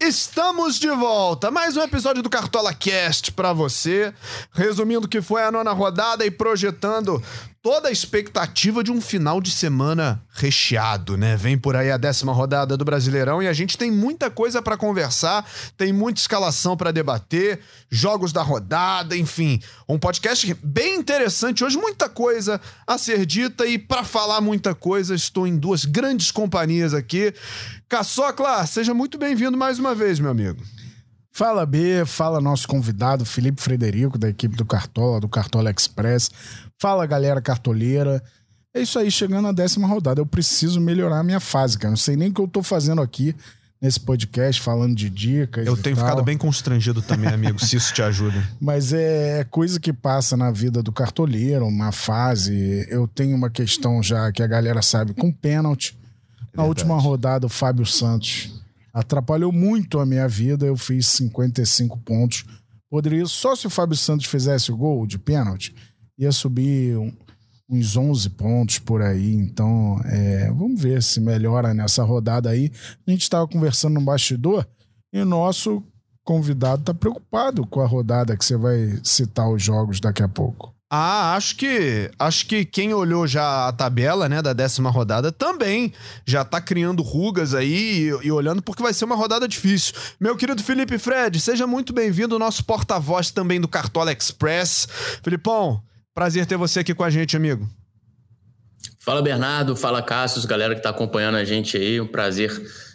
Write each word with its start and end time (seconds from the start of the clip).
estamos 0.00 0.78
de 0.78 0.88
volta. 0.90 1.50
Mais 1.50 1.76
um 1.76 1.82
episódio 1.82 2.22
do 2.22 2.30
Cartola 2.30 2.72
Cast 2.74 3.32
para 3.32 3.52
você, 3.52 4.12
resumindo 4.52 5.06
o 5.06 5.08
que 5.08 5.22
foi 5.22 5.42
a 5.42 5.50
nona 5.50 5.72
rodada 5.72 6.24
e 6.24 6.30
projetando 6.30 7.22
toda 7.66 7.88
a 7.88 7.90
expectativa 7.90 8.84
de 8.84 8.92
um 8.92 9.00
final 9.00 9.40
de 9.40 9.50
semana 9.50 10.22
recheado, 10.30 11.16
né? 11.16 11.36
Vem 11.36 11.58
por 11.58 11.74
aí 11.74 11.90
a 11.90 11.96
décima 11.96 12.32
rodada 12.32 12.76
do 12.76 12.84
Brasileirão 12.84 13.42
e 13.42 13.48
a 13.48 13.52
gente 13.52 13.76
tem 13.76 13.90
muita 13.90 14.30
coisa 14.30 14.62
para 14.62 14.76
conversar, 14.76 15.44
tem 15.76 15.92
muita 15.92 16.20
escalação 16.20 16.76
para 16.76 16.92
debater, 16.92 17.58
jogos 17.90 18.32
da 18.32 18.40
rodada, 18.40 19.16
enfim, 19.16 19.60
um 19.88 19.98
podcast 19.98 20.54
bem 20.62 20.94
interessante 20.94 21.64
hoje, 21.64 21.76
muita 21.76 22.08
coisa 22.08 22.60
a 22.86 22.96
ser 22.96 23.26
dita 23.26 23.66
e 23.66 23.76
para 23.76 24.04
falar 24.04 24.40
muita 24.40 24.72
coisa, 24.72 25.12
estou 25.12 25.44
em 25.44 25.56
duas 25.56 25.84
grandes 25.84 26.30
companhias 26.30 26.94
aqui. 26.94 27.34
Caçocla, 27.88 28.64
seja 28.64 28.94
muito 28.94 29.18
bem-vindo 29.18 29.58
mais 29.58 29.80
uma 29.80 29.92
vez, 29.92 30.20
meu 30.20 30.30
amigo. 30.30 30.62
Fala 31.36 31.66
B, 31.66 32.02
fala 32.06 32.40
nosso 32.40 32.66
convidado 32.66 33.26
Felipe 33.26 33.60
Frederico, 33.60 34.16
da 34.16 34.26
equipe 34.26 34.56
do 34.56 34.64
Cartola, 34.64 35.20
do 35.20 35.28
Cartola 35.28 35.70
Express. 35.70 36.30
Fala 36.78 37.06
galera 37.06 37.40
cartoleira. 37.40 38.22
É 38.74 38.80
isso 38.80 38.98
aí, 38.98 39.10
chegando 39.10 39.48
à 39.48 39.52
décima 39.52 39.88
rodada. 39.88 40.20
Eu 40.20 40.26
preciso 40.26 40.80
melhorar 40.80 41.20
a 41.20 41.22
minha 41.22 41.40
fase, 41.40 41.78
cara. 41.78 41.90
Não 41.90 41.96
sei 41.96 42.16
nem 42.16 42.28
o 42.28 42.34
que 42.34 42.40
eu 42.40 42.48
tô 42.48 42.62
fazendo 42.62 43.00
aqui 43.00 43.34
nesse 43.80 44.00
podcast, 44.00 44.60
falando 44.60 44.94
de 44.94 45.08
dicas. 45.08 45.66
Eu 45.66 45.76
tenho 45.76 45.96
tal. 45.96 46.04
ficado 46.04 46.22
bem 46.22 46.36
constrangido 46.36 47.00
também, 47.00 47.28
amigo, 47.28 47.58
se 47.58 47.76
isso 47.76 47.94
te 47.94 48.02
ajuda. 48.02 48.36
Mas 48.60 48.92
é 48.92 49.44
coisa 49.50 49.78
que 49.80 49.92
passa 49.92 50.36
na 50.36 50.50
vida 50.50 50.82
do 50.82 50.92
cartoleiro, 50.92 51.66
uma 51.66 51.92
fase. 51.92 52.86
Eu 52.90 53.06
tenho 53.06 53.36
uma 53.36 53.50
questão 53.50 54.02
já 54.02 54.30
que 54.32 54.42
a 54.42 54.46
galera 54.46 54.82
sabe 54.82 55.14
com 55.14 55.32
pênalti. 55.32 55.96
Na 56.54 56.64
última 56.64 56.98
rodada, 56.98 57.46
o 57.46 57.50
Fábio 57.50 57.84
Santos 57.84 58.50
atrapalhou 58.92 59.52
muito 59.52 59.98
a 60.00 60.06
minha 60.06 60.26
vida. 60.26 60.64
Eu 60.66 60.76
fiz 60.76 61.06
55 61.08 61.98
pontos. 61.98 62.44
Poderia, 62.90 63.26
só 63.26 63.54
se 63.54 63.66
o 63.66 63.70
Fábio 63.70 63.96
Santos 63.96 64.26
fizesse 64.26 64.72
o 64.72 64.76
gol 64.76 65.06
de 65.06 65.18
pênalti, 65.18 65.74
ia 66.18 66.32
subir 66.32 66.96
um- 66.96 67.12
uns 67.68 67.96
11 67.96 68.30
pontos 68.30 68.78
por 68.78 69.02
aí. 69.02 69.34
Então, 69.34 70.00
é, 70.04 70.50
vamos 70.52 70.80
ver 70.80 71.02
se 71.02 71.20
melhora 71.20 71.74
nessa 71.74 72.02
rodada 72.04 72.50
aí. 72.50 72.70
A 73.06 73.10
gente 73.10 73.22
estava 73.22 73.46
conversando 73.48 73.94
no 73.94 74.00
bastidor 74.00 74.66
e 75.12 75.20
o 75.20 75.24
nosso 75.24 75.82
convidado 76.24 76.80
está 76.82 76.94
preocupado 76.94 77.66
com 77.66 77.80
a 77.80 77.86
rodada 77.86 78.36
que 78.36 78.44
você 78.44 78.56
vai 78.56 78.98
citar 79.02 79.48
os 79.50 79.62
jogos 79.62 80.00
daqui 80.00 80.22
a 80.22 80.28
pouco. 80.28 80.74
Ah, 80.88 81.34
acho 81.34 81.56
que 81.56 82.08
acho 82.16 82.46
que 82.46 82.64
quem 82.64 82.94
olhou 82.94 83.26
já 83.26 83.66
a 83.66 83.72
tabela, 83.72 84.28
né, 84.28 84.40
da 84.40 84.52
décima 84.52 84.88
rodada 84.88 85.32
também 85.32 85.92
já 86.24 86.44
tá 86.44 86.60
criando 86.60 87.02
rugas 87.02 87.54
aí 87.54 88.08
e, 88.22 88.26
e 88.26 88.30
olhando 88.30 88.62
porque 88.62 88.84
vai 88.84 88.94
ser 88.94 89.04
uma 89.04 89.16
rodada 89.16 89.48
difícil. 89.48 89.92
Meu 90.20 90.36
querido 90.36 90.62
Felipe 90.62 90.96
Fred, 90.96 91.40
seja 91.40 91.66
muito 91.66 91.92
bem-vindo, 91.92 92.38
nosso 92.38 92.64
porta-voz 92.64 93.32
também 93.32 93.60
do 93.60 93.66
Cartola 93.66 94.12
Express. 94.12 94.86
Filipão, 95.24 95.82
prazer 96.16 96.46
ter 96.46 96.56
você 96.56 96.80
aqui 96.80 96.94
com 96.94 97.04
a 97.04 97.10
gente, 97.10 97.36
amigo. 97.36 97.68
Fala 98.98 99.20
Bernardo, 99.20 99.76
fala 99.76 100.00
Cassius, 100.02 100.46
galera 100.46 100.72
que 100.72 100.80
está 100.80 100.88
acompanhando 100.88 101.34
a 101.34 101.44
gente 101.44 101.76
aí, 101.76 102.00
um 102.00 102.06
prazer 102.06 102.50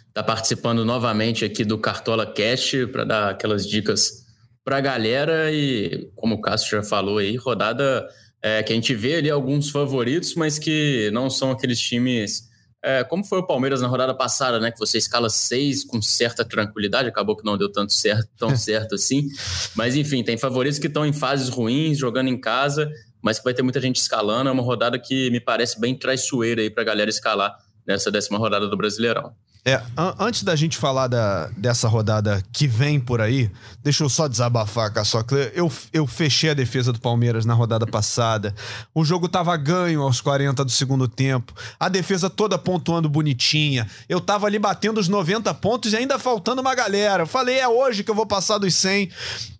estar 0.08 0.24
participando 0.24 0.84
novamente 0.84 1.44
aqui 1.44 1.64
do 1.64 1.78
Cartola 1.78 2.26
Cast 2.26 2.88
para 2.88 3.04
dar 3.04 3.30
aquelas 3.30 3.64
dicas 3.64 4.26
para 4.64 4.78
a 4.78 4.80
galera 4.80 5.52
e 5.52 6.10
como 6.16 6.34
o 6.34 6.40
Cassius 6.40 6.68
já 6.68 6.82
falou 6.82 7.18
aí, 7.18 7.36
rodada 7.36 8.04
é, 8.42 8.60
que 8.60 8.72
a 8.72 8.74
gente 8.74 8.92
vê 8.92 9.14
ali 9.14 9.30
alguns 9.30 9.70
favoritos, 9.70 10.34
mas 10.34 10.58
que 10.58 11.08
não 11.12 11.30
são 11.30 11.52
aqueles 11.52 11.78
times 11.78 12.50
é, 12.84 13.04
como 13.04 13.24
foi 13.24 13.38
o 13.38 13.46
Palmeiras 13.46 13.80
na 13.80 13.86
rodada 13.86 14.12
passada, 14.12 14.58
né? 14.58 14.72
Que 14.72 14.78
você 14.78 14.98
escala 14.98 15.30
seis 15.30 15.84
com 15.84 16.02
certa 16.02 16.44
tranquilidade, 16.44 17.08
acabou 17.08 17.36
que 17.36 17.44
não 17.44 17.56
deu 17.56 17.70
tanto 17.70 17.92
certo, 17.92 18.28
tão 18.36 18.54
certo 18.58 18.96
assim. 18.96 19.28
Mas 19.76 19.94
enfim, 19.94 20.24
tem 20.24 20.36
favoritos 20.36 20.80
que 20.80 20.88
estão 20.88 21.06
em 21.06 21.12
fases 21.12 21.48
ruins, 21.48 21.96
jogando 21.96 22.28
em 22.28 22.40
casa, 22.40 22.90
mas 23.22 23.38
que 23.38 23.44
vai 23.44 23.54
ter 23.54 23.62
muita 23.62 23.80
gente 23.80 23.96
escalando. 23.96 24.50
É 24.50 24.52
uma 24.52 24.62
rodada 24.62 24.98
que 24.98 25.30
me 25.30 25.40
parece 25.40 25.80
bem 25.80 25.94
traiçoeira 25.94 26.60
aí 26.60 26.68
pra 26.70 26.84
galera 26.84 27.08
escalar 27.08 27.56
nessa 27.86 28.10
décima 28.10 28.38
rodada 28.38 28.68
do 28.68 28.76
Brasileirão. 28.76 29.32
É, 29.64 29.74
an- 29.96 30.16
antes 30.18 30.42
da 30.42 30.56
gente 30.56 30.76
falar 30.76 31.06
da, 31.06 31.46
dessa 31.56 31.86
rodada 31.86 32.42
que 32.52 32.66
vem 32.66 32.98
por 32.98 33.20
aí, 33.20 33.48
deixa 33.80 34.02
eu 34.02 34.08
só 34.08 34.26
desabafar, 34.26 34.92
Caçocla. 34.92 35.38
Eu, 35.54 35.70
eu 35.92 36.04
fechei 36.04 36.50
a 36.50 36.54
defesa 36.54 36.92
do 36.92 36.98
Palmeiras 37.00 37.44
na 37.46 37.54
rodada 37.54 37.86
passada. 37.86 38.52
O 38.92 39.04
jogo 39.04 39.28
tava 39.28 39.56
ganho 39.56 40.02
aos 40.02 40.20
40 40.20 40.64
do 40.64 40.70
segundo 40.72 41.06
tempo. 41.06 41.54
A 41.78 41.88
defesa 41.88 42.28
toda 42.28 42.58
pontuando 42.58 43.08
bonitinha. 43.08 43.88
Eu 44.08 44.20
tava 44.20 44.48
ali 44.48 44.58
batendo 44.58 44.98
os 44.98 45.06
90 45.06 45.54
pontos 45.54 45.92
e 45.92 45.96
ainda 45.96 46.18
faltando 46.18 46.60
uma 46.60 46.74
galera. 46.74 47.22
Eu 47.22 47.26
falei, 47.28 47.60
é 47.60 47.68
hoje 47.68 48.02
que 48.02 48.10
eu 48.10 48.16
vou 48.16 48.26
passar 48.26 48.58
dos 48.58 48.74
100. 48.74 49.10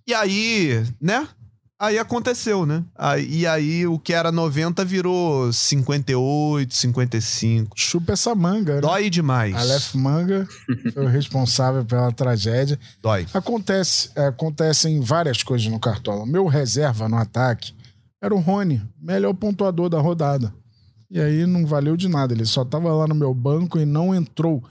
E 0.05 0.13
aí, 0.13 0.85
né? 1.01 1.29
Aí 1.85 1.99
aconteceu, 1.99 2.65
né? 2.65 2.85
Aí- 2.97 3.41
E 3.41 3.47
aí 3.47 3.87
o 3.89 3.99
que 3.99 4.13
era 4.13 4.31
90 4.31 4.85
virou 4.85 5.53
58, 5.53 6.73
55. 6.75 7.73
Chupa 7.77 8.13
essa 8.13 8.35
manga, 8.35 8.77
né? 8.77 8.81
Dói 8.81 9.11
demais. 9.11 9.55
Aleph 9.57 9.95
Manga 9.95 10.47
foi 10.95 11.05
o 11.05 11.09
responsável 11.09 11.85
pela 11.85 12.13
tragédia. 12.13 12.79
Dói. 13.03 13.27
Acontece, 13.35 14.11
é, 14.15 14.27
acontecem 14.27 15.01
várias 15.01 15.43
coisas 15.43 15.67
no 15.67 15.81
Cartola. 15.81 16.25
Meu 16.25 16.47
reserva 16.47 17.09
no 17.09 17.17
ataque 17.17 17.75
era 18.23 18.33
o 18.33 18.39
Rony, 18.39 18.81
melhor 19.01 19.35
pontuador 19.35 19.89
da 19.89 20.01
rodada. 20.01 20.55
E 21.11 21.21
aí 21.21 21.45
não 21.47 21.67
valeu 21.67 21.97
de 21.97 22.09
nada, 22.09 22.33
ele 22.33 22.47
só 22.47 22.65
tava 22.65 22.93
lá 22.95 23.07
no 23.09 23.15
meu 23.15 23.35
banco 23.35 23.79
e 23.79 23.85
não 23.85 24.15
entrou. 24.15 24.63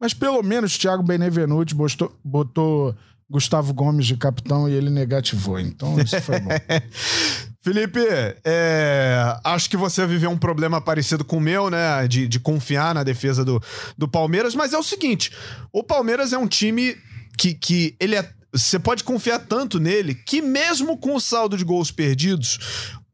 Mas 0.00 0.12
pelo 0.14 0.42
menos 0.42 0.76
Thiago 0.78 1.02
Benevenuti 1.02 1.74
botou, 1.74 2.14
botou 2.22 2.94
Gustavo 3.30 3.74
Gomes 3.74 4.06
de 4.06 4.16
capitão 4.16 4.68
e 4.68 4.72
ele 4.72 4.90
negativou. 4.90 5.60
Então 5.60 5.98
isso 6.00 6.20
foi 6.22 6.40
bom. 6.40 6.50
Felipe, 7.60 8.00
é, 8.44 9.36
acho 9.44 9.68
que 9.68 9.76
você 9.76 10.06
viveu 10.06 10.30
um 10.30 10.38
problema 10.38 10.80
parecido 10.80 11.24
com 11.24 11.36
o 11.36 11.40
meu, 11.40 11.68
né? 11.68 12.08
De, 12.08 12.26
de 12.26 12.40
confiar 12.40 12.94
na 12.94 13.02
defesa 13.02 13.44
do, 13.44 13.62
do 13.96 14.08
Palmeiras, 14.08 14.54
mas 14.54 14.72
é 14.72 14.78
o 14.78 14.82
seguinte: 14.82 15.30
o 15.72 15.82
Palmeiras 15.82 16.32
é 16.32 16.38
um 16.38 16.46
time 16.46 16.96
que, 17.36 17.52
que 17.54 17.94
ele 18.00 18.16
é. 18.16 18.30
Você 18.50 18.78
pode 18.78 19.04
confiar 19.04 19.40
tanto 19.40 19.78
nele 19.78 20.14
que, 20.14 20.40
mesmo 20.40 20.96
com 20.96 21.14
o 21.14 21.20
saldo 21.20 21.58
de 21.58 21.64
gols 21.64 21.90
perdidos, 21.90 22.58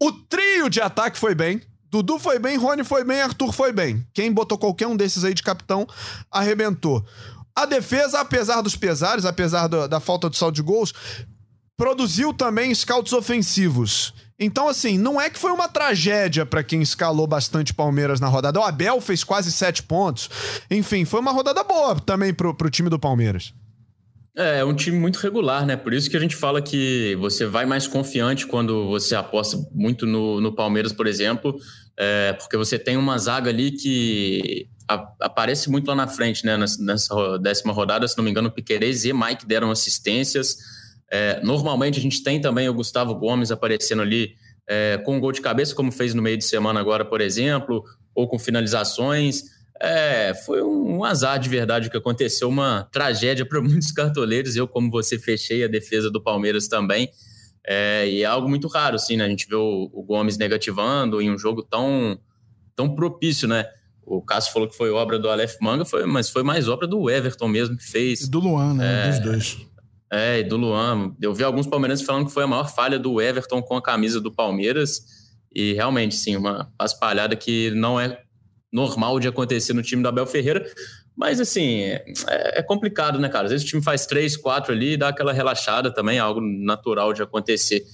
o 0.01 0.13
trio 0.13 0.71
de 0.71 0.81
ataque 0.81 1.19
foi 1.19 1.35
bem. 1.35 1.61
Dudu 1.91 2.19
foi 2.19 2.39
bem, 2.39 2.57
Rony 2.57 2.85
foi 2.85 3.05
bem, 3.05 3.21
Arthur 3.21 3.53
foi 3.53 3.73
bem. 3.73 4.05
Quem 4.13 4.33
botou 4.33 4.59
qualquer 4.59 4.87
um 4.87 4.97
desses 4.97 5.25
aí 5.25 5.33
de 5.35 5.43
capitão 5.43 5.87
arrebentou. 6.31 7.05
A 7.57 7.67
defesa, 7.67 8.21
apesar 8.21 8.61
dos 8.63 8.75
pesares, 8.75 9.25
apesar 9.25 9.69
da, 9.69 10.01
falta 10.01 10.29
de 10.29 10.37
saldo 10.37 10.57
de 10.57 10.63
gols, 10.63 10.93
produziu 11.77 12.33
também 12.35 12.75
scouts 12.75 13.13
ofensivos. 13.13 14.13
Então, 14.39 14.69
assim, 14.69 14.99
não 14.99 15.21
é 15.21 15.31
que 15.31 15.39
foi 15.39 15.53
uma 15.53 15.69
tragédia 15.69 16.45
pra 16.45 16.65
quem 16.65 16.83
escalou 16.83 17.27
bastante 17.27 17.73
Palmeiras 17.73 18.19
na 18.19 18.27
rodada. 18.27 18.59
O 18.59 18.65
Abel 18.65 19.01
fez 19.01 19.23
quase 19.23 19.53
sete 19.53 19.83
pontos. 19.83 20.29
Enfim, 20.69 21.05
foi 21.05 21.21
uma 21.21 21.31
rodada 21.31 21.63
boa 21.63 22.01
também 22.01 22.35
pro, 22.35 22.53
pro 22.53 22.71
time 22.71 22.91
do 22.91 22.99
Palmeiras. 22.99 23.55
É, 24.37 24.59
é 24.59 24.65
um 24.65 24.75
time 24.75 24.99
muito 24.99 25.21
regular, 25.21 25.65
né? 25.65 25.77
Por 25.77 25.95
isso 25.95 26.11
que 26.11 26.17
a 26.17 26.21
gente 26.21 26.35
fala 26.35 26.61
que 26.61 27.17
você 27.21 27.47
vai 27.47 27.65
mais 27.65 27.87
confiante 27.87 28.47
quando 28.47 28.89
você 28.89 29.15
aposta 29.15 29.57
muito 29.73 30.05
no, 30.07 30.41
no 30.41 30.53
Palmeiras, 30.53 30.93
por 30.93 31.07
exemplo, 31.07 31.57
é, 31.97 32.33
porque 32.33 32.57
você 32.57 32.77
tem 32.77 32.97
uma 32.97 33.17
zaga 33.17 33.51
ali 33.51 33.71
que 33.71 34.67
aparece 34.89 35.71
muito 35.71 35.89
lá 35.89 35.95
na 35.95 36.07
frente, 36.07 36.45
né? 36.45 36.57
Nessa, 36.57 37.39
décima 37.39 37.73
rodada, 37.73 38.07
se 38.07 38.17
não 38.17 38.25
me 38.25 38.31
engano, 38.31 38.51
Piquerez 38.51 39.05
e 39.05 39.13
Mike 39.13 39.47
deram 39.47 39.71
assistências. 39.71 40.57
É, 41.11 41.41
normalmente 41.43 41.99
a 41.99 42.03
gente 42.03 42.23
tem 42.23 42.41
também 42.41 42.69
o 42.69 42.75
Gustavo 42.75 43.15
Gomes 43.15 43.51
aparecendo 43.51 44.03
ali 44.03 44.35
é, 44.69 44.99
com 45.05 45.17
um 45.17 45.21
gol 45.21 45.33
de 45.33 45.41
cabeça, 45.41 45.75
como 45.75 45.93
fez 45.93 46.15
no 46.15 46.23
meio 46.23 46.37
de 46.37 46.45
semana 46.45 46.81
agora, 46.81 47.05
por 47.05 47.21
exemplo, 47.21 47.85
ou 48.15 48.29
com 48.29 48.39
finalizações. 48.39 49.43
É, 49.81 50.35
foi 50.35 50.63
um, 50.63 50.99
um 50.99 51.05
azar 51.05 51.39
de 51.39 51.49
verdade 51.49 51.89
o 51.89 51.91
que 51.91 51.97
aconteceu, 51.97 52.49
uma 52.49 52.89
tragédia 52.93 53.45
para 53.45 53.61
muitos 53.63 53.93
cartoleiros. 53.93 54.57
Eu, 54.57 54.69
como 54.69 54.91
você, 54.91 55.19
fechei 55.19 55.65
a 55.65 55.69
defesa 55.69 56.11
do 56.11 56.23
Palmeiras 56.23 56.69
também. 56.69 57.11
É, 57.67 58.07
e 58.09 58.23
é 58.23 58.27
algo 58.27 58.49
muito 58.49 58.69
raro, 58.69 58.97
assim, 58.97 59.17
né? 59.17 59.25
A 59.25 59.29
gente 59.29 59.49
vê 59.49 59.55
o, 59.55 59.91
o 59.93 60.03
Gomes 60.03 60.37
negativando 60.37 61.21
em 61.23 61.31
um 61.31 61.39
jogo 61.39 61.63
tão, 61.63 62.19
tão 62.77 62.95
propício, 62.95 63.49
né? 63.49 63.67
O 64.07 64.23
Cássio 64.23 64.53
falou 64.53 64.69
que 64.69 64.77
foi 64.77 64.91
obra 64.91 65.19
do 65.19 65.29
Aleph 65.29 65.57
Manga, 65.61 65.85
foi, 65.85 66.05
mas 66.07 66.29
foi 66.29 66.43
mais 66.43 66.69
obra 66.69 66.87
do 66.87 67.09
Everton 67.11 67.49
mesmo 67.49 67.77
que 67.77 67.85
fez. 67.85 68.23
E 68.23 68.31
do 68.31 68.41
Luan, 68.41 68.75
né? 68.75 69.09
Dos 69.09 69.19
dois. 69.21 69.67
É, 70.13 70.41
e 70.41 70.45
do 70.45 70.57
Luan. 70.57 71.15
Eu 71.21 71.35
vi 71.35 71.43
alguns 71.43 71.67
palmeirenses 71.67 72.05
falando 72.05 72.27
que 72.27 72.33
foi 72.33 72.45
a 72.45 72.47
maior 72.47 72.73
falha 72.73 72.99
do 72.99 73.21
Everton 73.21 73.63
com 73.63 73.77
a 73.77 73.83
camisa 73.83 74.21
do 74.21 74.31
Palmeiras. 74.31 75.01
E 75.55 75.73
realmente, 75.73 76.15
sim, 76.15 76.37
uma 76.37 76.71
espalhada 76.83 77.35
que 77.35 77.71
não 77.73 77.99
é 77.99 78.21
normal 78.73 79.21
de 79.21 79.29
acontecer 79.29 79.73
no 79.73 79.83
time 79.83 80.03
do 80.03 80.09
Abel 80.09 80.27
Ferreira. 80.27 80.65
Mas, 81.17 81.41
assim, 81.41 81.83
é, 81.83 82.05
é, 82.29 82.63
complicado, 82.63 83.21
né, 83.21 83.29
cara? 83.29 83.45
Às 83.45 83.53
vezes 83.53 83.67
o 83.67 83.69
time 83.69 83.83
faz 83.83 84.05
três, 84.05 84.37
quatro 84.37 84.73
ali 84.73 84.95
e 84.95 84.97
dá 84.97 85.09
aquela 85.09 85.33
relaxada 85.33 85.93
também, 85.93 86.19
algo 86.19 86.41
natural 86.41 87.13
de 87.13 87.23
acontecer. 87.23 87.85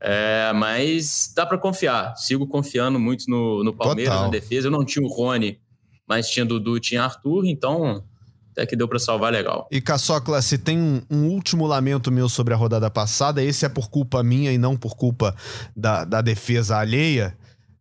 É, 0.00 0.52
mas 0.54 1.32
dá 1.34 1.44
para 1.44 1.58
confiar. 1.58 2.16
Sigo 2.16 2.46
confiando 2.46 2.98
muito 2.98 3.24
no, 3.28 3.64
no 3.64 3.74
Palmeiras, 3.74 4.14
Total. 4.14 4.26
na 4.26 4.30
defesa. 4.30 4.68
Eu 4.68 4.70
não 4.70 4.84
tinha 4.84 5.04
o 5.04 5.08
Rony, 5.08 5.58
mas 6.06 6.28
tinha 6.28 6.44
Dudu, 6.44 6.78
tinha 6.78 7.02
Arthur, 7.02 7.44
então 7.46 8.04
até 8.52 8.66
que 8.66 8.74
deu 8.74 8.88
para 8.88 8.98
salvar 8.98 9.32
legal. 9.32 9.68
E 9.70 9.80
Caçocla, 9.80 10.42
se 10.42 10.58
tem 10.58 10.80
um, 10.80 11.00
um, 11.08 11.28
último 11.28 11.64
lamento 11.64 12.10
meu 12.10 12.28
sobre 12.28 12.52
a 12.52 12.56
rodada 12.56 12.90
passada, 12.90 13.42
esse 13.42 13.64
é 13.64 13.68
por 13.68 13.88
culpa 13.88 14.20
minha 14.22 14.52
e 14.52 14.58
não 14.58 14.76
por 14.76 14.96
culpa 14.96 15.34
da, 15.76 16.04
da 16.04 16.20
defesa 16.20 16.76
alheia. 16.76 17.36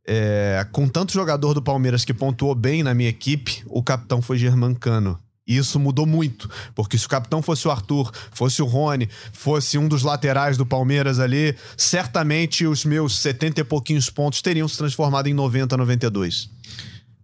É, 0.07 0.65
com 0.71 0.87
tanto 0.87 1.11
jogador 1.11 1.53
do 1.53 1.61
Palmeiras 1.61 2.05
que 2.05 2.13
pontuou 2.13 2.55
bem 2.55 2.83
na 2.83 2.93
minha 2.93 3.09
equipe, 3.09 3.63
o 3.67 3.83
capitão 3.83 4.21
foi 4.21 4.37
Germancano. 4.37 5.19
E 5.47 5.55
isso 5.55 5.79
mudou 5.79 6.05
muito, 6.05 6.49
porque 6.75 6.97
se 6.97 7.05
o 7.05 7.09
capitão 7.09 7.41
fosse 7.41 7.67
o 7.67 7.71
Arthur, 7.71 8.11
fosse 8.31 8.61
o 8.61 8.65
Rony, 8.65 9.07
fosse 9.31 9.77
um 9.77 9.87
dos 9.87 10.03
laterais 10.03 10.57
do 10.57 10.65
Palmeiras 10.65 11.19
ali, 11.19 11.55
certamente 11.77 12.67
os 12.67 12.83
meus 12.83 13.17
70 13.19 13.61
e 13.61 13.63
pouquinhos 13.63 14.09
pontos 14.09 14.41
teriam 14.41 14.67
se 14.67 14.77
transformado 14.77 15.27
em 15.27 15.33
90, 15.33 15.77
92. 15.77 16.49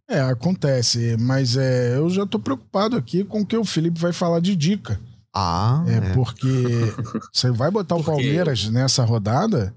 É, 0.10 0.22
acontece, 0.22 1.18
mas 1.20 1.58
é, 1.58 1.98
eu 1.98 2.10
já 2.10 2.26
tô 2.26 2.40
preocupado 2.40 2.96
aqui 2.96 3.24
com 3.24 3.42
o 3.42 3.46
que 3.46 3.58
o 3.58 3.66
Felipe 3.66 4.00
vai 4.00 4.14
falar 4.14 4.40
de 4.40 4.56
dica. 4.56 5.00
Ah, 5.34 5.84
é, 5.88 5.96
é. 5.96 6.14
porque 6.14 6.48
você 7.34 7.52
vai 7.52 7.72
botar 7.72 7.96
o 7.96 8.04
Palmeiras 8.04 8.70
nessa 8.70 9.04
rodada, 9.04 9.74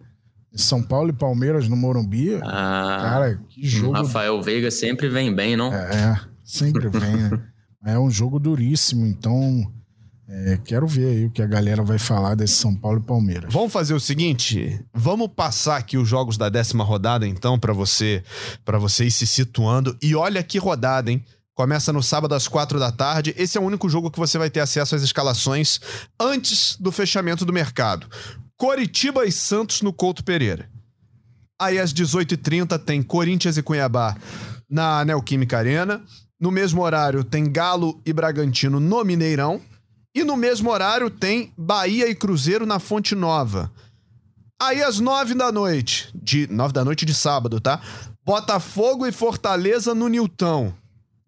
são 0.53 0.83
Paulo 0.83 1.11
e 1.11 1.13
Palmeiras 1.13 1.69
no 1.69 1.77
Morumbi. 1.77 2.35
Ah, 2.43 2.99
cara, 3.03 3.41
que 3.49 3.67
jogo. 3.67 3.93
Rafael 3.93 4.41
Veiga 4.43 4.71
sempre 4.71 5.09
vem 5.09 5.35
bem, 5.35 5.57
não? 5.57 5.73
É, 5.73 5.95
é 5.95 6.21
sempre 6.45 6.89
vem. 6.89 7.17
Né? 7.17 7.41
é 7.87 7.99
um 7.99 8.11
jogo 8.11 8.41
duríssimo, 8.41 9.07
então 9.07 9.73
é, 10.29 10.59
quero 10.65 10.89
ver 10.89 11.07
aí 11.07 11.25
o 11.27 11.31
que 11.31 11.41
a 11.41 11.47
galera 11.47 11.85
vai 11.85 12.01
falar 12.01 12.35
desse 12.35 12.55
São 12.55 12.75
Paulo 12.75 12.99
e 12.99 13.07
Palmeiras. 13.07 13.53
Vamos 13.53 13.73
fazer 13.73 13.95
o 13.95 14.01
seguinte, 14.01 14.85
vamos 14.93 15.29
passar 15.29 15.77
aqui 15.77 15.97
os 15.97 16.09
jogos 16.09 16.37
da 16.37 16.49
décima 16.49 16.83
rodada, 16.83 17.29
então, 17.29 17.57
para 17.57 17.73
você, 17.73 18.25
para 18.65 18.77
você 18.77 19.05
ir 19.05 19.13
se 19.13 19.25
situando. 19.25 19.97
E 20.03 20.17
olha 20.17 20.43
que 20.43 20.59
rodada, 20.59 21.13
hein? 21.13 21.25
Começa 21.55 21.93
no 21.93 22.03
sábado 22.03 22.35
às 22.35 22.49
quatro 22.49 22.79
da 22.79 22.91
tarde. 22.91 23.33
Esse 23.39 23.57
é 23.57 23.61
o 23.61 23.65
único 23.65 23.89
jogo 23.89 24.11
que 24.11 24.19
você 24.19 24.37
vai 24.37 24.51
ter 24.51 24.61
acesso 24.61 24.95
às 24.95 25.03
escalações 25.03 25.81
antes 26.21 26.77
do 26.79 26.93
fechamento 26.93 27.47
do 27.47 27.53
mercado. 27.53 28.09
Coritiba 28.59 29.25
e 29.25 29.33
Santos 29.33 29.81
no 29.81 29.93
Couto 29.93 30.25
Pereira. 30.25 30.69
Aí 31.59 31.79
às 31.79 31.95
18h30 31.95 32.79
tem 32.81 33.03
Corinthians 33.03 33.57
e 33.57 33.63
Cuiabá 33.63 34.17
na 34.69 35.05
Neoquímica 35.05 35.57
Arena. 35.57 36.03
No 36.39 36.51
mesmo 36.51 36.83
horário 36.83 37.25
tem 37.25 37.51
Galo 37.51 38.01
e 38.05 38.13
Bragantino 38.13 38.79
no 38.79 39.05
Mineirão. 39.05 39.61
E 40.15 40.25
no 40.25 40.37
mesmo 40.37 40.71
horário 40.71 41.11
tem 41.11 41.53
Bahia 41.57 42.09
e 42.09 42.15
Cruzeiro 42.15 42.65
na 42.65 42.79
Fonte 42.79 43.15
Nova. 43.15 43.71
Aí 44.61 44.83
às 44.83 44.99
nove 44.99 45.35
da 45.35 45.53
noite, 45.53 46.09
de 46.15 46.47
nove 46.51 46.73
da 46.73 46.83
noite 46.83 47.05
de 47.05 47.15
sábado, 47.15 47.61
tá? 47.61 47.81
Botafogo 48.25 49.07
e 49.07 49.13
Fortaleza 49.13 49.95
no 49.95 50.09
Nilton. 50.09 50.73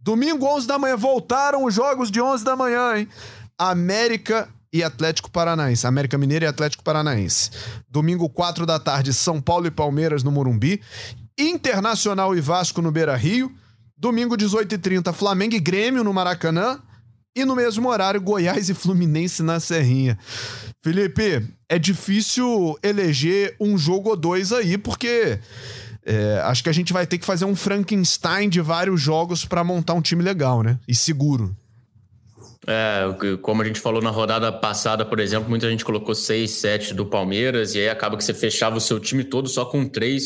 Domingo, 0.00 0.46
11 0.46 0.66
da 0.66 0.78
manhã, 0.78 0.96
voltaram 0.96 1.64
os 1.64 1.74
jogos 1.74 2.10
de 2.10 2.20
11 2.20 2.42
da 2.42 2.56
manhã, 2.56 2.96
hein? 2.96 3.08
América 3.58 4.48
e 4.72 4.82
Atlético 4.82 5.30
Paranaense. 5.30 5.86
América 5.86 6.16
Mineira 6.16 6.46
e 6.46 6.48
Atlético 6.48 6.82
Paranaense. 6.82 7.50
Domingo, 7.90 8.28
4 8.28 8.64
da 8.64 8.78
tarde, 8.78 9.12
São 9.12 9.40
Paulo 9.40 9.66
e 9.66 9.70
Palmeiras 9.70 10.22
no 10.22 10.32
Morumbi. 10.32 10.80
Internacional 11.38 12.34
e 12.34 12.40
Vasco 12.40 12.80
no 12.80 12.90
Beira 12.90 13.16
Rio. 13.16 13.52
Domingo, 13.98 14.36
18h30, 14.36 15.12
Flamengo 15.12 15.56
e 15.56 15.60
Grêmio 15.60 16.04
no 16.04 16.12
Maracanã. 16.12 16.80
E 17.34 17.44
no 17.44 17.54
mesmo 17.54 17.88
horário, 17.88 18.20
Goiás 18.20 18.68
e 18.68 18.74
Fluminense 18.74 19.42
na 19.42 19.60
Serrinha. 19.60 20.18
Felipe, 20.82 21.44
é 21.68 21.78
difícil 21.78 22.76
eleger 22.82 23.56
um 23.60 23.76
jogo 23.76 24.10
ou 24.10 24.16
dois 24.16 24.52
aí, 24.52 24.78
porque 24.78 25.38
é, 26.04 26.40
acho 26.44 26.62
que 26.62 26.68
a 26.68 26.72
gente 26.72 26.92
vai 26.92 27.06
ter 27.06 27.18
que 27.18 27.26
fazer 27.26 27.44
um 27.44 27.54
Frankenstein 27.54 28.48
de 28.48 28.60
vários 28.60 29.00
jogos 29.00 29.44
para 29.44 29.62
montar 29.62 29.94
um 29.94 30.00
time 30.00 30.22
legal, 30.22 30.62
né? 30.62 30.78
E 30.86 30.94
seguro. 30.94 31.54
É, 32.66 33.02
como 33.42 33.62
a 33.62 33.64
gente 33.64 33.80
falou 33.80 34.02
na 34.02 34.10
rodada 34.10 34.52
passada, 34.52 35.04
por 35.04 35.20
exemplo, 35.20 35.48
muita 35.48 35.68
gente 35.70 35.84
colocou 35.84 36.14
6, 36.14 36.50
7 36.50 36.94
do 36.94 37.06
Palmeiras, 37.06 37.74
e 37.74 37.78
aí 37.78 37.88
acaba 37.88 38.16
que 38.16 38.24
você 38.24 38.34
fechava 38.34 38.76
o 38.76 38.80
seu 38.80 38.98
time 39.00 39.24
todo 39.24 39.48
só 39.48 39.64
com 39.64 39.88
três, 39.88 40.24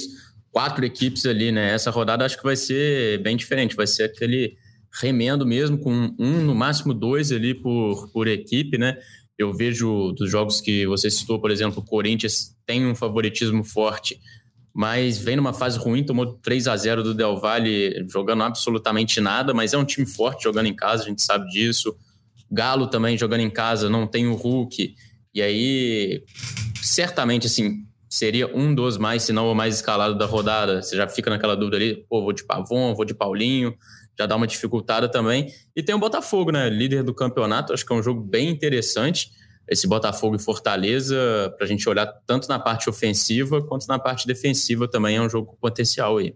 quatro 0.52 0.84
equipes 0.84 1.24
ali, 1.26 1.50
né? 1.50 1.72
Essa 1.72 1.90
rodada 1.90 2.24
acho 2.24 2.36
que 2.36 2.44
vai 2.44 2.54
ser 2.54 3.20
bem 3.22 3.36
diferente, 3.36 3.74
vai 3.74 3.86
ser 3.86 4.04
aquele 4.04 4.56
remendo 5.00 5.46
mesmo, 5.46 5.78
com 5.78 6.14
um, 6.18 6.42
no 6.42 6.54
máximo 6.54 6.92
dois 6.92 7.32
ali 7.32 7.54
por, 7.54 8.10
por 8.12 8.28
equipe, 8.28 8.76
né? 8.76 8.96
Eu 9.38 9.52
vejo 9.52 10.12
dos 10.12 10.30
jogos 10.30 10.60
que 10.60 10.86
você 10.86 11.10
citou, 11.10 11.40
por 11.40 11.50
exemplo, 11.50 11.80
o 11.80 11.84
Corinthians 11.84 12.54
tem 12.66 12.86
um 12.86 12.94
favoritismo 12.94 13.64
forte, 13.64 14.20
mas 14.74 15.16
vem 15.16 15.36
numa 15.36 15.54
fase 15.54 15.78
ruim, 15.78 16.04
tomou 16.04 16.34
3 16.34 16.68
a 16.68 16.76
0 16.76 17.02
do 17.02 17.14
Del 17.14 17.38
Valle, 17.38 18.06
jogando 18.10 18.42
absolutamente 18.42 19.20
nada, 19.20 19.54
mas 19.54 19.72
é 19.72 19.78
um 19.78 19.84
time 19.84 20.06
forte 20.06 20.44
jogando 20.44 20.66
em 20.66 20.76
casa, 20.76 21.04
a 21.04 21.06
gente 21.06 21.22
sabe 21.22 21.48
disso. 21.48 21.96
Galo 22.50 22.86
também 22.86 23.16
jogando 23.16 23.40
em 23.40 23.50
casa, 23.50 23.88
não 23.88 24.06
tem 24.06 24.26
o 24.28 24.34
Hulk. 24.34 24.94
E 25.34 25.40
aí, 25.40 26.22
certamente, 26.82 27.46
assim, 27.46 27.86
seria 28.12 28.46
um 28.54 28.74
dos 28.74 28.98
mais, 28.98 29.22
se 29.22 29.32
não 29.32 29.50
o 29.50 29.54
mais 29.54 29.76
escalado 29.76 30.18
da 30.18 30.26
rodada. 30.26 30.82
Você 30.82 30.94
já 30.94 31.08
fica 31.08 31.30
naquela 31.30 31.56
dúvida 31.56 31.78
ali, 31.78 32.04
pô, 32.10 32.20
vou 32.20 32.34
de 32.34 32.44
Pavon, 32.44 32.94
vou 32.94 33.06
de 33.06 33.14
Paulinho, 33.14 33.74
já 34.18 34.26
dá 34.26 34.36
uma 34.36 34.46
dificultada 34.46 35.08
também. 35.08 35.50
E 35.74 35.82
tem 35.82 35.94
o 35.94 35.98
Botafogo, 35.98 36.50
né? 36.52 36.68
Líder 36.68 37.02
do 37.02 37.14
campeonato, 37.14 37.72
acho 37.72 37.86
que 37.86 37.90
é 37.90 37.96
um 37.96 38.02
jogo 38.02 38.20
bem 38.20 38.50
interessante. 38.50 39.30
Esse 39.66 39.88
Botafogo 39.88 40.36
e 40.36 40.38
Fortaleza, 40.38 41.16
para 41.56 41.64
a 41.64 41.66
gente 41.66 41.88
olhar 41.88 42.06
tanto 42.26 42.46
na 42.48 42.58
parte 42.58 42.90
ofensiva 42.90 43.62
quanto 43.66 43.86
na 43.86 43.98
parte 43.98 44.26
defensiva 44.26 44.86
também, 44.86 45.16
é 45.16 45.22
um 45.22 45.30
jogo 45.30 45.46
com 45.46 45.56
potencial 45.56 46.18
aí. 46.18 46.34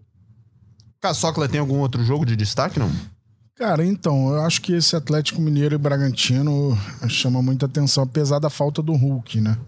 Caçocla 0.99 1.47
tem 1.47 1.59
algum 1.59 1.77
outro 1.77 2.03
jogo 2.03 2.25
de 2.25 2.35
destaque, 2.35 2.79
não? 2.79 2.91
Cara, 3.55 3.85
então, 3.85 4.33
eu 4.33 4.41
acho 4.41 4.63
que 4.63 4.73
esse 4.73 4.95
Atlético 4.95 5.39
Mineiro 5.39 5.75
e 5.75 5.77
Bragantino 5.77 6.75
chama 7.07 7.39
muita 7.39 7.67
atenção, 7.67 8.03
apesar 8.03 8.39
da 8.39 8.49
falta 8.49 8.81
do 8.81 8.93
Hulk, 8.93 9.41
né? 9.41 9.59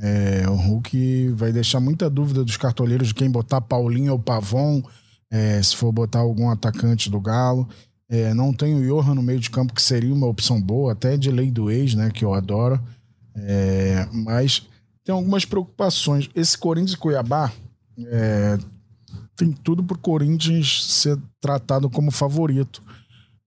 É, 0.00 0.48
o 0.48 0.54
Hulk 0.54 1.30
vai 1.30 1.52
deixar 1.52 1.80
muita 1.80 2.08
dúvida 2.08 2.44
dos 2.44 2.56
cartoleiros 2.56 3.08
de 3.08 3.14
quem 3.14 3.30
botar 3.30 3.60
Paulinho 3.60 4.12
ou 4.12 4.18
Pavon, 4.18 4.82
é, 5.30 5.60
se 5.62 5.76
for 5.76 5.90
botar 5.90 6.20
algum 6.20 6.48
atacante 6.50 7.10
do 7.10 7.20
Galo. 7.20 7.68
É, 8.08 8.32
não 8.32 8.52
tem 8.52 8.74
o 8.74 8.86
Johan 8.86 9.14
no 9.14 9.22
meio 9.22 9.40
de 9.40 9.50
campo, 9.50 9.74
que 9.74 9.82
seria 9.82 10.14
uma 10.14 10.26
opção 10.26 10.60
boa, 10.60 10.92
até 10.92 11.16
de 11.16 11.30
lei 11.30 11.50
do 11.50 11.70
ex, 11.70 11.94
né? 11.94 12.10
Que 12.10 12.24
eu 12.24 12.32
adoro. 12.32 12.80
É, 13.34 14.08
mas 14.12 14.66
tem 15.04 15.14
algumas 15.14 15.44
preocupações. 15.44 16.30
Esse 16.34 16.56
Corinthians 16.56 16.92
e 16.92 16.96
Cuiabá 16.96 17.52
é, 18.06 18.58
tem 19.36 19.52
tudo 19.52 19.82
pro 19.82 19.98
Corinthians 19.98 20.86
ser 20.86 21.18
tratado 21.40 21.90
como 21.90 22.10
favorito. 22.10 22.82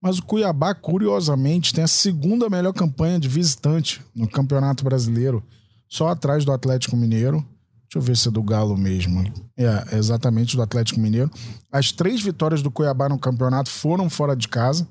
Mas 0.02 0.18
o 0.18 0.24
Cuiabá, 0.24 0.74
curiosamente, 0.74 1.74
tem 1.74 1.84
a 1.84 1.88
segunda 1.88 2.50
melhor 2.50 2.74
campanha 2.74 3.20
de 3.20 3.28
visitante 3.28 4.02
no 4.16 4.28
Campeonato 4.28 4.84
Brasileiro, 4.84 5.44
só 5.92 6.08
atrás 6.08 6.46
do 6.46 6.54
Atlético 6.54 6.96
Mineiro. 6.96 7.46
Deixa 7.84 7.98
eu 7.98 8.02
ver 8.02 8.16
se 8.16 8.30
é 8.30 8.32
do 8.32 8.42
Galo 8.42 8.78
mesmo. 8.78 9.22
É, 9.58 9.98
exatamente 9.98 10.56
do 10.56 10.62
Atlético 10.62 11.02
Mineiro. 11.02 11.30
As 11.70 11.92
três 11.92 12.22
vitórias 12.22 12.62
do 12.62 12.72
Cuiabá 12.72 13.10
no 13.10 13.20
campeonato 13.20 13.70
foram 13.70 14.10
fora 14.10 14.34
de 14.34 14.48
casa, 14.48 14.88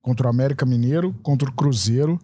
contra 0.00 0.28
o 0.28 0.30
América 0.30 0.64
Mineiro, 0.64 1.12
contra 1.24 1.50
o 1.50 1.52
Cruzeiro 1.52 2.20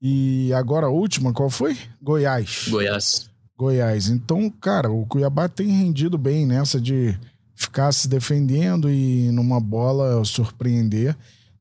e 0.00 0.52
agora 0.52 0.86
a 0.86 0.90
última, 0.90 1.32
qual 1.32 1.48
foi? 1.48 1.76
Goiás. 2.02 2.66
Goiás. 2.68 3.30
Goiás. 3.58 4.08
Então, 4.08 4.50
cara, 4.50 4.90
o 4.90 5.06
Cuiabá 5.06 5.48
tem 5.48 5.68
rendido 5.68 6.18
bem 6.18 6.44
nessa 6.44 6.78
de 6.78 7.18
ficar 7.54 7.90
se 7.92 8.06
defendendo 8.06 8.90
e 8.90 9.30
numa 9.32 9.58
bola 9.58 10.22
surpreender. 10.24 11.16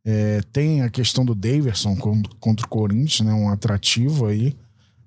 É, 0.06 0.42
tem 0.52 0.82
a 0.82 0.90
questão 0.90 1.24
do 1.26 1.34
Daverson 1.34 1.96
contra 1.96 2.66
o 2.66 2.70
Corinthians, 2.70 3.22
né? 3.22 3.34
Um 3.34 3.50
atrativo 3.50 4.26
aí. 4.26 4.56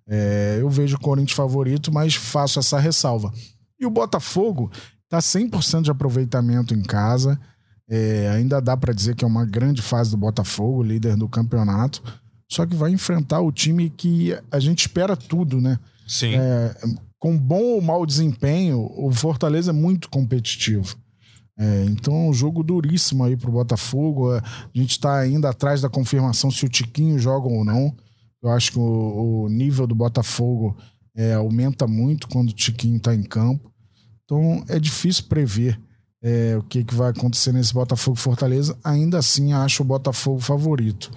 É, 0.09 0.57
eu 0.61 0.71
vejo 0.71 0.97
o 0.97 1.01
Corinthians 1.01 1.37
favorito, 1.37 1.93
mas 1.93 2.15
faço 2.15 2.59
essa 2.59 2.79
ressalva. 2.79 3.33
E 3.79 3.85
o 3.85 3.91
Botafogo 3.91 4.71
tá 5.09 5.19
100% 5.19 5.83
de 5.83 5.91
aproveitamento 5.91 6.75
em 6.75 6.83
casa. 6.83 7.39
É, 7.89 8.31
ainda 8.31 8.61
dá 8.61 8.77
para 8.77 8.93
dizer 8.93 9.15
que 9.15 9.25
é 9.25 9.29
uma 9.29 9.45
grande 9.45 9.83
fase 9.83 10.11
do 10.11 10.17
Botafogo, 10.17 10.83
líder 10.83 11.17
do 11.17 11.29
campeonato. 11.29 12.03
Só 12.51 12.65
que 12.65 12.75
vai 12.75 12.91
enfrentar 12.91 13.41
o 13.41 13.53
time 13.53 13.91
que 13.91 14.37
a 14.51 14.59
gente 14.59 14.81
espera 14.81 15.17
tudo, 15.17 15.61
né? 15.61 15.79
Sim. 16.07 16.35
É, 16.35 16.75
com 17.19 17.37
bom 17.37 17.63
ou 17.75 17.81
mau 17.83 18.07
desempenho, 18.07 18.91
o 18.97 19.13
Fortaleza 19.13 19.71
é 19.71 19.75
muito 19.75 20.09
competitivo. 20.09 20.97
É, 21.59 21.85
então 21.87 22.15
é 22.15 22.29
um 22.31 22.33
jogo 22.33 22.63
duríssimo 22.63 23.25
aí 23.25 23.37
pro 23.37 23.53
Botafogo. 23.53 24.35
É, 24.35 24.39
a 24.39 24.79
gente 24.79 24.93
está 24.93 25.19
ainda 25.19 25.51
atrás 25.51 25.81
da 25.81 25.89
confirmação 25.89 26.51
se 26.51 26.65
o 26.65 26.69
Tiquinho 26.69 27.19
joga 27.19 27.49
ou 27.49 27.65
não. 27.65 27.95
Eu 28.43 28.51
acho 28.51 28.73
que 28.73 28.79
o, 28.79 29.45
o 29.45 29.49
nível 29.49 29.87
do 29.87 29.95
Botafogo 29.95 30.77
é, 31.17 31.35
aumenta 31.35 31.87
muito 31.87 32.29
quando 32.29 32.51
o 32.51 32.55
Tiquinho 32.55 32.97
está 32.97 33.15
em 33.15 33.23
campo. 33.23 33.73
Então 34.25 34.65
é 34.69 34.79
difícil 34.79 35.25
prever 35.25 35.81
é, 36.23 36.57
o 36.57 36.63
que, 36.63 36.85
que 36.85 36.95
vai 36.95 37.11
acontecer 37.11 37.53
nesse 37.53 37.75
Botafogo 37.75 38.17
Fortaleza. 38.17 38.77
Ainda 38.85 39.19
assim, 39.19 39.53
acho 39.53 39.83
o 39.83 39.87
Botafogo 39.87 40.41
favorito. 40.41 41.11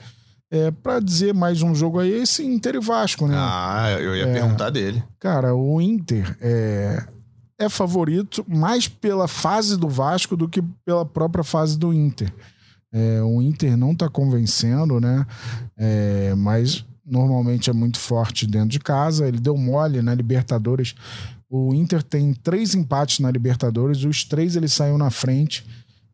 É, 0.50 0.70
para 0.70 1.00
dizer 1.00 1.34
mais 1.34 1.62
um 1.62 1.74
jogo 1.74 2.00
aí, 2.00 2.12
esse 2.12 2.44
Inter 2.44 2.76
e 2.76 2.80
Vasco, 2.80 3.26
né? 3.26 3.36
Ah, 3.38 3.96
eu 4.00 4.16
ia 4.16 4.26
é, 4.26 4.34
perguntar 4.34 4.70
dele. 4.70 5.02
Cara, 5.18 5.56
o 5.56 5.80
Inter 5.80 6.38
é, 6.42 7.06
é 7.58 7.70
favorito 7.70 8.46
mais 8.50 8.88
pela 8.88 9.30
fase 9.30 9.78
do 9.78 9.88
Vasco 9.88 10.36
do 10.36 10.50
que 10.50 10.62
pela 10.84 11.06
própria 11.06 11.44
fase 11.44 11.78
do 11.78 11.94
Inter. 11.94 12.34
É, 12.92 13.22
o 13.22 13.42
Inter 13.42 13.78
não 13.78 13.96
tá 13.96 14.10
convencendo, 14.10 15.00
né? 15.00 15.26
É, 15.78 16.36
mas 16.36 16.86
normalmente 17.06 17.70
é 17.70 17.74
muito 17.74 18.00
forte 18.00 18.46
dentro 18.46 18.70
de 18.70 18.80
casa. 18.80 19.28
Ele 19.28 19.40
deu 19.40 19.58
mole 19.58 20.02
na 20.02 20.14
Libertadores. 20.14 20.96
O 21.50 21.74
Inter 21.74 22.02
tem 22.02 22.34
três 22.34 22.74
empates 22.76 23.20
na 23.20 23.30
Libertadores, 23.30 24.04
os 24.04 24.24
três 24.24 24.56
ele 24.56 24.70
saiu 24.70 24.98
na 24.98 25.10
frente 25.10 25.66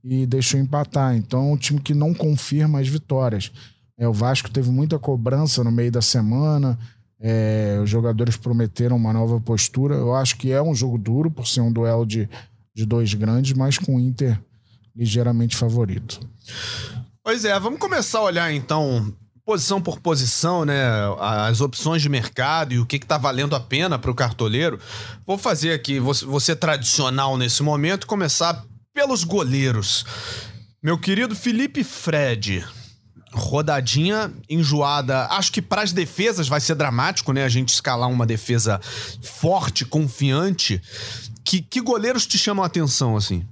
e 0.04 0.26
deixou 0.26 0.60
empatar. 0.60 1.16
Então 1.16 1.50
é 1.50 1.54
um 1.54 1.58
time 1.58 1.80
que 1.80 1.94
não 1.94 2.14
confirma 2.14 2.80
as 2.80 2.88
vitórias. 2.88 3.52
É, 3.98 4.08
o 4.08 4.14
Vasco 4.14 4.50
teve 4.50 4.70
muita 4.70 4.98
cobrança 4.98 5.64
no 5.64 5.72
meio 5.72 5.92
da 5.92 6.02
semana. 6.02 6.78
É, 7.20 7.80
os 7.84 7.90
jogadores 7.90 8.38
prometeram 8.38 8.96
uma 8.96 9.12
nova 9.12 9.40
postura. 9.40 9.96
Eu 9.96 10.16
acho 10.16 10.38
que 10.38 10.52
é 10.52 10.62
um 10.62 10.74
jogo 10.74 10.98
duro 10.98 11.30
por 11.30 11.48
ser 11.48 11.62
um 11.62 11.72
duelo 11.72 12.06
de, 12.06 12.30
de 12.76 12.86
dois 12.86 13.14
grandes, 13.14 13.54
mas 13.54 13.78
com 13.78 13.96
o 13.96 14.00
Inter 14.00 14.40
ligeiramente 14.96 15.56
favorito. 15.56 16.20
Pois 17.24 17.44
é, 17.44 17.60
vamos 17.60 17.80
começar 17.80 18.20
a 18.20 18.24
olhar 18.24 18.54
então 18.54 19.14
posição 19.48 19.82
por 19.82 20.02
posição, 20.02 20.66
né? 20.66 20.76
As 21.20 21.62
opções 21.62 22.02
de 22.02 22.10
mercado 22.10 22.74
e 22.74 22.80
o 22.80 22.86
que 22.86 22.98
está 22.98 23.18
valendo 23.18 23.56
a 23.56 23.62
pena 23.62 23.98
para 23.98 24.12
o 24.12 24.14
cartoleiro. 24.14 24.78
Vou 25.26 25.38
fazer 25.38 25.72
aqui, 25.72 26.02
vou 26.02 26.40
ser 26.42 26.58
tradicional 26.58 27.38
nesse 27.38 27.64
momento, 27.64 28.06
começar 28.06 28.62
pelos 28.94 29.24
goleiros. 29.24 30.06
Meu 30.84 30.98
querido 30.98 31.34
Felipe 31.34 31.82
Fred. 31.82 32.68
Rodadinha 33.32 34.34
enjoada. 34.50 35.28
Acho 35.28 35.54
que 35.54 35.62
para 35.62 35.82
as 35.82 35.94
defesas 35.94 36.50
vai 36.50 36.60
ser 36.60 36.76
dramático, 36.76 37.32
né? 37.32 37.46
A 37.46 37.50
gente 37.50 37.70
escalar 37.70 38.10
uma 38.10 38.26
defesa 38.26 38.82
forte, 39.22 39.86
confiante. 39.86 40.82
Que, 41.46 41.62
que 41.62 41.80
goleiros 41.80 42.28
te 42.28 42.38
chamam 42.38 42.64
a 42.64 42.68
atenção, 42.68 43.16
assim? 43.16 43.46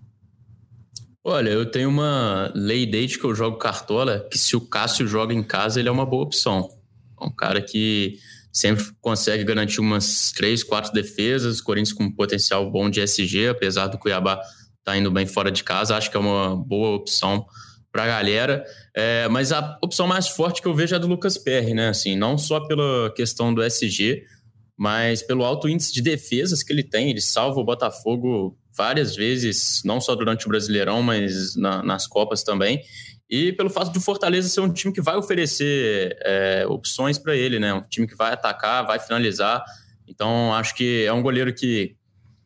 Olha, 1.28 1.50
eu 1.50 1.66
tenho 1.66 1.90
uma 1.90 2.52
lei 2.54 2.86
desde 2.86 3.18
que 3.18 3.26
eu 3.26 3.34
jogo 3.34 3.58
cartola 3.58 4.28
que 4.30 4.38
se 4.38 4.56
o 4.56 4.62
Cássio 4.62 5.08
joga 5.08 5.34
em 5.34 5.42
casa, 5.42 5.80
ele 5.80 5.90
é 5.90 5.92
uma 5.92 6.06
boa 6.06 6.22
opção. 6.22 6.70
É 7.20 7.26
um 7.26 7.32
cara 7.32 7.64
que 7.64 8.20
sempre 8.54 8.86
consegue 9.02 9.44
garantir 9.44 9.82
umas 9.82 10.32
três, 10.32 10.64
quatro 10.64 10.94
defesas. 10.94 11.60
Corinthians 11.60 11.94
com 11.94 12.12
potencial 12.12 12.70
bom 12.70 12.92
de 12.92 13.02
SG, 13.02 13.48
apesar 13.48 13.88
do 13.88 13.98
Cuiabá 13.98 14.40
tá 14.84 14.96
indo 14.96 15.10
bem 15.10 15.26
fora 15.26 15.52
de 15.52 15.64
casa, 15.64 15.98
acho 15.98 16.12
que 16.12 16.16
é 16.16 16.20
uma 16.20 16.56
boa 16.56 16.96
opção 16.96 17.48
para 17.92 18.04
a 18.04 18.08
galera. 18.08 18.64
É, 18.96 19.28
mas 19.28 19.52
a 19.52 19.80
opção 19.84 20.06
mais 20.06 20.28
forte 20.28 20.62
que 20.62 20.68
eu 20.68 20.76
vejo 20.76 20.94
é 20.94 20.98
a 20.98 21.02
do 21.02 21.08
Lucas 21.08 21.40
Perry, 21.40 21.74
né? 21.74 21.90
Assim, 21.90 22.16
não 22.16 22.38
só 22.38 22.60
pela 22.68 23.12
questão 23.16 23.52
do 23.52 23.64
SG, 23.64 24.22
mas 24.78 25.24
pelo 25.24 25.44
alto 25.44 25.68
índice 25.68 25.92
de 25.92 26.04
defesas 26.04 26.62
que 26.62 26.72
ele 26.72 26.84
tem. 26.84 27.10
Ele 27.10 27.20
salva 27.20 27.60
o 27.60 27.66
Botafogo 27.66 28.56
várias 28.76 29.16
vezes, 29.16 29.82
não 29.84 30.02
só 30.02 30.16
durante 30.16 30.46
o 30.46 30.50
Brasileirão, 30.50 31.02
mas 31.02 31.56
na, 31.56 31.84
nas 31.84 32.08
Copas 32.08 32.44
também. 32.44 32.82
E 33.30 33.52
pelo 33.54 33.70
fato 33.70 33.92
de 33.92 33.98
o 33.98 34.02
Fortaleza 34.02 34.48
ser 34.48 34.62
um 34.62 34.72
time 34.72 34.94
que 34.94 35.02
vai 35.02 35.16
oferecer 35.16 36.16
é, 36.22 36.66
opções 36.68 37.18
para 37.18 37.36
ele, 37.36 37.60
né? 37.60 37.74
Um 37.74 37.82
time 37.82 38.08
que 38.08 38.16
vai 38.16 38.34
atacar, 38.34 38.86
vai 38.86 39.00
finalizar. 39.00 39.64
Então, 40.08 40.54
acho 40.54 40.76
que 40.76 41.04
é 41.06 41.12
um 41.12 41.24
goleiro 41.24 41.54
que, 41.54 41.96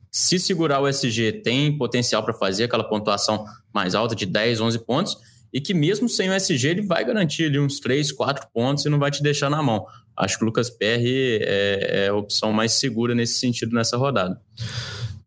se 0.10 0.40
segurar 0.40 0.80
o 0.80 0.88
SG, 0.88 1.42
tem 1.44 1.78
potencial 1.78 2.24
para 2.24 2.34
fazer 2.34 2.64
aquela 2.66 2.88
pontuação 2.88 3.44
mais 3.74 3.94
alta 3.94 4.16
de 4.16 4.26
10, 4.26 4.62
11 4.62 4.80
pontos. 4.86 5.18
E 5.52 5.60
que 5.60 5.74
mesmo 5.74 6.08
sem 6.08 6.30
o 6.30 6.34
SG, 6.34 6.68
ele 6.68 6.82
vai 6.84 7.04
garantir 7.04 7.46
ali 7.46 7.60
uns 7.60 7.80
3, 7.80 8.12
4 8.12 8.48
pontos 8.54 8.86
e 8.86 8.90
não 8.90 9.00
vai 9.00 9.12
te 9.12 9.22
deixar 9.22 9.50
na 9.50 9.62
mão. 9.62 9.86
Acho 10.16 10.38
que 10.38 10.44
o 10.44 10.46
Lucas 10.46 10.70
Perry 10.70 11.40
é, 11.42 12.06
é 12.06 12.08
a 12.10 12.14
opção 12.14 12.54
mais 12.54 12.74
segura 12.74 13.16
nesse 13.16 13.40
sentido 13.40 13.74
nessa 13.74 13.98
rodada. 13.98 14.40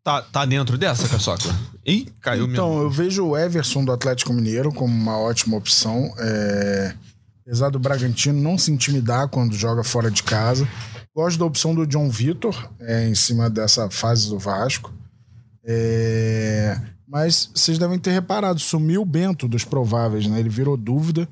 Tá, 0.04 0.20
tá 0.20 0.44
dentro 0.44 0.76
dessa, 0.76 1.08
Caçoca? 1.08 1.48
Ih, 1.86 2.08
caiu 2.20 2.46
Então, 2.46 2.70
mesmo. 2.70 2.82
eu 2.82 2.90
vejo 2.90 3.24
o 3.24 3.36
Everson 3.38 3.84
do 3.84 3.92
Atlético 3.92 4.32
Mineiro 4.32 4.72
como 4.72 4.92
uma 4.92 5.16
ótima 5.16 5.56
opção. 5.56 6.12
É... 6.18 6.94
Apesar 7.46 7.70
do 7.70 7.78
Bragantino 7.78 8.40
não 8.40 8.58
se 8.58 8.70
intimidar 8.72 9.28
quando 9.28 9.54
joga 9.54 9.84
fora 9.84 10.10
de 10.10 10.22
casa. 10.22 10.66
Gosto 11.14 11.38
da 11.38 11.44
opção 11.44 11.74
do 11.74 11.86
John 11.86 12.08
Vitor 12.08 12.70
é, 12.80 13.08
em 13.08 13.14
cima 13.14 13.48
dessa 13.48 13.90
fase 13.90 14.28
do 14.28 14.38
Vasco. 14.38 14.92
É... 15.64 16.80
Mas 17.06 17.50
vocês 17.54 17.78
devem 17.78 17.98
ter 17.98 18.10
reparado, 18.10 18.58
sumiu 18.58 19.02
o 19.02 19.06
Bento 19.06 19.46
dos 19.46 19.64
prováveis, 19.64 20.26
né? 20.26 20.40
Ele 20.40 20.48
virou 20.48 20.76
dúvida. 20.76 21.28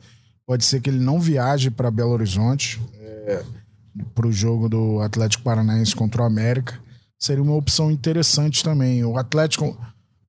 Pode 0.46 0.64
ser 0.64 0.80
que 0.80 0.90
ele 0.90 1.00
não 1.00 1.18
viaje 1.20 1.70
para 1.70 1.90
Belo 1.90 2.10
Horizonte 2.10 2.80
é... 2.94 3.42
para 4.14 4.26
o 4.28 4.32
jogo 4.32 4.68
do 4.68 5.00
Atlético 5.00 5.42
Paranaense 5.42 5.96
contra 5.96 6.22
o 6.22 6.26
América 6.26 6.78
seria 7.20 7.42
uma 7.42 7.54
opção 7.54 7.90
interessante 7.90 8.64
também. 8.64 9.04
O 9.04 9.18
Atlético 9.18 9.78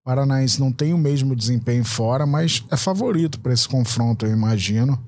Paranaense 0.04 0.60
não 0.60 0.72
tem 0.72 0.94
o 0.94 0.98
mesmo 0.98 1.36
desempenho 1.36 1.86
fora, 1.86 2.26
mas 2.26 2.64
é 2.70 2.76
favorito 2.76 3.40
para 3.40 3.54
esse 3.54 3.68
confronto, 3.68 4.26
eu 4.26 4.32
imagino. 4.32 5.02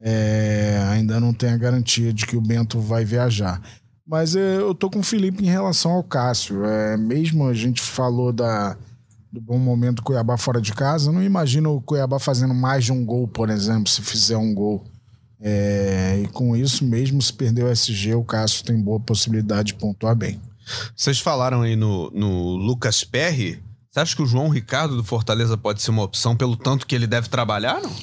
É, 0.00 0.86
ainda 0.90 1.18
não 1.18 1.32
tem 1.32 1.50
a 1.50 1.56
garantia 1.56 2.12
de 2.12 2.24
que 2.24 2.36
o 2.36 2.40
Bento 2.40 2.78
vai 2.78 3.04
viajar. 3.04 3.60
Mas 4.06 4.36
é, 4.36 4.56
eu 4.58 4.74
tô 4.74 4.88
com 4.88 5.00
o 5.00 5.04
Felipe 5.04 5.42
em 5.42 5.50
relação 5.50 5.92
ao 5.92 6.04
Cássio. 6.04 6.64
É, 6.64 6.96
mesmo 6.96 7.48
a 7.48 7.54
gente 7.54 7.80
falou 7.80 8.32
da, 8.32 8.76
do 9.32 9.40
bom 9.40 9.58
momento 9.58 9.96
do 9.96 10.02
Cuiabá 10.02 10.36
fora 10.36 10.60
de 10.60 10.72
casa, 10.72 11.08
eu 11.08 11.12
não 11.12 11.22
imagino 11.22 11.74
o 11.74 11.80
Cuiabá 11.80 12.18
fazendo 12.20 12.54
mais 12.54 12.84
de 12.84 12.92
um 12.92 13.04
gol, 13.04 13.26
por 13.26 13.50
exemplo, 13.50 13.88
se 13.88 14.02
fizer 14.02 14.36
um 14.36 14.54
gol. 14.54 14.84
É, 15.40 16.20
e 16.22 16.28
com 16.28 16.54
isso, 16.54 16.84
mesmo 16.84 17.20
se 17.20 17.32
perder 17.32 17.64
o 17.64 17.72
SG, 17.72 18.14
o 18.14 18.22
Cássio 18.22 18.64
tem 18.64 18.80
boa 18.80 19.00
possibilidade 19.00 19.68
de 19.68 19.74
pontuar 19.74 20.14
bem. 20.14 20.40
Vocês 20.96 21.18
falaram 21.18 21.62
aí 21.62 21.76
no, 21.76 22.10
no 22.10 22.56
Lucas 22.56 23.04
Perry. 23.04 23.62
Você 23.90 24.00
acha 24.00 24.16
que 24.16 24.22
o 24.22 24.26
João 24.26 24.48
Ricardo 24.48 24.96
do 24.96 25.04
Fortaleza 25.04 25.56
pode 25.56 25.80
ser 25.80 25.90
uma 25.90 26.02
opção 26.02 26.36
pelo 26.36 26.56
tanto 26.56 26.86
que 26.86 26.94
ele 26.94 27.06
deve 27.06 27.28
trabalhar, 27.28 27.80
não? 27.80 27.94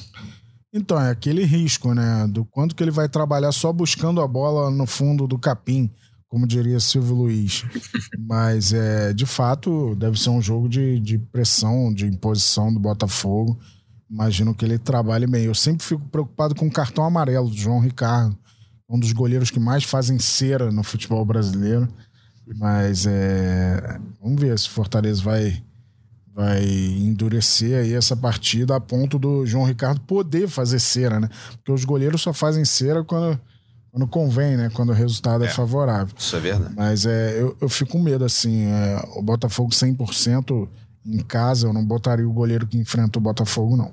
Então, 0.74 0.98
é 0.98 1.10
aquele 1.10 1.44
risco, 1.44 1.92
né? 1.92 2.26
Do 2.26 2.46
quanto 2.46 2.74
que 2.74 2.82
ele 2.82 2.90
vai 2.90 3.08
trabalhar 3.08 3.52
só 3.52 3.70
buscando 3.72 4.22
a 4.22 4.26
bola 4.26 4.70
no 4.70 4.86
fundo 4.86 5.26
do 5.26 5.38
capim, 5.38 5.90
como 6.26 6.46
diria 6.46 6.80
Silvio 6.80 7.14
Luiz. 7.14 7.62
Mas, 8.26 8.72
é, 8.72 9.12
de 9.12 9.26
fato, 9.26 9.94
deve 9.96 10.18
ser 10.18 10.30
um 10.30 10.40
jogo 10.40 10.70
de, 10.70 10.98
de 10.98 11.18
pressão, 11.18 11.92
de 11.92 12.06
imposição 12.06 12.72
do 12.72 12.80
Botafogo. 12.80 13.60
Imagino 14.10 14.54
que 14.54 14.64
ele 14.64 14.78
trabalhe 14.78 15.26
bem. 15.26 15.44
Eu 15.44 15.54
sempre 15.54 15.84
fico 15.84 16.08
preocupado 16.08 16.54
com 16.54 16.66
o 16.66 16.72
cartão 16.72 17.04
amarelo 17.04 17.50
do 17.50 17.56
João 17.56 17.80
Ricardo, 17.80 18.34
um 18.88 18.98
dos 18.98 19.12
goleiros 19.12 19.50
que 19.50 19.60
mais 19.60 19.84
fazem 19.84 20.18
cera 20.18 20.72
no 20.72 20.82
futebol 20.82 21.22
brasileiro. 21.22 21.86
Mas 22.56 23.06
é, 23.06 23.98
vamos 24.20 24.40
ver 24.40 24.58
se 24.58 24.68
Fortaleza 24.68 25.22
vai, 25.22 25.62
vai 26.34 26.64
endurecer 26.64 27.78
aí 27.78 27.94
essa 27.94 28.16
partida 28.16 28.76
a 28.76 28.80
ponto 28.80 29.18
do 29.18 29.46
João 29.46 29.64
Ricardo 29.64 30.00
poder 30.00 30.48
fazer 30.48 30.80
cera, 30.80 31.20
né? 31.20 31.28
Porque 31.52 31.72
os 31.72 31.84
goleiros 31.84 32.20
só 32.20 32.32
fazem 32.32 32.64
cera 32.64 33.04
quando, 33.04 33.38
quando 33.90 34.06
convém, 34.06 34.56
né? 34.56 34.70
Quando 34.74 34.90
o 34.90 34.94
resultado 34.94 35.44
é, 35.44 35.46
é 35.46 35.50
favorável. 35.50 36.14
Isso 36.18 36.36
é 36.36 36.40
verdade. 36.40 36.74
Mas 36.76 37.06
é, 37.06 37.40
eu, 37.40 37.56
eu 37.60 37.68
fico 37.68 37.92
com 37.92 38.02
medo, 38.02 38.24
assim. 38.24 38.64
É, 38.64 39.02
o 39.14 39.22
Botafogo 39.22 39.70
100% 39.70 40.68
em 41.06 41.18
casa, 41.18 41.66
eu 41.66 41.72
não 41.72 41.84
botaria 41.84 42.28
o 42.28 42.32
goleiro 42.32 42.66
que 42.66 42.78
enfrenta 42.78 43.18
o 43.18 43.22
Botafogo, 43.22 43.76
não. 43.76 43.92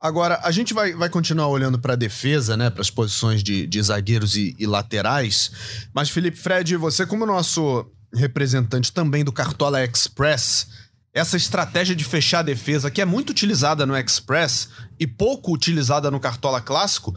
Agora, 0.00 0.40
a 0.44 0.52
gente 0.52 0.72
vai, 0.72 0.92
vai 0.92 1.08
continuar 1.08 1.48
olhando 1.48 1.78
para 1.78 1.94
a 1.94 1.96
defesa, 1.96 2.56
né? 2.56 2.70
Para 2.70 2.82
as 2.82 2.90
posições 2.90 3.42
de, 3.42 3.66
de 3.66 3.82
zagueiros 3.82 4.36
e, 4.36 4.54
e, 4.56 4.64
laterais. 4.66 5.50
Mas, 5.92 6.08
Felipe 6.08 6.36
Fred, 6.36 6.76
você, 6.76 7.04
como 7.04 7.26
nosso 7.26 7.84
representante 8.14 8.92
também 8.92 9.24
do 9.24 9.32
Cartola 9.32 9.84
Express, 9.84 10.68
essa 11.12 11.36
estratégia 11.36 11.96
de 11.96 12.04
fechar 12.04 12.40
a 12.40 12.42
defesa, 12.42 12.90
que 12.90 13.00
é 13.00 13.04
muito 13.04 13.30
utilizada 13.30 13.84
no 13.84 13.96
Express 13.96 14.68
e 15.00 15.06
pouco 15.06 15.52
utilizada 15.52 16.10
no 16.10 16.20
Cartola 16.20 16.60
Clássico, 16.60 17.12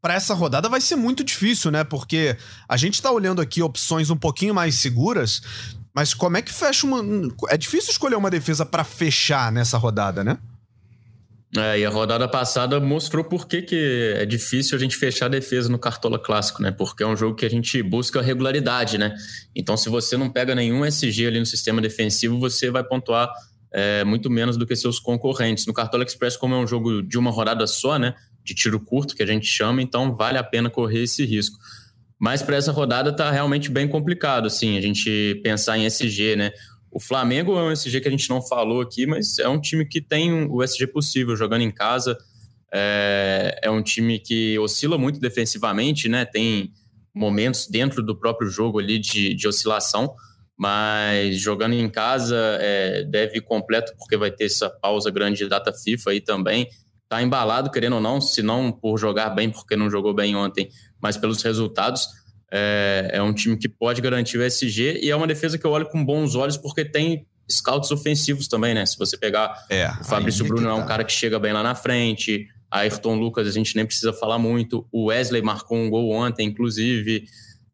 para 0.00 0.14
essa 0.14 0.34
rodada 0.34 0.68
vai 0.68 0.82
ser 0.82 0.96
muito 0.96 1.24
difícil, 1.24 1.70
né? 1.70 1.82
Porque 1.82 2.36
a 2.68 2.76
gente 2.76 2.94
está 2.94 3.10
olhando 3.10 3.40
aqui 3.40 3.62
opções 3.62 4.10
um 4.10 4.16
pouquinho 4.16 4.54
mais 4.54 4.74
seguras, 4.74 5.40
mas 5.94 6.12
como 6.12 6.36
é 6.36 6.42
que 6.42 6.52
fecha 6.52 6.86
uma. 6.86 7.02
É 7.48 7.56
difícil 7.56 7.90
escolher 7.90 8.16
uma 8.16 8.30
defesa 8.30 8.66
para 8.66 8.84
fechar 8.84 9.50
nessa 9.50 9.78
rodada, 9.78 10.22
né? 10.22 10.38
É, 11.56 11.78
e 11.78 11.84
a 11.84 11.88
rodada 11.88 12.28
passada 12.28 12.78
mostrou 12.78 13.24
por 13.24 13.48
que, 13.48 13.62
que 13.62 14.14
é 14.16 14.26
difícil 14.26 14.76
a 14.76 14.80
gente 14.80 14.96
fechar 14.96 15.26
a 15.26 15.28
defesa 15.30 15.68
no 15.70 15.78
Cartola 15.78 16.18
Clássico, 16.18 16.62
né? 16.62 16.70
Porque 16.70 17.02
é 17.02 17.06
um 17.06 17.16
jogo 17.16 17.34
que 17.34 17.46
a 17.46 17.48
gente 17.48 17.82
busca 17.82 18.20
regularidade, 18.20 18.98
né? 18.98 19.14
Então, 19.56 19.74
se 19.74 19.88
você 19.88 20.16
não 20.16 20.28
pega 20.28 20.54
nenhum 20.54 20.84
SG 20.84 21.26
ali 21.26 21.40
no 21.40 21.46
sistema 21.46 21.80
defensivo, 21.80 22.38
você 22.38 22.70
vai 22.70 22.84
pontuar 22.84 23.30
é, 23.72 24.04
muito 24.04 24.28
menos 24.28 24.58
do 24.58 24.66
que 24.66 24.76
seus 24.76 25.00
concorrentes. 25.00 25.66
No 25.66 25.72
Cartola 25.72 26.04
Express, 26.04 26.36
como 26.36 26.54
é 26.54 26.58
um 26.58 26.66
jogo 26.66 27.02
de 27.02 27.18
uma 27.18 27.30
rodada 27.30 27.66
só, 27.66 27.98
né? 27.98 28.14
De 28.44 28.54
tiro 28.54 28.78
curto, 28.78 29.14
que 29.14 29.22
a 29.22 29.26
gente 29.26 29.46
chama, 29.46 29.80
então 29.80 30.14
vale 30.14 30.36
a 30.36 30.44
pena 30.44 30.68
correr 30.68 31.04
esse 31.04 31.24
risco. 31.24 31.56
Mas 32.18 32.42
para 32.42 32.56
essa 32.56 32.72
rodada 32.72 33.10
tá 33.14 33.30
realmente 33.30 33.70
bem 33.70 33.88
complicado, 33.88 34.46
assim, 34.46 34.76
a 34.76 34.80
gente 34.82 35.40
pensar 35.42 35.78
em 35.78 35.86
SG, 35.86 36.36
né? 36.36 36.50
O 36.90 37.00
Flamengo 37.00 37.56
é 37.56 37.62
um 37.62 37.72
SG 37.72 38.00
que 38.00 38.08
a 38.08 38.10
gente 38.10 38.28
não 38.28 38.40
falou 38.40 38.80
aqui, 38.80 39.06
mas 39.06 39.38
é 39.38 39.48
um 39.48 39.60
time 39.60 39.84
que 39.84 40.00
tem 40.00 40.46
o 40.48 40.62
SG 40.62 40.86
possível 40.86 41.36
jogando 41.36 41.62
em 41.62 41.70
casa. 41.70 42.16
É, 42.72 43.58
é 43.62 43.70
um 43.70 43.82
time 43.82 44.18
que 44.18 44.58
oscila 44.58 44.98
muito 44.98 45.20
defensivamente, 45.20 46.08
né? 46.08 46.24
Tem 46.24 46.72
momentos 47.14 47.66
dentro 47.66 48.02
do 48.02 48.16
próprio 48.16 48.48
jogo 48.48 48.78
ali 48.78 48.98
de, 48.98 49.34
de 49.34 49.48
oscilação, 49.48 50.14
mas 50.56 51.38
jogando 51.40 51.74
em 51.74 51.88
casa 51.88 52.36
é, 52.60 53.04
deve 53.04 53.38
ir 53.38 53.42
completo, 53.42 53.92
porque 53.98 54.16
vai 54.16 54.30
ter 54.30 54.46
essa 54.46 54.70
pausa 54.70 55.10
grande 55.10 55.38
de 55.38 55.48
data 55.48 55.72
FIFA 55.72 56.10
aí 56.10 56.20
também. 56.20 56.68
Tá 57.08 57.22
embalado, 57.22 57.70
querendo 57.70 57.94
ou 57.94 58.00
não, 58.02 58.20
se 58.20 58.42
não 58.42 58.70
por 58.70 58.98
jogar 58.98 59.30
bem, 59.30 59.50
porque 59.50 59.76
não 59.76 59.90
jogou 59.90 60.12
bem 60.12 60.36
ontem, 60.36 60.68
mas 61.00 61.16
pelos 61.16 61.42
resultados. 61.42 62.06
É, 62.50 63.10
é 63.14 63.22
um 63.22 63.32
time 63.32 63.56
que 63.56 63.68
pode 63.68 64.00
garantir 64.00 64.38
o 64.38 64.42
SG 64.42 65.00
e 65.02 65.10
é 65.10 65.16
uma 65.16 65.26
defesa 65.26 65.58
que 65.58 65.66
eu 65.66 65.70
olho 65.70 65.86
com 65.86 66.04
bons 66.04 66.34
olhos, 66.34 66.56
porque 66.56 66.84
tem 66.84 67.26
scouts 67.50 67.90
ofensivos 67.90 68.48
também, 68.48 68.74
né? 68.74 68.84
Se 68.86 68.96
você 68.96 69.16
pegar 69.16 69.66
é, 69.70 69.88
o 70.00 70.04
Fabrício 70.04 70.44
Bruno 70.44 70.66
tá. 70.66 70.70
é 70.70 70.74
um 70.74 70.86
cara 70.86 71.04
que 71.04 71.12
chega 71.12 71.38
bem 71.38 71.52
lá 71.52 71.62
na 71.62 71.74
frente, 71.74 72.46
Ayrton 72.70 73.16
Lucas 73.16 73.46
a 73.46 73.50
gente 73.50 73.74
nem 73.74 73.86
precisa 73.86 74.12
falar 74.12 74.38
muito, 74.38 74.86
o 74.92 75.06
Wesley 75.06 75.42
marcou 75.42 75.78
um 75.78 75.88
gol 75.88 76.10
ontem, 76.10 76.46
inclusive, 76.46 77.24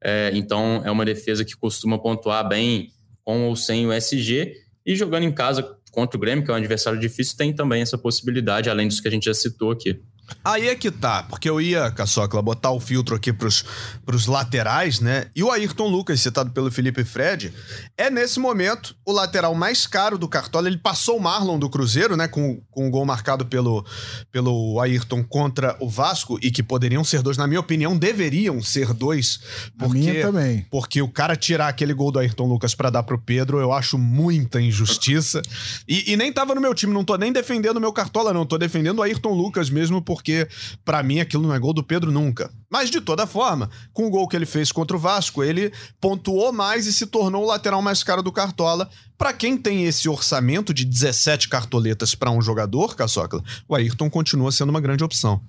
é, 0.02 0.30
então 0.34 0.82
é 0.84 0.90
uma 0.90 1.04
defesa 1.04 1.44
que 1.44 1.56
costuma 1.56 1.98
pontuar 1.98 2.46
bem 2.48 2.90
com 3.24 3.48
ou 3.48 3.56
sem 3.56 3.86
o 3.86 3.92
SG, 3.92 4.54
e 4.84 4.94
jogando 4.94 5.24
em 5.24 5.32
casa 5.32 5.76
contra 5.90 6.16
o 6.16 6.20
Grêmio, 6.20 6.44
que 6.44 6.50
é 6.50 6.54
um 6.54 6.56
adversário 6.56 6.98
difícil, 6.98 7.36
tem 7.36 7.52
também 7.52 7.80
essa 7.80 7.96
possibilidade, 7.96 8.68
além 8.68 8.86
dos 8.86 9.00
que 9.00 9.08
a 9.08 9.10
gente 9.10 9.24
já 9.24 9.34
citou 9.34 9.70
aqui. 9.70 10.00
Aí 10.44 10.68
é 10.68 10.74
que 10.74 10.90
tá, 10.90 11.22
porque 11.22 11.48
eu 11.48 11.60
ia, 11.60 11.90
Caçocla, 11.90 12.42
botar 12.42 12.70
o 12.70 12.80
filtro 12.80 13.14
aqui 13.14 13.32
pros, 13.32 13.64
pros 14.04 14.26
laterais, 14.26 15.00
né? 15.00 15.26
E 15.34 15.42
o 15.42 15.50
Ayrton 15.50 15.88
Lucas, 15.88 16.20
citado 16.20 16.50
pelo 16.50 16.70
Felipe 16.70 17.04
Fred, 17.04 17.52
é 17.96 18.10
nesse 18.10 18.38
momento 18.38 18.94
o 19.06 19.12
lateral 19.12 19.54
mais 19.54 19.86
caro 19.86 20.18
do 20.18 20.28
Cartola. 20.28 20.68
Ele 20.68 20.78
passou 20.78 21.16
o 21.16 21.20
Marlon 21.20 21.58
do 21.58 21.70
Cruzeiro, 21.70 22.16
né? 22.16 22.28
Com, 22.28 22.60
com 22.70 22.86
o 22.86 22.90
gol 22.90 23.04
marcado 23.04 23.46
pelo, 23.46 23.84
pelo 24.30 24.80
Ayrton 24.80 25.22
contra 25.24 25.76
o 25.80 25.88
Vasco, 25.88 26.38
e 26.42 26.50
que 26.50 26.62
poderiam 26.62 27.04
ser 27.04 27.22
dois, 27.22 27.36
na 27.36 27.46
minha 27.46 27.60
opinião, 27.60 27.96
deveriam 27.96 28.62
ser 28.62 28.92
dois. 28.92 29.40
Porque, 29.78 29.98
minha 29.98 30.22
também. 30.22 30.66
Porque 30.70 31.00
o 31.00 31.08
cara 31.08 31.36
tirar 31.36 31.68
aquele 31.68 31.94
gol 31.94 32.10
do 32.10 32.18
Ayrton 32.18 32.46
Lucas 32.46 32.74
para 32.74 32.90
dar 32.90 33.02
pro 33.02 33.18
Pedro, 33.18 33.60
eu 33.60 33.72
acho 33.72 33.96
muita 33.98 34.60
injustiça. 34.60 35.40
E, 35.88 36.12
e 36.12 36.16
nem 36.16 36.32
tava 36.32 36.54
no 36.54 36.60
meu 36.60 36.74
time, 36.74 36.92
não 36.92 37.04
tô 37.04 37.16
nem 37.16 37.32
defendendo 37.32 37.76
o 37.76 37.80
meu 37.80 37.92
Cartola, 37.92 38.32
não. 38.32 38.44
Tô 38.44 38.58
defendendo 38.58 38.98
o 38.98 39.02
Ayrton 39.02 39.32
Lucas 39.32 39.70
mesmo, 39.70 40.02
por 40.02 40.13
porque 40.14 40.46
para 40.84 41.02
mim 41.02 41.18
aquilo 41.18 41.42
não 41.42 41.52
é 41.52 41.58
gol 41.58 41.72
do 41.72 41.82
Pedro 41.82 42.12
nunca. 42.12 42.48
Mas 42.70 42.88
de 42.88 43.00
toda 43.00 43.26
forma, 43.26 43.68
com 43.92 44.06
o 44.06 44.10
gol 44.10 44.28
que 44.28 44.36
ele 44.36 44.46
fez 44.46 44.70
contra 44.70 44.96
o 44.96 45.00
Vasco, 45.00 45.42
ele 45.42 45.72
pontuou 46.00 46.52
mais 46.52 46.86
e 46.86 46.92
se 46.92 47.06
tornou 47.06 47.42
o 47.42 47.46
lateral 47.46 47.82
mais 47.82 48.04
caro 48.04 48.22
do 48.22 48.30
Cartola. 48.30 48.88
Para 49.18 49.32
quem 49.32 49.56
tem 49.56 49.84
esse 49.84 50.08
orçamento 50.08 50.72
de 50.72 50.84
17 50.84 51.48
cartoletas 51.48 52.14
para 52.14 52.30
um 52.30 52.40
jogador, 52.40 52.94
Caçocla, 52.94 53.42
o 53.68 53.74
Ayrton 53.74 54.08
continua 54.08 54.52
sendo 54.52 54.70
uma 54.70 54.80
grande 54.80 55.02
opção. 55.02 55.40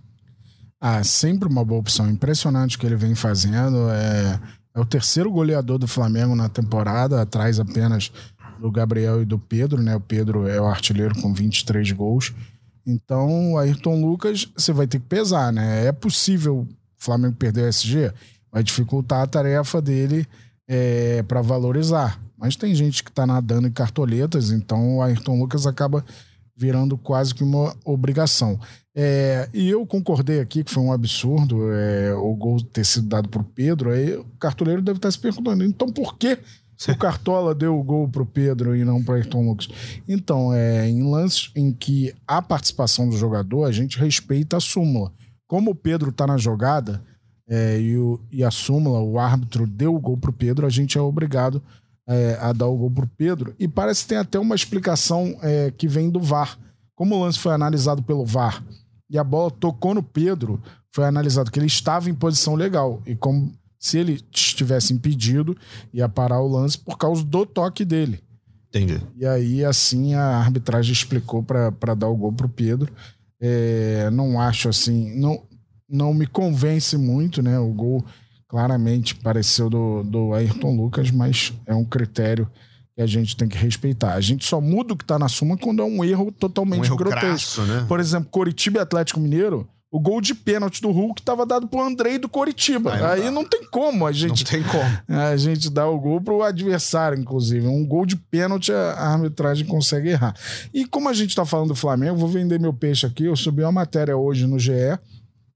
Ah, 0.81 1.03
sempre 1.03 1.48
uma 1.48 1.63
boa 1.63 1.79
opção. 1.79 2.10
Impressionante 2.10 2.75
o 2.75 2.79
que 2.79 2.88
ele 2.88 2.95
vem 2.95 3.13
fazendo. 3.13 3.89
É, 3.91 4.39
é 4.75 4.79
o 4.79 4.86
terceiro 4.86 5.29
goleador 5.31 5.77
do 5.77 5.88
Flamengo 5.88 6.36
na 6.36 6.50
temporada, 6.50 7.22
atrás 7.22 7.60
apenas 7.60 8.12
do 8.60 8.72
Gabriel 8.72 9.22
e 9.22 9.25
do 9.25 9.38
Pedro, 9.38 9.81
né? 9.81 9.95
O 9.95 10.01
Pedro 10.01 10.48
é 10.48 10.60
o 10.60 10.65
artilheiro 10.65 11.13
com 11.22 11.34
23 11.34 11.91
gols. 11.91 12.34
Então, 12.86 13.58
Ayrton 13.58 14.00
Lucas, 14.01 14.48
você 14.56 14.72
vai 14.72 14.86
ter 14.86 15.00
que 15.00 15.08
pesar, 15.08 15.51
né? 15.51 15.88
É 15.88 15.92
possível 15.92 16.60
o 16.60 16.68
Flamengo 16.98 17.36
perder 17.36 17.63
o 17.63 17.68
SG? 17.68 18.13
Vai 18.51 18.63
dificultar 18.63 19.22
a 19.22 19.27
tarefa 19.27 19.82
dele 19.82 20.27
é, 20.68 21.24
para 21.24 21.42
valorizar. 21.42 22.20
Mas 22.38 22.56
tem 22.56 22.75
gente 22.75 23.04
que 23.04 23.10
está 23.10 23.25
nadando 23.25 23.68
em 23.68 23.72
cartoletas, 23.72 24.51
então 24.51 24.98
o 24.98 25.01
Ayrton 25.01 25.39
Lucas 25.39 25.65
acaba 25.65 26.06
virando 26.56 26.98
quase 26.98 27.34
que 27.34 27.43
uma 27.43 27.76
obrigação. 27.84 28.60
É, 28.95 29.50
e 29.54 29.69
eu 29.69 29.86
concordei 29.86 30.39
aqui 30.39 30.63
que 30.63 30.71
foi 30.71 30.84
um 30.84 30.93
absurdo 30.93 31.69
é, 31.74 32.13
o 32.13 32.34
gol 32.34 32.62
ter 32.62 32.86
sido 32.86 33.08
dado 33.08 33.28
para 33.28 33.41
o 33.41 33.45
Pedro. 33.45 33.91
Aí 33.91 34.15
o 34.15 34.26
cartoleiro 34.39 34.82
deve 34.82 34.98
estar 34.98 35.12
se 35.12 35.19
perguntando, 35.19 35.63
então 35.65 35.88
por 35.89 36.17
que 36.17 36.38
o 36.90 36.98
Cartola 36.98 37.56
deu 37.56 37.78
o 37.78 37.84
gol 37.84 38.08
pro 38.08 38.26
Pedro 38.26 38.76
e 38.76 38.84
não 38.84 39.04
pro 39.04 39.16
Ayrton 39.16 39.48
Lucas. 39.48 39.68
Então, 40.08 40.54
é, 40.54 40.90
em 40.90 41.04
lances 41.10 41.52
em 41.56 41.72
que 41.72 42.14
a 42.28 42.42
participação 42.42 43.10
do 43.10 43.18
jogador, 43.18 43.66
a 43.66 43.72
gente 43.72 43.98
respeita 43.98 44.58
a 44.58 44.60
súmula. 44.60 45.12
Como 45.48 45.72
o 45.72 45.76
Pedro 45.76 46.12
tá 46.12 46.28
na 46.28 46.38
jogada 46.38 47.02
é, 47.48 47.80
e, 47.80 47.98
o, 47.98 48.20
e, 48.32 48.44
a 48.44 48.52
súmula, 48.52 49.00
o 49.00 49.20
árbitro 49.20 49.68
deu 49.68 49.96
o 49.96 50.00
gol 50.00 50.18
pro 50.18 50.34
Pedro, 50.34 50.66
a 50.66 50.70
gente 50.70 50.98
é 50.98 51.02
obrigado 51.02 51.62
é, 52.08 52.38
a 52.42 52.52
dar 52.52 52.68
o 52.68 52.78
gol 52.78 52.92
pro 52.92 53.08
Pedro. 53.08 53.56
E 53.60 53.68
parece 53.68 54.04
que 54.04 54.10
tem 54.10 54.18
até 54.18 54.40
uma 54.40 54.56
explicação 54.56 55.38
é, 55.42 55.72
que 55.72 55.88
vem 55.88 56.10
do 56.10 56.20
VAR. 56.20 56.58
Como 56.96 57.16
o 57.16 57.24
lance 57.24 57.40
foi 57.40 57.54
analisado 57.54 58.02
pelo 58.02 58.26
VAR 58.26 58.64
e 59.10 59.18
a 59.18 59.24
bola 59.24 59.52
tocou 59.52 59.94
no 59.94 60.04
Pedro, 60.04 60.62
foi 60.92 61.06
analisado 61.06 61.52
que 61.52 61.60
ele 61.60 61.68
estava 61.68 62.10
em 62.10 62.16
posição 62.16 62.56
legal. 62.56 63.02
E 63.06 63.16
como 63.16 63.52
se 63.86 64.00
ele 64.00 64.19
estivesse 64.34 64.91
impedido, 64.93 65.56
ia 65.93 66.10
parar 66.10 66.41
o 66.41 66.48
lance 66.48 66.76
por 66.76 66.98
causa 66.98 67.24
do 67.24 67.45
toque 67.45 67.86
dele. 67.86 68.19
Entendi. 68.67 69.00
E 69.15 69.28
aí, 69.28 69.63
assim, 69.63 70.15
a 70.15 70.38
arbitragem 70.38 70.91
explicou 70.91 71.43
para 71.43 71.93
dar 71.93 72.08
o 72.08 72.15
gol 72.15 72.34
pro 72.34 72.50
Pedro. 72.50 72.91
É, 73.39 74.10
não 74.12 74.41
acho 74.41 74.69
assim, 74.69 75.15
não, 75.19 75.43
não 75.88 76.15
me 76.15 76.26
convence 76.26 76.98
muito, 76.98 77.43
né? 77.43 77.60
O 77.60 77.71
gol 77.71 78.04
claramente 78.48 79.13
pareceu 79.13 79.69
do, 79.69 80.02
do 80.04 80.34
Ayrton 80.34 80.76
Lucas, 80.76 81.12
mas 81.12 81.54
é 81.67 81.76
um 81.76 81.86
critério 81.86 82.50
que 82.95 83.04
a 83.04 83.08
gente 83.08 83.38
tem 83.38 83.48
que 83.48 83.58
respeitar. 83.58 84.15
A 84.15 84.21
gente 84.21 84.45
só 84.45 84.60
muda 84.60 84.93
o 84.93 84.98
que 84.98 85.04
está 85.04 85.19
na 85.19 85.30
suma 85.30 85.58
quando 85.58 85.84
é 85.84 85.86
um 85.86 86.04
erro 86.04 86.32
totalmente 86.32 86.82
um 86.82 86.86
erro 86.86 86.98
grotesco. 86.98 87.28
Crasso, 87.28 87.62
né? 87.62 87.86
Por 87.88 88.00
exemplo, 88.00 88.30
Coritiba 88.32 88.80
e 88.80 88.82
Atlético 88.82 89.19
Mineiro 89.19 89.69
o 89.95 89.99
gol 89.99 90.19
de 90.19 90.36
pênalti 90.36 90.81
do 90.81 90.91
Hulk 90.91 91.21
estava 91.21 91.45
dado 91.45 91.69
pro 91.69 91.79
Andrei 91.79 92.17
do 92.17 92.27
Coritiba. 92.27 92.95
Aí, 92.95 92.99
não, 92.99 93.08
Aí 93.08 93.31
não, 93.31 93.45
tem 93.45 93.63
como 93.63 94.05
a 94.05 94.12
gente. 94.12 94.43
Não 94.43 94.51
tem 94.51 94.62
como. 94.62 95.21
A 95.21 95.38
gente 95.38 95.69
dá 95.69 95.88
o 95.88 95.97
gol 95.97 96.19
pro 96.19 96.43
adversário, 96.43 97.17
inclusive. 97.17 97.65
Um 97.65 97.88
gol 97.88 98.05
de 98.05 98.17
pênalti 98.17 98.73
a 98.73 99.13
arbitragem 99.13 99.65
consegue 99.65 100.10
errar. 100.10 100.36
E 100.73 100.86
como 100.86 101.08
a 101.08 101.13
gente 101.13 101.29
está 101.29 101.45
falando 101.45 101.69
do 101.69 101.75
Flamengo, 101.75 102.17
vou 102.17 102.27
vender 102.27 102.60
meu 102.60 102.73
peixe 102.73 103.05
aqui. 103.05 103.23
Eu 103.23 103.38
subi 103.38 103.63
uma 103.63 103.71
matéria 103.71 104.17
hoje 104.17 104.45
no 104.45 104.60
GE 104.60 104.99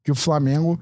que 0.06 0.12
o 0.12 0.16
Flamengo 0.16 0.80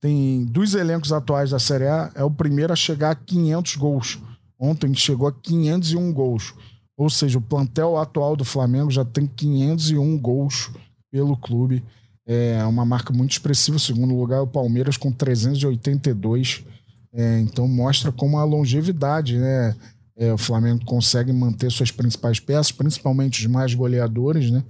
tem 0.00 0.44
dos 0.46 0.74
elencos 0.74 1.12
atuais 1.12 1.50
da 1.50 1.60
Série 1.60 1.86
A, 1.86 2.10
é 2.16 2.24
o 2.24 2.30
primeiro 2.32 2.72
a 2.72 2.76
chegar 2.76 3.12
a 3.12 3.14
500 3.14 3.76
gols. 3.76 4.18
Ontem 4.58 4.92
chegou 4.92 5.28
a 5.28 5.32
501 5.32 6.12
gols. 6.12 6.52
Ou 6.96 7.08
seja, 7.08 7.38
o 7.38 7.42
plantel 7.42 7.96
atual 7.96 8.34
do 8.34 8.44
Flamengo 8.44 8.90
já 8.90 9.04
tem 9.04 9.24
501 9.24 10.18
gols 10.18 10.68
pelo 11.12 11.36
clube. 11.36 11.84
É 12.30 12.62
uma 12.66 12.84
marca 12.84 13.10
muito 13.10 13.32
expressiva. 13.32 13.78
Segundo 13.78 14.14
lugar 14.14 14.36
é 14.36 14.42
o 14.42 14.46
Palmeiras 14.46 14.98
com 14.98 15.10
382. 15.10 16.62
É, 17.10 17.40
então 17.40 17.66
mostra 17.66 18.12
como 18.12 18.36
a 18.38 18.44
longevidade, 18.44 19.38
né? 19.38 19.74
É, 20.14 20.30
o 20.32 20.36
Flamengo 20.36 20.84
consegue 20.84 21.32
manter 21.32 21.70
suas 21.72 21.90
principais 21.90 22.38
peças, 22.38 22.70
principalmente 22.70 23.40
os 23.40 23.46
mais 23.50 23.72
goleadores, 23.72 24.50
né? 24.50 24.62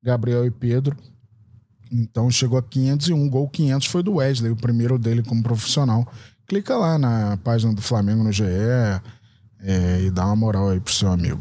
Gabriel 0.00 0.46
e 0.46 0.52
Pedro. 0.52 0.96
Então 1.90 2.30
chegou 2.30 2.56
a 2.56 2.62
501, 2.62 3.28
gol 3.28 3.48
500 3.48 3.88
foi 3.88 4.02
do 4.04 4.14
Wesley, 4.14 4.52
o 4.52 4.56
primeiro 4.56 4.96
dele 4.96 5.22
como 5.24 5.42
profissional. 5.42 6.06
Clica 6.46 6.76
lá 6.76 6.96
na 6.96 7.36
página 7.38 7.74
do 7.74 7.82
Flamengo 7.82 8.22
no 8.22 8.30
GE 8.30 8.44
é, 8.44 10.02
e 10.02 10.10
dá 10.10 10.26
uma 10.26 10.36
moral 10.36 10.68
aí 10.68 10.78
pro 10.78 10.92
seu 10.92 11.10
amigo. 11.10 11.40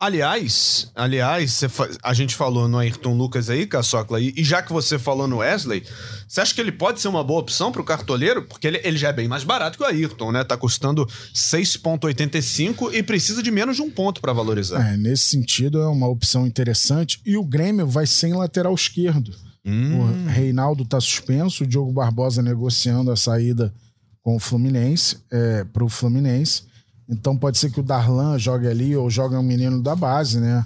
Aliás, 0.00 0.92
aliás, 0.94 1.60
a 2.04 2.14
gente 2.14 2.36
falou 2.36 2.68
no 2.68 2.78
Ayrton 2.78 3.16
Lucas 3.16 3.50
aí, 3.50 3.66
Caçocla, 3.66 4.20
e, 4.20 4.32
já 4.44 4.62
que 4.62 4.72
você 4.72 4.96
falou 4.96 5.26
no 5.26 5.38
Wesley, 5.38 5.82
você 6.28 6.40
acha 6.40 6.54
que 6.54 6.60
ele 6.60 6.70
pode 6.70 7.00
ser 7.00 7.08
uma 7.08 7.24
boa 7.24 7.40
opção 7.40 7.72
pro 7.72 7.82
cartoleiro? 7.82 8.42
Porque 8.42 8.68
ele, 8.68 8.80
ele 8.84 8.96
já 8.96 9.08
é 9.08 9.12
bem 9.12 9.26
mais 9.26 9.42
barato 9.42 9.76
que 9.76 9.82
o 9.82 9.86
Ayrton, 9.86 10.30
né? 10.30 10.44
Tá 10.44 10.56
custando 10.56 11.04
6,85 11.34 12.94
e 12.94 13.02
precisa 13.02 13.42
de 13.42 13.50
menos 13.50 13.74
de 13.74 13.82
um 13.82 13.90
ponto 13.90 14.20
para 14.20 14.32
valorizar. 14.32 14.88
É, 14.88 14.96
nesse 14.96 15.24
sentido 15.24 15.80
é 15.80 15.88
uma 15.88 16.06
opção 16.06 16.46
interessante. 16.46 17.20
E 17.26 17.36
o 17.36 17.42
Grêmio 17.42 17.84
vai 17.84 18.06
sem 18.06 18.32
lateral 18.34 18.74
esquerdo. 18.76 19.34
Hum. 19.66 19.98
O 19.98 20.28
Reinaldo 20.28 20.84
tá 20.84 21.00
suspenso, 21.00 21.64
o 21.64 21.66
Diogo 21.66 21.92
Barbosa 21.92 22.40
negociando 22.40 23.10
a 23.10 23.16
saída 23.16 23.74
com 24.22 24.36
o 24.36 24.38
Fluminense, 24.38 25.16
é, 25.28 25.64
pro 25.64 25.88
Fluminense. 25.88 26.68
Então 27.08 27.36
pode 27.36 27.58
ser 27.58 27.70
que 27.70 27.80
o 27.80 27.82
Darlan 27.82 28.38
jogue 28.38 28.66
ali 28.66 28.96
ou 28.96 29.08
jogue 29.08 29.34
um 29.34 29.42
menino 29.42 29.82
da 29.82 29.96
base, 29.96 30.40
né? 30.40 30.64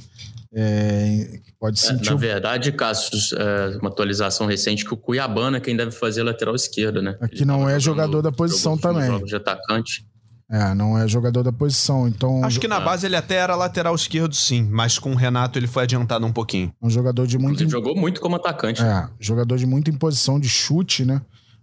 É, 0.55 1.41
pode 1.59 1.79
é, 1.79 1.83
sentir. 1.83 2.11
na 2.11 2.17
verdade, 2.17 2.73
Cassius, 2.73 3.33
é 3.33 3.79
uma 3.79 3.89
atualização 3.89 4.47
recente 4.47 4.85
que 4.85 4.93
o 4.93 4.97
Cuiabana 4.97 5.57
é 5.57 5.61
quem 5.61 5.77
deve 5.77 5.93
fazer 5.93 6.23
lateral 6.23 6.55
esquerda, 6.55 7.01
né? 7.01 7.17
Aqui 7.21 7.45
não 7.45 7.69
é 7.69 7.79
jogador 7.81 8.21
da 8.21 8.33
posição 8.33 8.77
também. 8.77 9.25
De 9.25 9.37
atacante. 9.37 10.05
É, 10.51 10.75
não 10.75 10.99
é 10.99 11.09
jogador 11.09 11.43
da 11.43 11.53
posição, 11.53 12.07
então... 12.07 12.45
Acho 12.45 12.61
que 12.61 12.69
na 12.69 12.79
base 12.79 13.07
ele 13.07 13.17
até 13.17 13.37
era 13.37 13.57
lateral 13.57 13.95
esquerdo, 13.95 14.35
sim, 14.35 14.69
mas 14.71 14.99
com 14.99 15.13
o 15.13 15.15
Renato 15.15 15.59
ele 15.59 15.67
foi 15.67 15.85
adiantado 15.85 16.27
um 16.27 16.33
pouquinho. 16.33 16.71
Um 16.83 16.91
jogador 16.91 17.27
de 17.27 17.39
muito... 17.39 17.63
Ele 17.63 17.71
jogou 17.71 17.97
muito 17.97 18.21
como 18.21 18.37
atacante. 18.37 18.83
É, 18.83 19.09
jogador 19.19 19.57
de 19.57 19.65
muita 19.65 19.91
imposição 19.91 20.39
de 20.39 20.51
chute, 20.51 21.07
né? 21.07 21.23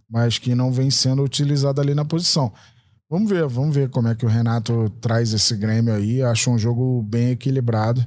mas 0.09 0.39
que 0.39 0.55
não 0.55 0.71
vem 0.71 0.89
sendo 0.89 1.23
utilizado 1.23 1.79
ali 1.79 1.93
na 1.93 2.03
posição. 2.03 2.51
Vamos 3.09 3.27
ver, 3.27 3.47
vamos 3.47 3.73
ver 3.73 3.89
como 3.89 4.07
é 4.07 4.13
que 4.13 4.23
o 4.23 4.29
Renato 4.29 4.87
traz 5.01 5.33
esse 5.33 5.55
Grêmio 5.55 5.95
aí. 5.95 6.21
Acho 6.21 6.51
um 6.51 6.59
jogo 6.59 7.01
bem 7.01 7.31
equilibrado, 7.31 8.05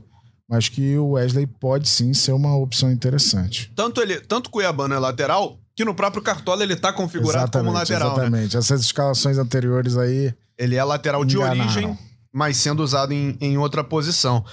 mas 0.49 0.69
que 0.69 0.97
o 0.97 1.13
Wesley 1.13 1.45
pode 1.47 1.89
sim 1.89 2.15
ser 2.15 2.31
uma 2.31 2.57
opção 2.57 2.91
interessante. 2.93 3.73
Tanto 3.75 4.01
ele, 4.01 4.21
tanto 4.21 4.49
Cuiabano 4.49 4.95
é 4.95 4.99
lateral, 5.01 5.59
que 5.75 5.85
no 5.85 5.93
próprio 5.93 6.23
Cartola 6.23 6.63
ele 6.63 6.77
tá 6.77 6.93
configurado 6.93 7.45
exatamente, 7.45 7.67
como 7.67 7.77
lateral. 7.77 8.09
Né? 8.11 8.15
Exatamente. 8.15 8.55
Né? 8.55 8.59
Essas 8.61 8.81
escalações 8.83 9.39
anteriores 9.39 9.97
aí. 9.97 10.33
Ele 10.57 10.77
é 10.77 10.85
lateral 10.85 11.25
de 11.25 11.37
origem, 11.37 11.99
mas 12.33 12.57
sendo 12.59 12.81
usado 12.85 13.13
em, 13.13 13.37
em 13.41 13.59
outra 13.59 13.83
posição. 13.83 14.45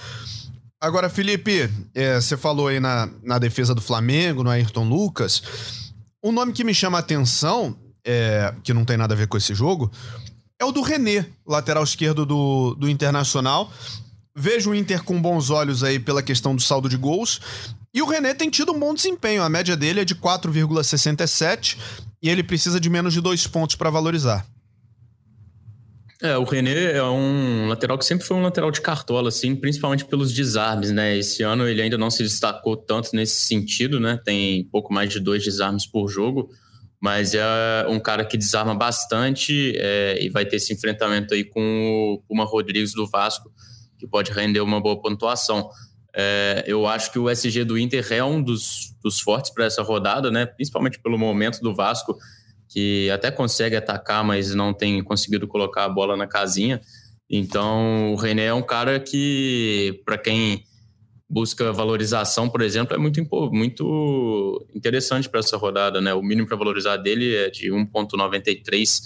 Agora, 0.80 1.08
Felipe, 1.08 1.70
é, 1.94 2.20
você 2.20 2.36
falou 2.36 2.66
aí 2.66 2.80
na, 2.80 3.08
na 3.22 3.38
defesa 3.38 3.72
do 3.72 3.80
Flamengo, 3.80 4.42
no 4.42 4.50
Ayrton 4.50 4.88
Lucas. 4.88 5.42
Um 6.24 6.32
nome 6.32 6.52
que 6.52 6.64
me 6.64 6.74
chama 6.74 6.98
a 6.98 7.00
atenção, 7.00 7.76
é, 8.04 8.52
que 8.64 8.74
não 8.74 8.84
tem 8.84 8.96
nada 8.96 9.14
a 9.14 9.16
ver 9.16 9.28
com 9.28 9.36
esse 9.36 9.54
jogo, 9.54 9.92
é 10.60 10.64
o 10.64 10.70
do 10.70 10.82
René, 10.82 11.26
lateral 11.46 11.82
esquerdo 11.82 12.26
do, 12.26 12.74
do 12.74 12.88
Internacional. 12.88 13.72
Vejo 14.36 14.70
o 14.70 14.74
Inter 14.74 15.02
com 15.02 15.20
bons 15.20 15.48
olhos 15.48 15.82
aí 15.82 15.98
pela 15.98 16.22
questão 16.22 16.54
do 16.54 16.60
saldo 16.60 16.88
de 16.88 16.98
gols. 16.98 17.40
E 17.94 18.02
o 18.02 18.06
René 18.06 18.34
tem 18.34 18.50
tido 18.50 18.70
um 18.70 18.78
bom 18.78 18.92
desempenho. 18.92 19.42
A 19.42 19.48
média 19.48 19.74
dele 19.74 20.00
é 20.00 20.04
de 20.04 20.14
4,67 20.14 21.78
e 22.22 22.28
ele 22.28 22.42
precisa 22.42 22.78
de 22.78 22.90
menos 22.90 23.14
de 23.14 23.22
dois 23.22 23.46
pontos 23.46 23.74
para 23.74 23.88
valorizar. 23.88 24.46
É, 26.22 26.36
o 26.36 26.44
René 26.44 26.92
é 26.92 27.02
um 27.02 27.66
lateral 27.66 27.96
que 27.96 28.04
sempre 28.04 28.26
foi 28.26 28.36
um 28.36 28.42
lateral 28.42 28.70
de 28.70 28.82
cartola, 28.82 29.30
assim, 29.30 29.56
principalmente 29.56 30.04
pelos 30.04 30.30
desarmes, 30.34 30.90
né? 30.90 31.16
Esse 31.16 31.42
ano 31.42 31.66
ele 31.66 31.80
ainda 31.80 31.96
não 31.96 32.10
se 32.10 32.22
destacou 32.22 32.76
tanto 32.76 33.08
nesse 33.14 33.46
sentido, 33.46 33.98
né? 33.98 34.20
Tem 34.22 34.64
pouco 34.64 34.92
mais 34.92 35.10
de 35.10 35.18
dois 35.18 35.42
desarmes 35.42 35.86
por 35.86 36.08
jogo, 36.08 36.50
mas 37.00 37.34
é 37.34 37.86
um 37.88 37.98
cara 37.98 38.24
que 38.24 38.36
desarma 38.36 38.74
bastante 38.74 39.74
é, 39.76 40.18
e 40.20 40.28
vai 40.28 40.44
ter 40.44 40.56
esse 40.56 40.72
enfrentamento 40.72 41.32
aí 41.32 41.44
com 41.44 41.60
o 41.60 42.22
Puma 42.28 42.44
Rodrigues 42.44 42.92
do 42.92 43.08
Vasco, 43.08 43.50
que 43.98 44.06
pode 44.06 44.30
render 44.30 44.60
uma 44.60 44.80
boa 44.80 45.00
pontuação. 45.00 45.70
É, 46.14 46.64
eu 46.66 46.86
acho 46.86 47.10
que 47.10 47.18
o 47.18 47.30
SG 47.30 47.64
do 47.64 47.78
Inter 47.78 48.06
é 48.12 48.22
um 48.22 48.42
dos, 48.42 48.94
dos 49.02 49.20
fortes 49.20 49.50
para 49.52 49.64
essa 49.64 49.82
rodada, 49.82 50.30
né? 50.30 50.44
Principalmente 50.44 51.00
pelo 51.00 51.18
momento 51.18 51.60
do 51.60 51.74
Vasco 51.74 52.18
que 52.70 53.10
até 53.10 53.30
consegue 53.30 53.74
atacar, 53.74 54.24
mas 54.24 54.54
não 54.54 54.72
tem 54.72 55.02
conseguido 55.02 55.46
colocar 55.48 55.84
a 55.84 55.88
bola 55.88 56.16
na 56.16 56.26
casinha. 56.26 56.80
Então, 57.28 58.12
o 58.12 58.16
René 58.16 58.46
é 58.46 58.54
um 58.54 58.62
cara 58.62 59.00
que, 59.00 60.00
para 60.04 60.16
quem 60.16 60.62
busca 61.30 61.72
valorização, 61.72 62.48
por 62.48 62.60
exemplo, 62.60 62.94
é 62.94 62.98
muito, 62.98 63.24
muito 63.52 64.66
interessante 64.74 65.28
para 65.28 65.40
essa 65.40 65.56
rodada, 65.56 66.00
né? 66.00 66.12
O 66.12 66.22
mínimo 66.22 66.48
para 66.48 66.56
valorizar 66.56 66.96
dele 66.96 67.34
é 67.34 67.48
de 67.48 67.70
1,93. 67.70 69.00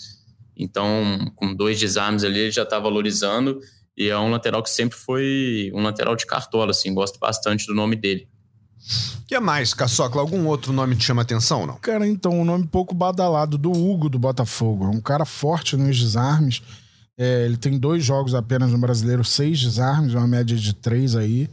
Então, 0.57 1.31
com 1.37 1.55
dois 1.55 1.79
desarmes 1.79 2.25
ali, 2.25 2.41
ele 2.41 2.51
já 2.51 2.63
está 2.63 2.79
valorizando. 2.79 3.61
E 3.97 4.09
é 4.09 4.19
um 4.19 4.31
lateral 4.31 4.63
que 4.63 4.71
sempre 4.71 4.97
foi 4.97 5.71
um 5.75 5.83
lateral 5.83 6.17
de 6.17 6.27
cartola, 6.27 6.71
assim, 6.71 6.95
gosto 6.95 7.19
bastante 7.21 7.67
do 7.67 7.75
nome 7.75 7.95
dele 7.95 8.27
que 9.27 9.35
é 9.35 9.41
mais, 9.41 9.73
Caçocla? 9.73 10.21
Algum 10.21 10.47
outro 10.47 10.73
nome 10.73 10.95
te 10.95 11.05
chama 11.05 11.23
atenção, 11.23 11.67
não? 11.67 11.77
Cara, 11.77 12.07
então, 12.07 12.39
um 12.39 12.45
nome 12.45 12.67
pouco 12.67 12.95
badalado 12.95 13.57
do 13.57 13.73
Hugo 13.73 14.09
do 14.09 14.19
Botafogo. 14.19 14.85
É 14.85 14.89
um 14.89 15.01
cara 15.01 15.25
forte 15.25 15.77
nos 15.77 15.99
desarmes. 15.99 16.63
É, 17.17 17.45
ele 17.45 17.57
tem 17.57 17.79
dois 17.79 18.05
jogos 18.05 18.35
apenas 18.35 18.71
no 18.71 18.79
brasileiro, 18.79 19.25
seis 19.25 19.61
desarmes, 19.61 20.15
uma 20.15 20.27
média 20.27 20.57
de 20.57 20.75
três 20.75 21.17
aí. 21.17 21.49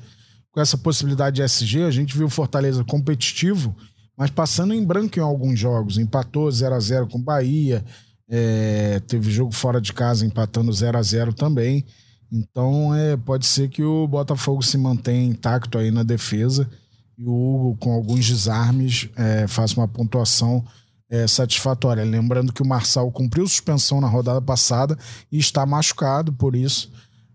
Com 0.51 0.59
essa 0.59 0.77
possibilidade 0.77 1.37
de 1.37 1.41
SG, 1.43 1.83
a 1.83 1.91
gente 1.91 2.17
viu 2.17 2.29
Fortaleza 2.29 2.83
competitivo, 2.83 3.75
mas 4.17 4.29
passando 4.29 4.73
em 4.73 4.83
branco 4.83 5.17
em 5.17 5.21
alguns 5.21 5.57
jogos. 5.57 5.97
Empatou 5.97 6.51
0 6.51 6.75
a 6.75 6.79
0 6.79 7.07
com 7.07 7.21
Bahia, 7.21 7.83
é, 8.29 9.01
teve 9.07 9.31
jogo 9.31 9.53
fora 9.53 9.79
de 9.79 9.93
casa 9.93 10.25
empatando 10.25 10.71
0 10.71 10.97
a 10.97 11.01
0 11.01 11.33
também. 11.33 11.85
Então, 12.29 12.93
é, 12.93 13.15
pode 13.15 13.45
ser 13.45 13.69
que 13.69 13.83
o 13.83 14.07
Botafogo 14.07 14.61
se 14.61 14.77
mantenha 14.77 15.23
intacto 15.23 15.77
aí 15.77 15.89
na 15.89 16.03
defesa 16.03 16.69
e 17.17 17.25
o 17.25 17.31
Hugo, 17.31 17.77
com 17.77 17.93
alguns 17.93 18.25
desarmes, 18.25 19.09
é, 19.15 19.47
faça 19.47 19.79
uma 19.79 19.87
pontuação 19.87 20.65
é, 21.09 21.27
satisfatória. 21.27 22.03
Lembrando 22.03 22.51
que 22.51 22.61
o 22.61 22.67
Marçal 22.67 23.09
cumpriu 23.11 23.47
suspensão 23.47 24.01
na 24.01 24.07
rodada 24.07 24.41
passada 24.41 24.97
e 25.31 25.37
está 25.37 25.65
machucado, 25.65 26.33
por 26.33 26.55
isso 26.55 26.91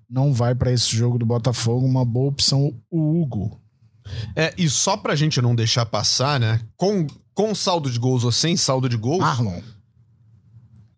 não 0.09 0.33
vai 0.33 0.55
para 0.55 0.73
esse 0.73 0.95
jogo 0.97 1.19
do 1.19 1.27
Botafogo. 1.27 1.87
Uma 1.87 2.05
boa 2.05 2.29
opção, 2.29 2.75
o 2.90 3.21
Hugo. 3.21 3.61
É, 4.35 4.55
e 4.57 4.69
só 4.69 4.97
pra 4.97 5.16
gente 5.16 5.40
não 5.42 5.55
deixar 5.55 5.87
passar, 5.87 6.38
né? 6.38 6.61
Com, 6.77 7.07
com 7.35 7.55
saldo 7.55 7.90
de 7.90 7.99
gols 7.99 8.25
ou 8.25 8.33
sem 8.33 8.57
saldo 8.57 8.88
de 8.88 8.97
gols. 8.97 9.21
Marlon. 9.21 9.61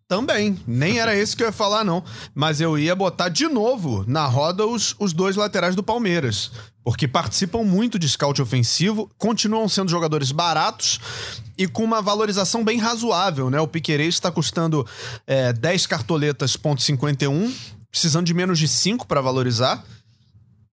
Também. 0.07 0.59
Nem 0.65 0.99
era 0.99 1.15
esse 1.15 1.35
que 1.35 1.43
eu 1.43 1.47
ia 1.47 1.53
falar, 1.53 1.83
não. 1.83 2.03
Mas 2.33 2.59
eu 2.59 2.79
ia 2.79 2.95
botar 2.95 3.29
de 3.29 3.47
novo 3.47 4.03
na 4.07 4.25
roda 4.25 4.65
os, 4.65 4.95
os 4.99 5.13
dois 5.13 5.35
laterais 5.35 5.75
do 5.75 5.83
Palmeiras. 5.83 6.51
Porque 6.83 7.07
participam 7.07 7.63
muito 7.63 7.99
de 7.99 8.09
scout 8.09 8.41
ofensivo, 8.41 9.07
continuam 9.19 9.69
sendo 9.69 9.91
jogadores 9.91 10.31
baratos 10.31 10.99
e 11.55 11.67
com 11.67 11.83
uma 11.83 12.01
valorização 12.01 12.63
bem 12.63 12.79
razoável, 12.79 13.51
né? 13.51 13.59
O 13.59 13.67
Piquerez 13.67 14.15
está 14.15 14.31
custando 14.31 14.87
é, 15.27 15.53
10 15.53 15.85
cartoletas, 15.85 16.55
ponto 16.55 16.81
51, 16.81 17.53
precisando 17.91 18.25
de 18.25 18.33
menos 18.33 18.59
de 18.59 18.67
5 18.67 19.07
para 19.07 19.21
valorizar. 19.21 19.83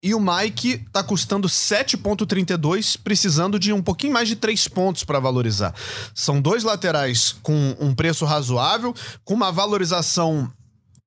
E 0.03 0.13
o 0.13 0.19
Mike 0.19 0.85
tá 0.91 1.01
custando 1.01 1.47
7,32, 1.47 2.97
precisando 3.03 3.57
de 3.57 3.73
um 3.73 3.81
pouquinho 3.81 4.13
mais 4.13 4.27
de 4.27 4.35
3 4.35 4.67
pontos 4.67 5.03
para 5.03 5.19
valorizar. 5.19 5.73
São 6.13 6.39
dois 6.39 6.63
laterais 6.63 7.35
com 7.41 7.75
um 7.79 7.95
preço 7.95 8.23
razoável, 8.23 8.93
com 9.23 9.33
uma 9.33 9.51
valorização 9.51 10.51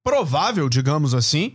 provável, 0.02 0.68
digamos 0.68 1.12
assim, 1.12 1.52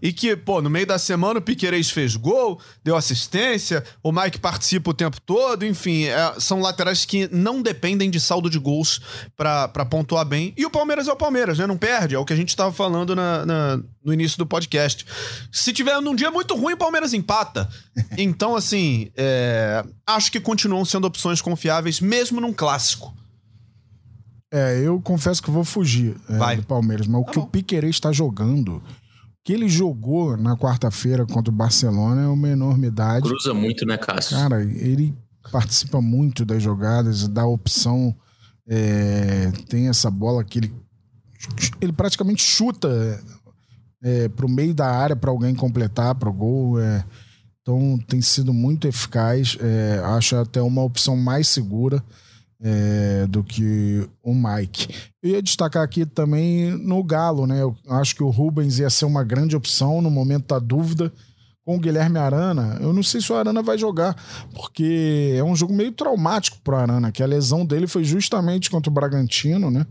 e 0.00 0.12
que, 0.12 0.34
pô, 0.34 0.62
no 0.62 0.70
meio 0.70 0.86
da 0.86 0.98
semana 0.98 1.38
o 1.38 1.42
Piquerez 1.42 1.90
fez 1.90 2.16
gol, 2.16 2.60
deu 2.82 2.96
assistência, 2.96 3.84
o 4.02 4.10
Mike 4.10 4.38
participa 4.38 4.90
o 4.90 4.94
tempo 4.94 5.20
todo, 5.20 5.66
enfim, 5.66 6.04
é, 6.04 6.34
são 6.38 6.60
laterais 6.60 7.04
que 7.04 7.28
não 7.30 7.60
dependem 7.60 8.08
de 8.08 8.18
saldo 8.18 8.48
de 8.48 8.58
gols 8.58 9.00
para 9.36 9.84
pontuar 9.84 10.24
bem. 10.24 10.54
E 10.56 10.64
o 10.64 10.70
Palmeiras 10.70 11.08
é 11.08 11.12
o 11.12 11.16
Palmeiras, 11.16 11.58
né? 11.58 11.66
Não 11.66 11.76
perde, 11.76 12.14
é 12.14 12.18
o 12.18 12.24
que 12.24 12.32
a 12.32 12.36
gente 12.36 12.48
estava 12.48 12.72
falando 12.72 13.14
na, 13.14 13.44
na, 13.44 13.80
no 14.02 14.12
início 14.12 14.38
do 14.38 14.46
podcast. 14.46 15.04
Se 15.52 15.72
tiver 15.72 16.00
num 16.00 16.14
dia 16.14 16.30
muito 16.30 16.56
ruim, 16.56 16.74
o 16.74 16.78
Palmeiras 16.78 17.12
empata. 17.12 17.68
Então, 18.16 18.56
assim, 18.56 19.10
é, 19.16 19.84
acho 20.06 20.32
que 20.32 20.40
continuam 20.40 20.84
sendo 20.84 21.06
opções 21.06 21.40
confiáveis, 21.40 22.00
mesmo 22.00 22.40
num 22.40 22.52
clássico. 22.52 23.14
É, 24.52 24.80
eu 24.80 25.00
confesso 25.00 25.42
que 25.42 25.50
vou 25.50 25.64
fugir 25.64 26.16
é, 26.28 26.56
do 26.56 26.64
Palmeiras, 26.64 27.06
mas 27.06 27.22
tá 27.22 27.28
o 27.28 27.32
que 27.32 27.38
bom. 27.38 27.44
o 27.44 27.48
Piquerez 27.48 27.96
está 27.96 28.10
jogando, 28.10 28.76
o 28.78 28.82
que 29.44 29.52
ele 29.52 29.68
jogou 29.68 30.36
na 30.36 30.56
quarta-feira 30.56 31.24
contra 31.24 31.52
o 31.52 31.56
Barcelona 31.56 32.22
é 32.22 32.26
uma 32.26 32.48
enormidade. 32.48 33.28
Cruza 33.28 33.54
muito, 33.54 33.86
né, 33.86 33.96
Cássio? 33.96 34.36
Cara, 34.36 34.62
ele 34.62 35.14
participa 35.52 36.00
muito 36.00 36.44
das 36.44 36.60
jogadas, 36.60 37.28
dá 37.28 37.46
opção, 37.46 38.14
é, 38.68 39.52
tem 39.68 39.88
essa 39.88 40.10
bola 40.10 40.42
que 40.42 40.58
ele, 40.58 40.74
ele 41.80 41.92
praticamente 41.92 42.42
chuta 42.42 43.22
é, 44.02 44.28
pro 44.28 44.48
meio 44.48 44.74
da 44.74 44.90
área 44.90 45.14
para 45.14 45.30
alguém 45.30 45.54
completar 45.54 46.14
pro 46.16 46.32
gol. 46.32 46.80
É, 46.80 47.04
então 47.62 47.98
tem 48.06 48.20
sido 48.20 48.52
muito 48.52 48.88
eficaz. 48.88 49.56
É, 49.60 50.00
acho 50.04 50.36
até 50.36 50.60
uma 50.60 50.82
opção 50.82 51.16
mais 51.16 51.46
segura 51.46 52.02
é, 52.62 53.26
do 53.26 53.42
que 53.42 54.06
o 54.22 54.34
Mike. 54.34 54.88
Eu 55.22 55.30
ia 55.30 55.42
destacar 55.42 55.82
aqui 55.82 56.04
também 56.04 56.70
no 56.72 57.02
Galo, 57.02 57.46
né? 57.46 57.62
Eu 57.62 57.76
acho 57.88 58.14
que 58.14 58.22
o 58.22 58.28
Rubens 58.30 58.78
ia 58.78 58.90
ser 58.90 59.06
uma 59.06 59.24
grande 59.24 59.56
opção 59.56 60.02
no 60.02 60.10
momento 60.10 60.48
da 60.48 60.58
dúvida. 60.58 61.12
Com 61.62 61.76
o 61.76 61.80
Guilherme 61.80 62.18
Arana, 62.18 62.78
eu 62.80 62.92
não 62.92 63.02
sei 63.02 63.20
se 63.20 63.30
o 63.30 63.36
Arana 63.36 63.62
vai 63.62 63.76
jogar, 63.76 64.16
porque 64.54 65.34
é 65.36 65.44
um 65.44 65.54
jogo 65.54 65.74
meio 65.74 65.92
traumático 65.92 66.58
pro 66.64 66.74
Arana, 66.74 67.12
que 67.12 67.22
a 67.22 67.26
lesão 67.26 67.66
dele 67.66 67.86
foi 67.86 68.02
justamente 68.02 68.70
contra 68.70 68.90
o 68.90 68.94
Bragantino, 68.94 69.70
né? 69.70 69.86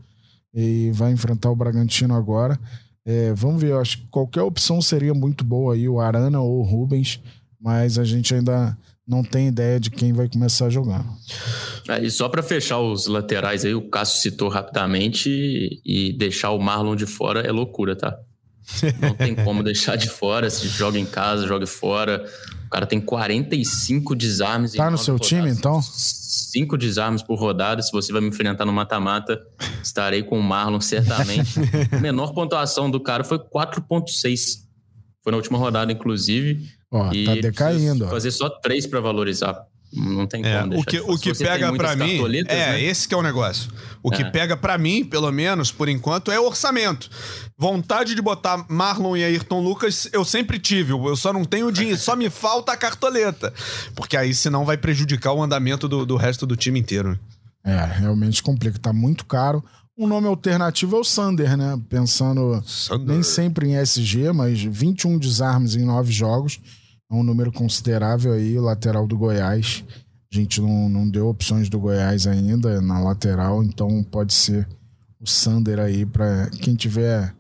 E 0.53 0.89
vai 0.93 1.11
enfrentar 1.11 1.51
o 1.51 1.55
Bragantino 1.55 2.15
agora. 2.15 2.59
É, 3.05 3.33
vamos 3.33 3.61
ver, 3.61 3.71
eu 3.71 3.79
acho 3.79 3.99
que 3.99 4.07
qualquer 4.07 4.41
opção 4.41 4.81
seria 4.81 5.13
muito 5.13 5.43
boa 5.43 5.75
aí, 5.75 5.87
o 5.87 6.01
Arana 6.01 6.41
ou 6.41 6.59
o 6.59 6.63
Rubens, 6.63 7.21
mas 7.61 7.99
a 7.99 8.03
gente 8.03 8.33
ainda 8.33 8.75
não 9.09 9.23
tem 9.23 9.47
ideia 9.47 9.79
de 9.79 9.89
quem 9.89 10.13
vai 10.13 10.29
começar 10.29 10.67
a 10.67 10.69
jogar. 10.69 11.03
É, 11.89 11.99
e 11.99 12.11
só 12.11 12.29
para 12.29 12.43
fechar 12.43 12.79
os 12.79 13.07
laterais 13.07 13.65
aí, 13.65 13.73
o 13.73 13.89
Cássio 13.89 14.21
citou 14.21 14.49
rapidamente 14.49 15.81
e 15.83 16.13
deixar 16.13 16.51
o 16.51 16.59
Marlon 16.59 16.95
de 16.95 17.07
fora 17.07 17.41
é 17.41 17.51
loucura, 17.51 17.95
tá? 17.95 18.15
Não 19.01 19.15
tem 19.15 19.33
como 19.43 19.63
deixar 19.63 19.95
de 19.95 20.07
fora, 20.07 20.47
se 20.51 20.67
joga 20.67 20.99
em 20.99 21.07
casa, 21.07 21.47
joga 21.47 21.65
fora. 21.65 22.23
O 22.67 22.69
cara 22.69 22.85
tem 22.85 23.01
45 23.01 24.15
desarmes. 24.15 24.73
Tá 24.73 24.91
no 24.91 24.97
seu 24.97 25.15
rodadas. 25.15 25.27
time, 25.27 25.49
então? 25.49 25.81
Cinco 25.81 26.77
desarmes 26.77 27.23
por 27.23 27.39
rodada. 27.39 27.81
Se 27.81 27.91
você 27.91 28.11
vai 28.11 28.21
me 28.21 28.27
enfrentar 28.27 28.63
no 28.63 28.71
mata-mata, 28.71 29.41
estarei 29.81 30.21
com 30.21 30.39
o 30.39 30.43
Marlon 30.43 30.79
certamente. 30.79 31.55
a 31.91 31.97
menor 31.97 32.31
pontuação 32.31 32.91
do 32.91 32.99
cara 32.99 33.23
foi 33.23 33.39
4.6. 33.39 34.59
Foi 35.23 35.31
na 35.31 35.37
última 35.37 35.57
rodada, 35.57 35.91
inclusive. 35.91 36.78
Ó, 36.91 37.11
e 37.13 37.25
tá 37.25 37.35
decaindo. 37.35 38.07
Fazer 38.07 38.31
só 38.31 38.49
três 38.49 38.85
para 38.85 38.99
valorizar. 38.99 39.55
Não 39.91 40.27
tem 40.27 40.45
É, 40.45 40.59
como 40.61 40.65
o 40.65 40.69
deixar 40.69 40.85
que, 40.85 40.99
o 40.99 41.17
que 41.17 41.33
pega 41.33 41.73
pra 41.73 41.95
mim. 41.95 42.21
É, 42.47 42.73
né? 42.73 42.81
esse 42.83 43.07
que 43.07 43.13
é 43.13 43.17
o 43.17 43.23
negócio. 43.23 43.71
O 44.03 44.11
que 44.11 44.21
É. 44.21 44.29
pega 44.29 44.55
pra 44.55 44.77
mim, 44.77 45.03
pelo 45.03 45.31
menos, 45.31 45.71
por 45.71 45.89
enquanto, 45.89 46.31
é 46.31 46.39
orçamento. 46.39 47.09
Vontade 47.57 48.13
de 48.13 48.21
botar 48.21 48.65
Marlon 48.69 49.17
e 49.17 49.23
Ayrton 49.23 49.61
Lucas, 49.63 50.07
eu 50.13 50.23
sempre 50.23 50.59
tive. 50.59 50.91
Eu 50.93 51.15
só 51.15 51.33
não 51.33 51.43
tenho 51.43 51.71
dinheiro, 51.71 51.97
só 51.99 52.15
me 52.15 52.29
falta 52.29 52.71
a 52.71 52.77
cartoleta. 52.77 53.51
Porque 53.95 54.15
aí, 54.15 54.33
senão, 54.35 54.63
vai 54.63 54.77
prejudicar 54.77 55.33
o 55.33 55.41
andamento 55.41 55.87
do, 55.87 56.05
do 56.05 56.15
resto 56.17 56.45
do 56.45 56.55
time 56.55 56.79
inteiro. 56.79 57.19
É, 57.65 57.83
realmente 57.83 58.43
complica. 58.43 58.77
Tá 58.77 58.93
muito 58.93 59.25
caro. 59.25 59.63
Um 59.97 60.05
nome 60.07 60.27
alternativo 60.27 60.95
é 60.95 60.99
o 60.99 61.03
Sander, 61.03 61.57
né? 61.57 61.77
Pensando 61.89 62.63
Sander. 62.65 63.07
nem 63.07 63.23
sempre 63.23 63.67
em 63.69 63.75
SG, 63.75 64.31
mas 64.33 64.61
21 64.61 65.17
desarmes 65.17 65.75
em 65.75 65.83
9 65.83 66.11
jogos. 66.11 66.59
É 67.11 67.15
um 67.15 67.23
número 67.23 67.51
considerável 67.51 68.33
aí, 68.33 68.57
o 68.57 68.61
lateral 68.61 69.07
do 69.07 69.17
Goiás. 69.17 69.83
A 70.31 70.35
gente 70.35 70.61
não, 70.61 70.87
não 70.87 71.09
deu 71.09 71.27
opções 71.27 71.69
do 71.69 71.79
Goiás 71.79 72.27
ainda 72.27 72.79
na 72.81 72.99
lateral, 72.99 73.63
então 73.63 74.03
pode 74.03 74.31
ser 74.33 74.67
o 75.19 75.27
Sander 75.27 75.79
aí 75.79 76.05
para 76.05 76.49
quem 76.61 76.75
tiver. 76.75 77.33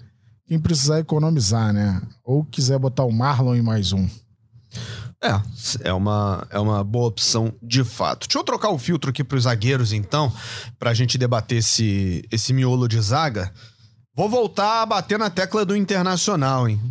Quem 0.47 0.59
precisar 0.59 0.99
economizar, 0.99 1.71
né? 1.71 2.01
Ou 2.23 2.43
quiser 2.43 2.79
botar 2.79 3.03
o 3.03 3.11
Marlon 3.11 3.55
em 3.55 3.61
mais 3.61 3.93
um. 3.93 4.09
É, 5.21 5.89
é 5.89 5.93
uma, 5.93 6.47
é 6.49 6.59
uma 6.59 6.83
boa 6.83 7.07
opção 7.07 7.53
de 7.61 7.83
fato. 7.83 8.27
Deixa 8.27 8.39
eu 8.39 8.43
trocar 8.43 8.69
o 8.69 8.79
filtro 8.79 9.11
aqui 9.11 9.23
pros 9.23 9.43
zagueiros, 9.43 9.93
então, 9.93 10.33
pra 10.79 10.93
gente 10.93 11.17
debater 11.17 11.59
esse, 11.59 12.25
esse 12.31 12.53
miolo 12.53 12.87
de 12.87 12.99
zaga. 12.99 13.53
Vou 14.15 14.27
voltar 14.27 14.81
a 14.81 14.85
bater 14.87 15.19
na 15.19 15.29
tecla 15.29 15.63
do 15.63 15.75
internacional, 15.75 16.67
hein? 16.67 16.81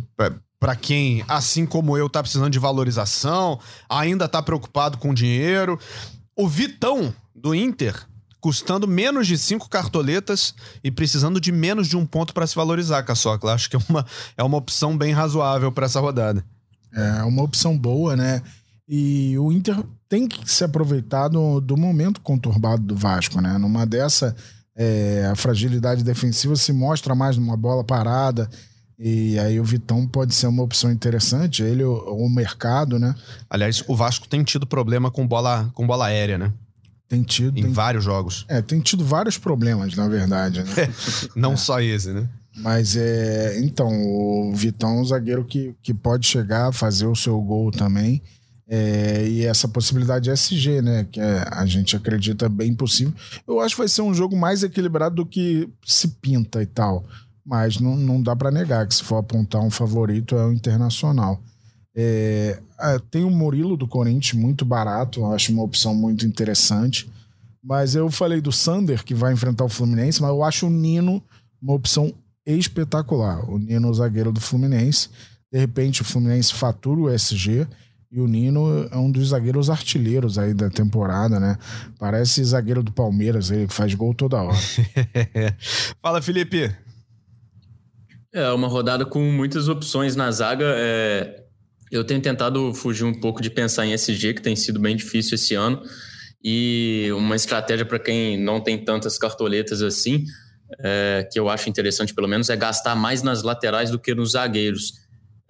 Pra 0.59 0.75
quem, 0.75 1.23
assim 1.27 1.65
como 1.65 1.97
eu, 1.97 2.09
tá 2.09 2.21
precisando 2.21 2.51
de 2.51 2.59
valorização, 2.59 3.59
ainda 3.87 4.27
tá 4.27 4.41
preocupado 4.41 4.97
com 4.97 5.13
dinheiro. 5.13 5.79
O 6.35 6.47
Vitão, 6.47 7.13
do 7.33 7.55
Inter, 7.55 7.95
custando 8.41 8.87
menos 8.87 9.27
de 9.27 9.37
cinco 9.37 9.69
cartoletas 9.69 10.53
e 10.83 10.91
precisando 10.91 11.39
de 11.39 11.51
menos 11.51 11.87
de 11.87 11.97
um 11.97 12.05
ponto 12.05 12.33
pra 12.33 12.47
se 12.47 12.55
valorizar, 12.55 13.03
Caçocla. 13.03 13.53
Acho 13.53 13.69
que 13.69 13.75
é 13.75 13.79
uma, 13.89 14.05
é 14.37 14.43
uma 14.43 14.57
opção 14.57 14.97
bem 14.97 15.13
razoável 15.13 15.71
pra 15.71 15.85
essa 15.85 15.99
rodada. 15.99 16.43
É 16.93 17.23
uma 17.23 17.43
opção 17.43 17.77
boa, 17.77 18.15
né? 18.15 18.41
E 18.87 19.37
o 19.37 19.51
Inter 19.51 19.77
tem 20.07 20.27
que 20.27 20.49
se 20.49 20.63
aproveitar 20.63 21.27
do, 21.27 21.61
do 21.61 21.77
momento 21.77 22.21
conturbado 22.21 22.81
do 22.81 22.95
Vasco, 22.95 23.39
né? 23.39 23.57
Numa 23.57 23.85
dessa, 23.85 24.35
é, 24.75 25.29
a 25.31 25.35
fragilidade 25.35 26.03
defensiva 26.03 26.55
se 26.55 26.73
mostra 26.73 27.13
mais 27.13 27.37
numa 27.37 27.55
bola 27.55 27.83
parada. 27.83 28.49
E 28.99 29.39
aí 29.39 29.59
o 29.59 29.63
Vitão 29.63 30.05
pode 30.05 30.35
ser 30.35 30.47
uma 30.47 30.61
opção 30.61 30.91
interessante. 30.91 31.63
Ele, 31.63 31.83
o, 31.85 31.95
o 31.95 32.29
mercado, 32.29 32.99
né? 32.99 33.15
Aliás, 33.49 33.81
o 33.87 33.95
Vasco 33.95 34.27
tem 34.27 34.43
tido 34.43 34.67
problema 34.67 35.09
com 35.09 35.25
bola, 35.25 35.71
com 35.73 35.87
bola 35.87 36.07
aérea, 36.07 36.37
né? 36.37 36.51
Tem 37.07 37.23
tido. 37.23 37.57
Em 37.57 37.63
Tem, 37.63 37.71
vários 37.71 38.03
jogos. 38.03 38.45
é, 38.49 38.61
tem 38.61 38.79
tido 38.81 39.03
vários 39.05 39.37
problemas, 39.37 39.95
na 39.95 40.07
verdade, 40.07 40.61
né? 40.63 40.69
Não 41.35 41.55
só 41.55 41.79
esse, 41.81 42.11
né? 42.11 42.27
Mas 42.57 42.95
é. 42.97 43.57
Então, 43.61 43.87
o 43.89 44.53
Vitão 44.53 44.97
é 44.97 45.01
um 45.01 45.05
zagueiro 45.05 45.45
que, 45.45 45.73
que 45.81 45.93
pode 45.93 46.27
chegar, 46.27 46.73
fazer 46.73 47.07
o 47.07 47.15
seu 47.15 47.39
gol 47.41 47.71
também. 47.71 48.21
É, 48.67 49.25
e 49.27 49.45
essa 49.45 49.67
possibilidade 49.67 50.25
de 50.25 50.31
SG, 50.31 50.81
né? 50.81 51.07
Que 51.11 51.19
é- 51.19 51.47
a 51.49 51.65
gente 51.65 51.95
acredita 51.95 52.47
bem 52.49 52.75
possível. 52.75 53.13
Eu 53.47 53.59
acho 53.61 53.75
que 53.75 53.81
vai 53.81 53.87
ser 53.87 54.01
um 54.03 54.13
jogo 54.13 54.35
mais 54.37 54.61
equilibrado 54.61 55.15
do 55.15 55.25
que 55.25 55.67
se 55.83 56.07
pinta 56.21 56.61
e 56.61 56.67
tal. 56.67 57.03
Mas 57.49 57.79
não, 57.79 57.97
não 57.97 58.21
dá 58.21 58.35
para 58.35 58.51
negar 58.51 58.85
que 58.85 58.93
se 58.93 59.03
for 59.03 59.17
apontar 59.17 59.59
um 59.63 59.71
favorito 59.71 60.35
é 60.35 60.45
o 60.45 60.53
Internacional. 60.53 61.41
É, 61.95 62.59
ah, 62.77 62.99
tem 63.09 63.23
o 63.23 63.31
Murilo 63.31 63.75
do 63.75 63.87
Corinthians, 63.87 64.39
muito 64.39 64.63
barato, 64.63 65.25
acho 65.25 65.51
uma 65.51 65.63
opção 65.63 65.95
muito 65.95 66.27
interessante. 66.27 67.09
Mas 67.63 67.95
eu 67.95 68.11
falei 68.11 68.39
do 68.39 68.51
Sander, 68.51 69.03
que 69.03 69.15
vai 69.15 69.33
enfrentar 69.33 69.65
o 69.65 69.69
Fluminense, 69.69 70.21
mas 70.21 70.29
eu 70.29 70.43
acho 70.43 70.67
o 70.67 70.69
Nino 70.69 71.23
uma 71.59 71.73
opção 71.73 72.13
espetacular. 72.45 73.49
O 73.49 73.57
Nino, 73.57 73.91
zagueiro 73.95 74.31
do 74.31 74.39
Fluminense. 74.39 75.09
De 75.51 75.57
repente, 75.57 76.03
o 76.03 76.05
Fluminense 76.05 76.53
fatura 76.53 77.01
o 77.01 77.09
SG 77.09 77.67
e 78.11 78.19
o 78.19 78.27
Nino 78.27 78.87
é 78.91 78.97
um 78.97 79.09
dos 79.09 79.29
zagueiros 79.29 79.71
artilheiros 79.71 80.37
aí 80.37 80.53
da 80.53 80.69
temporada, 80.69 81.39
né? 81.39 81.57
Parece 81.97 82.43
zagueiro 82.43 82.83
do 82.83 82.91
Palmeiras, 82.91 83.49
ele 83.49 83.67
faz 83.67 83.95
gol 83.95 84.13
toda 84.13 84.39
hora. 84.39 84.57
Fala, 85.99 86.21
Felipe. 86.21 86.71
É 88.31 88.51
uma 88.51 88.67
rodada 88.67 89.05
com 89.05 89.23
muitas 89.31 89.67
opções 89.67 90.15
na 90.15 90.29
zaga. 90.31 90.65
é, 90.77 91.43
Eu 91.91 92.03
tenho 92.03 92.21
tentado 92.21 92.73
fugir 92.73 93.03
um 93.03 93.19
pouco 93.19 93.41
de 93.41 93.49
pensar 93.49 93.85
em 93.85 93.93
SG, 93.93 94.35
que 94.35 94.41
tem 94.41 94.55
sido 94.55 94.79
bem 94.79 94.95
difícil 94.95 95.35
esse 95.35 95.55
ano. 95.55 95.81
E 96.43 97.09
uma 97.13 97.35
estratégia 97.35 97.85
para 97.85 97.99
quem 97.99 98.37
não 98.37 98.61
tem 98.61 98.83
tantas 98.83 99.17
cartoletas 99.17 99.81
assim, 99.81 100.25
é, 100.79 101.27
que 101.31 101.39
eu 101.39 101.49
acho 101.49 101.69
interessante 101.69 102.13
pelo 102.13 102.27
menos, 102.27 102.49
é 102.49 102.55
gastar 102.55 102.95
mais 102.95 103.23
nas 103.23 103.41
laterais 103.41 103.89
do 103.89 103.97
que 103.99 104.13
nos 104.13 104.31
zagueiros. 104.31 104.93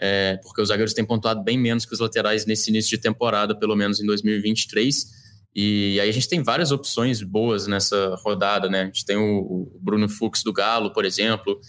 É, 0.02 0.40
porque 0.42 0.62
os 0.62 0.70
zagueiros 0.70 0.94
têm 0.94 1.06
pontuado 1.06 1.44
bem 1.44 1.60
menos 1.60 1.86
que 1.86 1.94
os 1.94 2.00
laterais 2.00 2.46
nesse 2.46 2.70
início 2.70 2.92
de 2.92 2.98
temporada, 2.98 3.54
pelo 3.54 3.76
menos 3.76 4.00
em 4.00 4.06
2023. 4.06 5.20
E 5.54 6.00
aí 6.00 6.10
a 6.10 6.14
gente 6.14 6.30
tem 6.30 6.42
várias 6.42 6.72
opções 6.72 7.22
boas 7.22 7.68
nessa 7.68 8.16
rodada, 8.24 8.70
né? 8.70 8.84
A 8.84 8.86
gente 8.86 9.04
tem 9.04 9.18
o, 9.18 9.40
o 9.76 9.80
Bruno 9.82 10.08
Fux 10.08 10.42
do 10.42 10.54
Galo, 10.54 10.94
por 10.94 11.04
exemplo, 11.04 11.60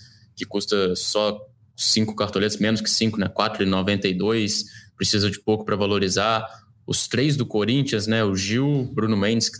que 0.40 0.46
custa 0.46 0.96
só 0.96 1.38
cinco 1.76 2.16
cartoletas, 2.16 2.56
menos 2.56 2.80
que 2.80 2.88
cinco, 2.88 3.20
né? 3.20 3.28
4,92, 3.28 4.64
precisa 4.96 5.30
de 5.30 5.38
pouco 5.38 5.66
para 5.66 5.76
valorizar. 5.76 6.46
Os 6.86 7.06
três 7.06 7.36
do 7.36 7.44
Corinthians, 7.44 8.06
né? 8.06 8.24
O 8.24 8.34
Gil, 8.34 8.90
Bruno 8.94 9.18
Mendes 9.18 9.50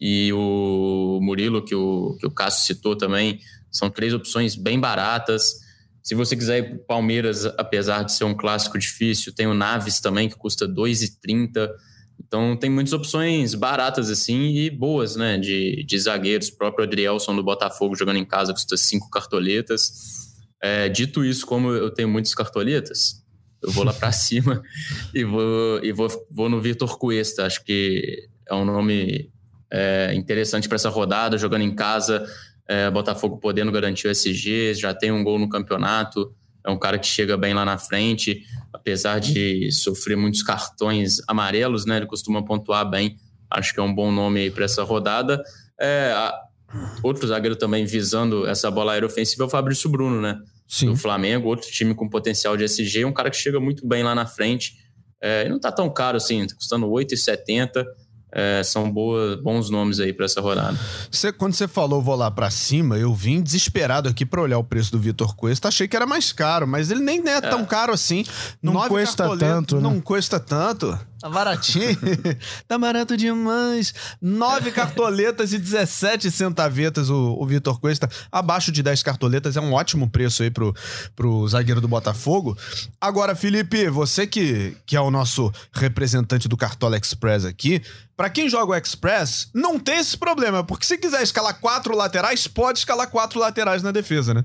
e 0.00 0.32
o 0.32 1.20
Murilo, 1.22 1.64
que 1.64 1.76
o, 1.76 2.16
que 2.18 2.26
o 2.26 2.30
Cássio 2.30 2.74
citou 2.74 2.96
também, 2.96 3.38
são 3.70 3.88
três 3.88 4.12
opções 4.12 4.56
bem 4.56 4.80
baratas. 4.80 5.60
Se 6.02 6.16
você 6.16 6.36
quiser 6.36 6.58
ir 6.58 6.68
para 6.70 6.78
Palmeiras, 6.96 7.46
apesar 7.56 8.02
de 8.02 8.12
ser 8.12 8.24
um 8.24 8.34
clássico 8.34 8.76
difícil, 8.76 9.32
tem 9.32 9.46
o 9.46 9.54
Naves 9.54 10.00
também, 10.00 10.28
que 10.28 10.34
custa 10.34 10.66
2,30. 10.66 11.70
Então 12.24 12.56
tem 12.56 12.68
muitas 12.70 12.92
opções 12.92 13.54
baratas 13.54 14.10
assim 14.10 14.56
e 14.56 14.70
boas, 14.70 15.16
né? 15.16 15.38
De, 15.38 15.84
de 15.84 15.98
zagueiros. 15.98 16.48
O 16.48 16.56
próprio 16.56 16.84
Adrielson 16.84 17.34
do 17.36 17.42
Botafogo 17.42 17.94
jogando 17.94 18.16
em 18.16 18.24
casa 18.24 18.52
custa 18.52 18.76
cinco 18.76 19.08
cartoletas. 19.10 20.34
É, 20.62 20.88
dito 20.88 21.24
isso, 21.24 21.46
como 21.46 21.70
eu 21.70 21.90
tenho 21.90 22.08
muitas 22.08 22.34
cartoletas, 22.34 23.22
eu 23.62 23.70
vou 23.70 23.84
lá 23.84 23.92
para 23.92 24.10
cima 24.12 24.62
e 25.14 25.24
vou, 25.24 25.84
e 25.84 25.92
vou, 25.92 26.08
vou 26.30 26.48
no 26.48 26.60
Vitor 26.60 26.98
Cuesta. 26.98 27.46
Acho 27.46 27.64
que 27.64 28.28
é 28.48 28.54
um 28.54 28.64
nome 28.64 29.30
é, 29.70 30.12
interessante 30.14 30.68
para 30.68 30.76
essa 30.76 30.88
rodada, 30.88 31.38
jogando 31.38 31.62
em 31.62 31.74
casa. 31.74 32.26
É, 32.68 32.90
Botafogo 32.90 33.38
podendo 33.38 33.70
garantir 33.70 34.08
o 34.08 34.10
SG, 34.10 34.74
já 34.74 34.92
tem 34.92 35.12
um 35.12 35.22
gol 35.22 35.38
no 35.38 35.48
campeonato. 35.48 36.34
É 36.66 36.70
um 36.70 36.78
cara 36.78 36.98
que 36.98 37.06
chega 37.06 37.36
bem 37.36 37.54
lá 37.54 37.64
na 37.64 37.78
frente, 37.78 38.42
apesar 38.72 39.20
de 39.20 39.70
sofrer 39.70 40.16
muitos 40.16 40.42
cartões 40.42 41.18
amarelos, 41.28 41.86
né? 41.86 41.98
Ele 41.98 42.06
costuma 42.06 42.44
pontuar 42.44 42.88
bem. 42.88 43.16
Acho 43.50 43.72
que 43.72 43.78
é 43.78 43.82
um 43.82 43.94
bom 43.94 44.10
nome 44.10 44.40
aí 44.40 44.50
para 44.50 44.64
essa 44.64 44.82
rodada. 44.82 45.42
É, 45.80 46.12
a- 46.14 46.34
outro 47.02 47.26
zagueiro 47.28 47.54
também 47.54 47.84
visando 47.84 48.46
essa 48.46 48.70
bola 48.70 48.92
aérea 48.92 49.06
ofensiva 49.06 49.44
é 49.44 49.46
o 49.46 49.48
Fabrício 49.50 49.88
Bruno, 49.88 50.20
né? 50.20 50.38
Sim. 50.66 50.86
Do 50.90 50.96
Flamengo, 50.96 51.48
outro 51.48 51.70
time 51.70 51.94
com 51.94 52.08
potencial 52.08 52.56
de 52.56 52.64
SG, 52.64 53.04
um 53.04 53.12
cara 53.12 53.30
que 53.30 53.36
chega 53.36 53.60
muito 53.60 53.86
bem 53.86 54.02
lá 54.02 54.14
na 54.16 54.26
frente. 54.26 54.74
É, 55.22 55.46
e 55.46 55.48
não 55.48 55.60
tá 55.60 55.70
tão 55.70 55.88
caro 55.88 56.16
assim, 56.16 56.44
tá 56.46 56.54
custando 56.56 56.88
8,70. 56.88 57.84
É, 58.38 58.62
são 58.62 58.90
boa, 58.90 59.38
bons 59.38 59.70
nomes 59.70 59.98
aí 59.98 60.12
para 60.12 60.26
essa 60.26 60.42
rodada. 60.42 60.78
Você, 61.10 61.32
quando 61.32 61.54
você 61.54 61.66
falou 61.66 62.02
vou 62.02 62.14
lá 62.14 62.30
pra 62.30 62.50
cima, 62.50 62.98
eu 62.98 63.14
vim 63.14 63.40
desesperado 63.40 64.10
aqui 64.10 64.26
pra 64.26 64.42
olhar 64.42 64.58
o 64.58 64.64
preço 64.64 64.92
do 64.92 64.98
Vitor 64.98 65.34
Cuesta. 65.34 65.68
Achei 65.68 65.88
que 65.88 65.96
era 65.96 66.04
mais 66.04 66.34
caro, 66.34 66.66
mas 66.66 66.90
ele 66.90 67.00
nem 67.00 67.26
é, 67.26 67.40
tão 67.40 67.64
caro 67.64 67.94
assim. 67.94 68.26
Não 68.62 68.74
Nove 68.74 68.90
custa 68.90 69.38
tanto, 69.38 69.76
né? 69.76 69.82
Não 69.82 70.02
custa 70.02 70.38
tanto. 70.38 70.98
Tá 71.20 71.30
baratinho. 71.30 71.96
tá 72.68 72.78
barato 72.78 73.16
demais. 73.16 73.94
Nove 74.20 74.70
cartoletas 74.70 75.52
e 75.52 75.58
17 75.58 76.30
centavetas 76.30 77.08
o, 77.08 77.36
o 77.38 77.46
Vitor 77.46 77.80
Cuesta. 77.80 78.08
Abaixo 78.30 78.70
de 78.70 78.82
10 78.82 79.02
cartoletas 79.02 79.56
é 79.56 79.60
um 79.60 79.72
ótimo 79.72 80.10
preço 80.10 80.42
aí 80.42 80.50
pro, 80.50 80.74
pro 81.14 81.48
zagueiro 81.48 81.80
do 81.80 81.88
Botafogo. 81.88 82.56
Agora, 83.00 83.34
Felipe, 83.34 83.88
você 83.88 84.26
que, 84.26 84.76
que 84.84 84.96
é 84.96 85.00
o 85.00 85.10
nosso 85.10 85.50
representante 85.72 86.48
do 86.48 86.56
Cartola 86.56 86.96
Express 86.96 87.44
aqui, 87.44 87.82
Pra 88.16 88.30
quem 88.30 88.48
joga 88.48 88.72
o 88.72 88.74
Express, 88.74 89.50
não 89.52 89.78
tem 89.78 89.98
esse 89.98 90.16
problema, 90.16 90.64
porque 90.64 90.86
se 90.86 90.96
quiser 90.96 91.22
escalar 91.22 91.60
quatro 91.60 91.94
laterais, 91.94 92.46
pode 92.46 92.78
escalar 92.78 93.10
quatro 93.10 93.38
laterais 93.38 93.82
na 93.82 93.92
defesa, 93.92 94.32
né? 94.32 94.42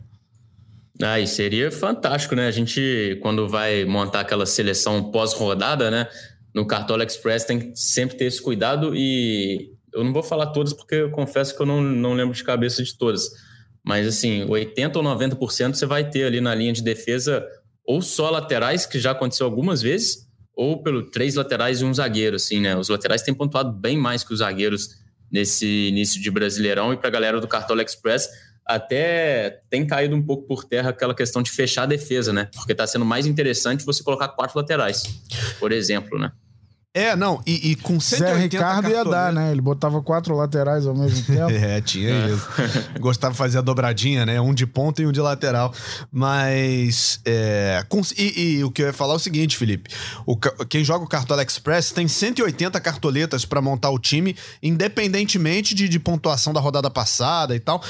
Ah, 1.01 1.19
e 1.19 1.25
seria 1.25 1.71
fantástico, 1.71 2.36
né? 2.36 2.47
A 2.47 2.51
gente, 2.51 3.17
quando 3.21 3.47
vai 3.47 3.86
montar 3.86 4.19
aquela 4.19 4.45
seleção 4.45 5.10
pós-rodada, 5.12 5.89
né? 5.89 6.07
No 6.53 6.65
Cartola 6.65 7.03
Express 7.03 7.45
tem 7.45 7.59
que 7.59 7.71
sempre 7.75 8.17
ter 8.17 8.25
esse 8.25 8.41
cuidado 8.41 8.95
e 8.95 9.71
eu 9.93 10.03
não 10.03 10.13
vou 10.13 10.23
falar 10.23 10.47
todas 10.47 10.73
porque 10.73 10.95
eu 10.95 11.11
confesso 11.11 11.55
que 11.55 11.61
eu 11.61 11.65
não, 11.65 11.81
não 11.81 12.13
lembro 12.13 12.35
de 12.35 12.43
cabeça 12.43 12.83
de 12.83 12.97
todas. 12.97 13.29
Mas, 13.83 14.07
assim, 14.07 14.45
80% 14.45 14.95
ou 14.95 15.03
90% 15.03 15.73
você 15.73 15.85
vai 15.85 16.09
ter 16.09 16.25
ali 16.25 16.39
na 16.39 16.53
linha 16.53 16.73
de 16.73 16.83
defesa 16.83 17.45
ou 17.83 18.01
só 18.01 18.29
laterais, 18.29 18.85
que 18.85 18.99
já 18.99 19.11
aconteceu 19.11 19.45
algumas 19.45 19.81
vezes, 19.81 20.27
ou 20.55 20.81
pelo 20.83 21.09
três 21.09 21.35
laterais 21.35 21.81
e 21.81 21.85
um 21.85 21.93
zagueiro, 21.93 22.35
assim, 22.35 22.59
né? 22.59 22.77
Os 22.77 22.89
laterais 22.89 23.21
têm 23.21 23.33
pontuado 23.33 23.71
bem 23.71 23.97
mais 23.97 24.23
que 24.23 24.33
os 24.33 24.39
zagueiros 24.39 24.89
nesse 25.31 25.87
início 25.87 26.21
de 26.21 26.29
Brasileirão 26.29 26.93
e 26.93 26.97
para 26.97 27.07
a 27.07 27.11
galera 27.11 27.39
do 27.41 27.47
Cartola 27.47 27.81
Express 27.81 28.29
até 28.75 29.62
tem 29.69 29.86
caído 29.86 30.15
um 30.15 30.21
pouco 30.21 30.47
por 30.47 30.63
terra 30.63 30.89
aquela 30.89 31.15
questão 31.15 31.41
de 31.41 31.51
fechar 31.51 31.84
a 31.84 31.88
defesa, 31.88 32.31
né? 32.31 32.49
Porque 32.53 32.71
está 32.71 32.86
sendo 32.88 33.05
mais 33.05 33.25
interessante 33.25 33.86
você 33.86 34.03
colocar 34.03 34.29
quatro 34.29 34.57
laterais, 34.57 35.03
por 35.60 35.71
exemplo, 35.71 36.19
né? 36.19 36.31
É, 36.93 37.15
não, 37.15 37.41
e, 37.47 37.71
e 37.71 37.75
com 37.77 38.01
180 38.01 38.34
Zé 38.34 38.43
Ricardo 38.43 38.89
ia 38.89 39.05
dar, 39.05 39.31
né? 39.31 39.51
Ele 39.51 39.62
botava 39.62 40.01
quatro 40.01 40.36
laterais 40.36 40.86
ao 40.86 40.93
mesmo 40.93 41.23
tempo. 41.25 41.49
é, 41.49 41.79
tinha 41.79 42.10
é. 42.10 42.29
isso. 42.29 42.45
Gostava 42.99 43.31
de 43.31 43.38
fazer 43.38 43.60
a 43.60 43.62
dobradinha, 43.62 44.25
né? 44.25 44.41
Um 44.41 44.53
de 44.53 44.67
ponta 44.67 45.01
e 45.01 45.07
um 45.07 45.12
de 45.12 45.21
lateral. 45.21 45.73
Mas. 46.12 47.21
É, 47.23 47.81
com, 47.88 48.01
e, 48.17 48.57
e, 48.57 48.63
o 48.65 48.71
que 48.71 48.81
eu 48.81 48.88
ia 48.88 48.93
falar 48.93 49.13
é 49.13 49.15
o 49.15 49.19
seguinte, 49.19 49.55
Felipe: 49.55 49.89
o, 50.25 50.36
quem 50.65 50.84
joga 50.84 51.05
o 51.05 51.07
Cartola 51.07 51.41
Express 51.43 51.91
tem 51.91 52.10
180 52.10 52.77
cartoletas 52.81 53.45
para 53.45 53.62
montar 53.62 53.89
o 53.89 53.97
time, 53.97 54.36
independentemente 54.62 55.73
de, 55.73 55.88
de 55.88 55.99
pontuação 55.99 56.51
da 56.51 56.60
rodada 56.60 56.89
passada 56.89 57.55
e 57.55 57.60
tal. 57.62 57.81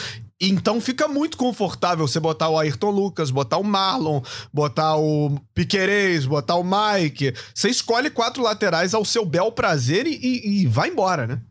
Então 0.42 0.82
fica 0.82 1.08
muito 1.08 1.38
confortável 1.38 2.08
você 2.08 2.20
botar 2.20 2.50
o 2.50 2.58
Ayrton 2.58 2.90
Lucas, 2.90 3.30
botar 3.30 3.58
o 3.58 3.64
Marlon, 3.64 4.22
botar 4.52 4.98
o 4.98 5.40
Piquerez, 5.54 6.26
botar 6.26 6.56
o 6.56 6.64
Mike. 6.64 7.34
Você 7.54 7.70
escolhe 7.70 8.10
quatro 8.10 8.42
laterais 8.42 8.96
ao 8.96 9.06
seu 9.06 9.24
bel 9.24 9.52
prazer 9.52 10.08
e, 10.08 10.16
e, 10.16 10.62
e 10.64 10.66
vai 10.66 10.90
embora, 10.90 11.28
né? 11.28 11.42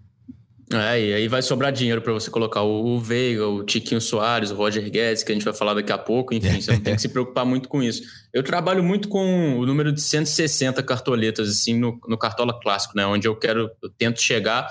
É, 0.72 1.00
e 1.00 1.12
aí 1.12 1.28
vai 1.28 1.42
sobrar 1.42 1.72
dinheiro 1.72 2.00
para 2.00 2.12
você 2.12 2.30
colocar 2.30 2.62
o, 2.62 2.98
Veiga, 3.00 3.44
o 3.46 3.64
Tiquinho 3.64 4.00
Soares, 4.00 4.52
o 4.52 4.54
Roger 4.54 4.88
Guedes, 4.88 5.24
que 5.24 5.32
a 5.32 5.34
gente 5.34 5.44
vai 5.44 5.52
falar 5.52 5.74
daqui 5.74 5.90
a 5.90 5.98
pouco. 5.98 6.32
Enfim, 6.32 6.60
você 6.60 6.70
não 6.70 6.80
tem 6.80 6.94
que 6.94 7.00
se 7.00 7.08
preocupar 7.08 7.44
muito 7.44 7.68
com 7.68 7.82
isso. 7.82 8.02
Eu 8.32 8.44
trabalho 8.44 8.82
muito 8.82 9.08
com 9.08 9.58
o 9.58 9.66
número 9.66 9.92
de 9.92 10.00
160 10.00 10.80
cartoletas, 10.84 11.48
assim, 11.48 11.76
no, 11.76 12.00
no 12.06 12.16
Cartola 12.16 12.56
Clássico, 12.60 12.96
né? 12.96 13.04
Onde 13.04 13.26
eu 13.26 13.34
quero, 13.34 13.68
eu 13.82 13.90
tento 13.90 14.20
chegar 14.20 14.68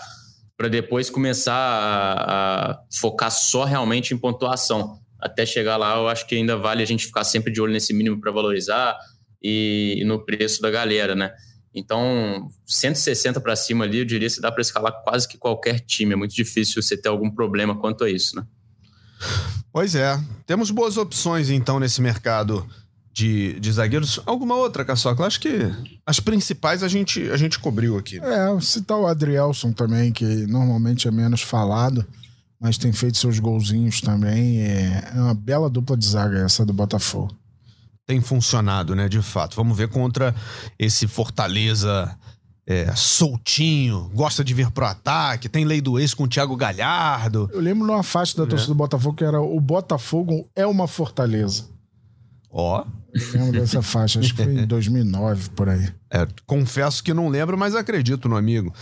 para 0.60 0.68
depois 0.68 1.10
começar 1.10 1.54
a, 1.56 2.72
a, 2.72 2.84
focar 2.92 3.32
só 3.32 3.64
realmente 3.64 4.14
em 4.14 4.18
pontuação. 4.18 5.00
Até 5.18 5.46
chegar 5.46 5.78
lá, 5.78 5.96
eu 5.96 6.10
acho 6.10 6.28
que 6.28 6.36
ainda 6.36 6.58
vale 6.58 6.84
a 6.84 6.86
gente 6.86 7.06
ficar 7.06 7.24
sempre 7.24 7.50
de 7.50 7.62
olho 7.62 7.72
nesse 7.72 7.94
mínimo 7.94 8.20
para 8.20 8.30
valorizar 8.30 8.98
e, 9.42 10.00
e, 10.00 10.04
no 10.04 10.20
preço 10.26 10.62
da 10.62 10.70
galera, 10.70 11.16
né? 11.16 11.32
Então, 11.74 12.50
160 12.66 13.40
para 13.40 13.56
cima 13.56 13.86
ali, 13.86 14.00
eu 14.00 14.06
diria 14.06 14.30
que 14.30 14.42
dá 14.42 14.52
para 14.52 14.62
escalar 14.62 15.02
quase 15.02 15.30
que 15.30 15.38
qualquer 15.38 15.80
time. 15.80 16.12
É 16.12 16.18
muito 16.18 16.36
difícil 16.36 16.84
você 16.84 16.98
ter 16.98 17.08
algum 17.08 17.32
problema 17.32 17.80
quanto 17.80 18.04
a 18.04 18.10
isso, 18.10 18.36
né? 18.36 18.46
Pois 19.72 19.96
é. 19.96 20.22
Temos 20.46 20.72
boas 20.72 20.98
opções, 20.98 21.50
então, 21.50 21.80
nesse 21.80 22.02
mercado 22.02 22.68
de, 23.14 23.60
de 23.60 23.72
zagueiros. 23.72 24.20
Alguma 24.26 24.56
outra, 24.56 24.86
Caçoca? 24.86 25.26
Acho 25.26 25.40
que 25.40 25.72
as 26.06 26.20
principais 26.20 26.84
a 26.84 26.88
gente, 26.88 27.30
a 27.30 27.38
gente 27.38 27.60
cobriu 27.60 27.98
aqui. 27.98 28.20
É, 28.20 28.62
citar 28.62 28.98
o 28.98 29.08
Adrielson 29.08 29.72
também, 29.72 30.12
que 30.12 30.26
normalmente 30.48 31.08
é 31.08 31.12
menos 31.12 31.42
falado, 31.42 32.06
mas 32.60 32.78
tem 32.78 32.92
feito 32.92 33.18
seus 33.18 33.40
golzinhos 33.40 34.02
também. 34.02 34.62
É, 34.62 35.12
é 35.16 35.20
uma 35.20 35.34
bela 35.34 35.70
dupla 35.70 35.98
de 35.98 36.06
zaga 36.06 36.40
essa 36.40 36.66
do 36.66 36.74
Botafogo. 36.74 37.36
Tem 38.06 38.22
funcionado, 38.22 38.96
né? 38.96 39.08
De 39.08 39.22
fato. 39.22 39.56
Vamos 39.56 39.78
ver 39.78 39.88
contra 39.88 40.34
esse 40.78 41.08
Fortaleza. 41.08 42.16
É, 42.72 42.94
soltinho, 42.96 44.12
gosta 44.14 44.44
de 44.44 44.54
vir 44.54 44.70
pro 44.70 44.86
ataque, 44.86 45.50
tem 45.50 45.66
lei 45.66 45.82
do 45.82 46.00
ex 46.00 46.14
com 46.14 46.26
o 46.26 46.28
Thiago 46.28 46.56
Galhardo. 46.56 47.50
Eu 47.52 47.60
lembro 47.60 47.88
numa 47.88 48.04
faixa 48.04 48.38
da 48.38 48.46
torcida 48.46 48.72
é. 48.72 48.76
do 48.76 48.78
Botafogo 48.78 49.16
que 49.16 49.24
era 49.24 49.42
o 49.42 49.60
Botafogo 49.60 50.48
é 50.56 50.68
uma 50.68 50.88
fortaleza. 50.88 51.66
Ó. 52.52 52.86
Lembro 53.34 53.60
dessa 53.60 53.82
faixa, 53.82 54.20
acho 54.20 54.36
que 54.36 54.44
foi 54.44 54.54
em 54.54 54.68
2009, 54.68 55.50
por 55.50 55.70
aí. 55.70 55.90
É, 56.12 56.28
confesso 56.46 57.04
que 57.04 57.14
não 57.14 57.28
lembro, 57.28 57.58
mas 57.58 57.76
acredito 57.76 58.30
no 58.30 58.38
amigo. 58.38 58.74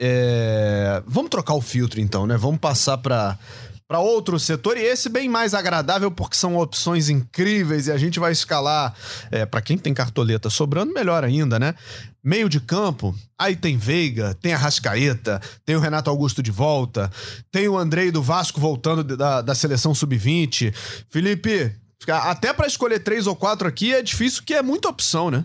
É... 0.00 1.02
Vamos 1.06 1.30
trocar 1.30 1.54
o 1.54 1.60
filtro 1.60 2.00
então, 2.00 2.26
né? 2.26 2.36
Vamos 2.36 2.58
passar 2.58 2.96
para 2.98 3.38
para 3.86 3.98
outro 3.98 4.38
setor 4.38 4.76
e 4.76 4.82
esse 4.82 5.08
bem 5.08 5.28
mais 5.28 5.52
agradável 5.52 6.12
porque 6.12 6.36
são 6.36 6.56
opções 6.56 7.08
incríveis 7.08 7.88
e 7.88 7.92
a 7.92 7.98
gente 7.98 8.20
vai 8.20 8.30
escalar 8.30 8.94
é, 9.32 9.44
para 9.44 9.60
quem 9.60 9.76
tem 9.76 9.92
cartoleta 9.92 10.48
sobrando 10.48 10.94
melhor 10.94 11.24
ainda, 11.24 11.58
né? 11.58 11.74
Meio 12.22 12.48
de 12.48 12.60
campo, 12.60 13.12
aí 13.36 13.56
tem 13.56 13.76
Veiga, 13.76 14.32
tem 14.40 14.52
a 14.52 14.56
Rascaeta, 14.56 15.42
tem 15.66 15.74
o 15.74 15.80
Renato 15.80 16.08
Augusto 16.08 16.40
de 16.40 16.52
volta, 16.52 17.10
tem 17.50 17.66
o 17.66 17.76
Andrei 17.76 18.12
do 18.12 18.22
Vasco 18.22 18.60
voltando 18.60 19.02
da, 19.16 19.42
da 19.42 19.54
seleção 19.56 19.92
sub-20. 19.92 20.72
Felipe, 21.08 21.74
até 22.08 22.52
para 22.52 22.66
escolher 22.66 23.00
três 23.00 23.26
ou 23.26 23.36
quatro 23.36 23.68
aqui 23.68 23.94
é 23.94 24.02
difícil, 24.02 24.42
que 24.44 24.54
é 24.54 24.62
muita 24.62 24.88
opção, 24.88 25.30
né? 25.30 25.44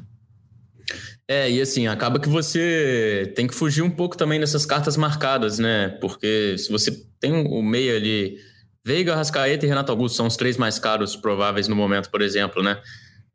É, 1.27 1.49
e 1.49 1.59
assim, 1.59 1.87
acaba 1.87 2.19
que 2.19 2.29
você 2.29 3.33
tem 3.35 3.47
que 3.47 3.55
fugir 3.55 3.81
um 3.81 3.89
pouco 3.89 4.15
também 4.15 4.39
dessas 4.39 4.65
cartas 4.65 4.95
marcadas, 4.95 5.57
né? 5.57 5.89
Porque 5.99 6.55
se 6.57 6.71
você 6.71 6.91
tem 7.19 7.33
o 7.33 7.63
meio 7.63 7.95
ali, 7.95 8.37
Veiga, 8.85 9.15
Rascaeta 9.15 9.65
e 9.65 9.69
Renato 9.69 9.91
Augusto 9.91 10.15
são 10.15 10.27
os 10.27 10.37
três 10.37 10.57
mais 10.57 10.77
caros 10.77 11.15
prováveis 11.15 11.67
no 11.67 11.75
momento, 11.75 12.11
por 12.11 12.21
exemplo, 12.21 12.61
né? 12.61 12.79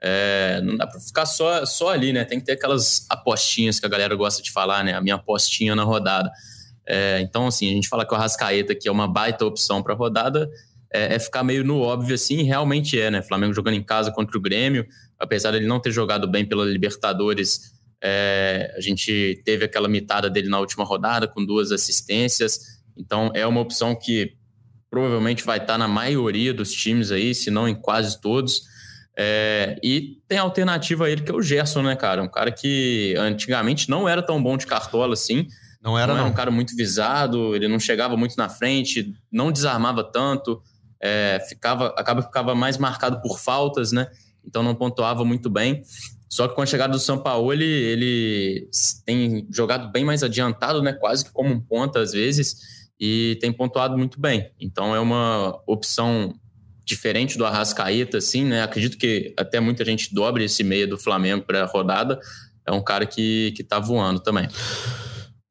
É, 0.01 0.61
não 0.63 0.77
dá 0.77 0.87
para 0.87 1.01
ficar 1.01 1.27
só, 1.27 1.67
só 1.67 1.91
ali, 1.91 2.13
né? 2.13 2.25
Tem 2.25 2.39
que 2.39 2.47
ter 2.47 2.53
aquelas 2.53 3.05
apostinhas 3.11 3.81
que 3.81 3.87
a 3.87 3.89
galera 3.89 4.15
gosta 4.15 4.41
de 4.41 4.53
falar, 4.53 4.85
né? 4.85 4.95
A 4.95 5.01
minha 5.01 5.17
apostinha 5.17 5.75
na 5.75 5.83
rodada. 5.83 6.31
É, 6.87 7.21
então, 7.21 7.49
assim, 7.49 7.69
a 7.69 7.75
gente 7.75 7.89
fala 7.89 8.07
que 8.07 8.15
o 8.15 8.17
Rascaeta 8.17 8.73
aqui 8.73 8.89
é 8.89 8.93
uma 8.93 9.09
baita 9.09 9.45
opção 9.45 9.83
para 9.83 9.95
rodada, 9.95 10.49
é, 10.93 11.15
é, 11.15 11.19
ficar 11.19 11.45
meio 11.45 11.65
no 11.65 11.81
óbvio 11.81 12.15
assim, 12.15 12.43
realmente 12.43 12.99
é, 13.01 13.11
né? 13.11 13.23
Flamengo 13.23 13.55
jogando 13.55 13.75
em 13.75 13.83
casa 13.83 14.11
contra 14.11 14.37
o 14.37 14.41
Grêmio, 14.41 14.87
apesar 15.19 15.53
dele 15.53 15.67
não 15.67 15.81
ter 15.81 15.93
jogado 15.93 16.27
bem 16.27 16.45
pela 16.45 16.65
Libertadores, 16.65 17.73
é, 18.03 18.75
a 18.77 18.81
gente 18.81 19.41
teve 19.45 19.65
aquela 19.65 19.89
mitada 19.89 20.29
dele 20.29 20.49
na 20.49 20.59
última 20.59 20.85
rodada 20.85 21.29
com 21.29 21.45
duas 21.45 21.71
assistências, 21.71 22.81
então 22.97 23.31
é 23.35 23.47
uma 23.47 23.61
opção 23.61 23.95
que 23.95 24.35
provavelmente 24.91 25.45
vai 25.45 25.59
estar 25.59 25.79
na 25.79 25.87
maioria 25.87 26.53
dos 26.53 26.73
times 26.73 27.13
aí, 27.13 27.35
se 27.35 27.51
não 27.51 27.69
em 27.69 27.75
quase 27.75 28.21
todos. 28.21 28.63
É, 29.17 29.79
e 29.85 30.19
tem 30.27 30.39
a 30.39 30.43
alternativa 30.43 31.05
a 31.05 31.11
ele 31.11 31.23
que 31.23 31.31
é 31.31 31.35
o 31.35 31.43
Gerson, 31.43 31.83
né, 31.83 31.95
cara? 31.95 32.23
Um 32.23 32.29
cara 32.29 32.51
que 32.51 33.15
antigamente 33.17 33.89
não 33.89 34.09
era 34.09 34.23
tão 34.23 34.43
bom 34.43 34.57
de 34.57 34.67
cartola 34.67 35.13
assim. 35.13 35.47
Não 35.81 35.97
era, 35.97 36.13
não. 36.13 36.21
Era 36.21 36.29
um 36.29 36.33
cara 36.33 36.51
muito 36.51 36.75
visado, 36.75 37.55
ele 37.55 37.69
não 37.69 37.79
chegava 37.79 38.17
muito 38.17 38.37
na 38.37 38.49
frente, 38.49 39.15
não 39.31 39.53
desarmava 39.53 40.03
tanto 40.03 40.61
é, 41.01 41.45
ficava, 41.49 41.89
acaba 41.97 42.23
ficava 42.23 42.55
mais 42.55 42.77
marcado 42.77 43.21
por 43.23 43.39
faltas, 43.39 43.93
né? 43.93 44.09
Então 44.45 44.63
não 44.63 44.75
pontuava 44.75 45.25
muito 45.25 45.49
bem. 45.49 45.83
Só 46.29 46.47
que 46.47 46.55
com 46.55 46.63
a 46.63 46.67
chegada 46.67 46.93
do 46.93 46.99
São 47.01 47.19
Paulo, 47.19 47.53
ele, 47.53 47.65
ele 47.65 48.69
tem 49.05 49.47
jogado 49.51 49.91
bem 49.91 50.05
mais 50.05 50.23
adiantado, 50.23 50.83
né? 50.83 50.93
Quase 50.93 51.25
que 51.25 51.33
como 51.33 51.51
um 51.53 51.61
ponta 51.61 52.01
às 52.01 52.13
vezes, 52.13 52.57
e 53.01 53.37
tem 53.41 53.53
pontuado 53.53 53.99
muito 53.99 54.21
bem. 54.21 54.51
Então 54.61 54.95
é 54.95 55.01
uma 55.01 55.61
opção 55.67 56.35
diferente 56.85 57.39
do 57.39 57.45
Arrascaeta, 57.45 58.19
assim, 58.19 58.45
né? 58.45 58.63
Acredito 58.63 58.99
que 58.99 59.35
até 59.37 59.59
muita 59.59 59.85
gente 59.85 60.15
dobre 60.15 60.45
esse 60.45 60.63
meia 60.63 60.87
do 60.87 60.99
Flamengo 60.99 61.45
para 61.45 61.63
a 61.63 61.67
rodada. 61.67 62.21
É 62.67 62.73
um 62.73 62.83
cara 62.83 63.07
que, 63.07 63.53
que 63.57 63.65
tá 63.65 63.79
voando 63.79 64.21
também. 64.21 64.49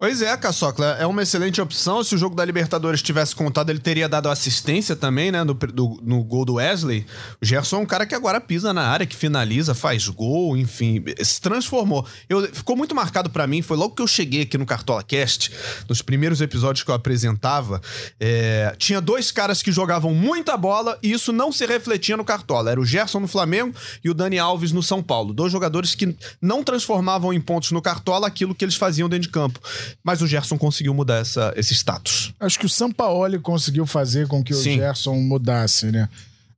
Pois 0.01 0.21
é, 0.21 0.37
Caçocla, 0.37 0.95
é 0.97 1.05
uma 1.05 1.23
excelente 1.23 1.59
opção. 1.59 2.01
Se 2.05 2.15
o 2.15 2.17
jogo 2.17 2.33
da 2.33 2.45
Libertadores 2.45 3.01
tivesse 3.01 3.35
contado, 3.35 3.69
ele 3.69 3.79
teria 3.79 4.07
dado 4.07 4.29
assistência 4.29 4.95
também, 4.95 5.29
né, 5.29 5.43
no, 5.43 5.53
do, 5.53 5.99
no 6.01 6.23
gol 6.23 6.45
do 6.45 6.53
Wesley. 6.53 7.05
O 7.41 7.45
Gerson 7.45 7.75
é 7.75 7.79
um 7.79 7.85
cara 7.85 8.05
que 8.05 8.15
agora 8.15 8.39
pisa 8.39 8.71
na 8.71 8.83
área, 8.83 9.05
que 9.05 9.13
finaliza, 9.13 9.75
faz 9.75 10.07
gol, 10.07 10.55
enfim, 10.55 11.03
se 11.21 11.41
transformou. 11.41 12.07
Eu, 12.29 12.43
ficou 12.43 12.77
muito 12.77 12.95
marcado 12.95 13.29
para 13.29 13.45
mim, 13.45 13.61
foi 13.61 13.75
logo 13.75 13.93
que 13.93 14.01
eu 14.01 14.07
cheguei 14.07 14.43
aqui 14.43 14.57
no 14.57 14.65
Cartola 14.65 15.03
Cast, 15.03 15.51
nos 15.89 16.01
primeiros 16.01 16.39
episódios 16.39 16.81
que 16.81 16.89
eu 16.89 16.95
apresentava, 16.95 17.81
é, 18.21 18.73
tinha 18.77 19.01
dois 19.01 19.33
caras 19.33 19.61
que 19.61 19.69
jogavam 19.69 20.13
muita 20.13 20.55
bola 20.55 20.97
e 21.03 21.11
isso 21.11 21.33
não 21.33 21.51
se 21.51 21.65
refletia 21.65 22.15
no 22.15 22.23
Cartola. 22.23 22.71
Era 22.71 22.79
o 22.79 22.85
Gerson 22.85 23.19
no 23.19 23.27
Flamengo 23.27 23.75
e 24.01 24.09
o 24.09 24.13
Dani 24.13 24.39
Alves 24.39 24.71
no 24.71 24.81
São 24.81 25.03
Paulo. 25.03 25.33
Dois 25.33 25.51
jogadores 25.51 25.93
que 25.93 26.15
não 26.41 26.63
transformavam 26.63 27.33
em 27.33 27.41
pontos 27.41 27.71
no 27.71 27.81
Cartola 27.81 28.27
aquilo 28.27 28.55
que 28.55 28.63
eles 28.63 28.75
faziam 28.75 29.09
dentro 29.09 29.23
de 29.23 29.29
campo. 29.29 29.59
Mas 30.03 30.21
o 30.21 30.27
Gerson 30.27 30.57
conseguiu 30.57 30.93
mudar 30.93 31.17
essa, 31.17 31.53
esse 31.55 31.73
status. 31.73 32.33
Acho 32.39 32.59
que 32.59 32.65
o 32.65 32.69
Sampaoli 32.69 33.39
conseguiu 33.39 33.85
fazer 33.85 34.27
com 34.27 34.43
que 34.43 34.53
Sim. 34.53 34.71
o 34.71 34.75
Gerson 34.75 35.15
mudasse, 35.15 35.91
né? 35.91 36.09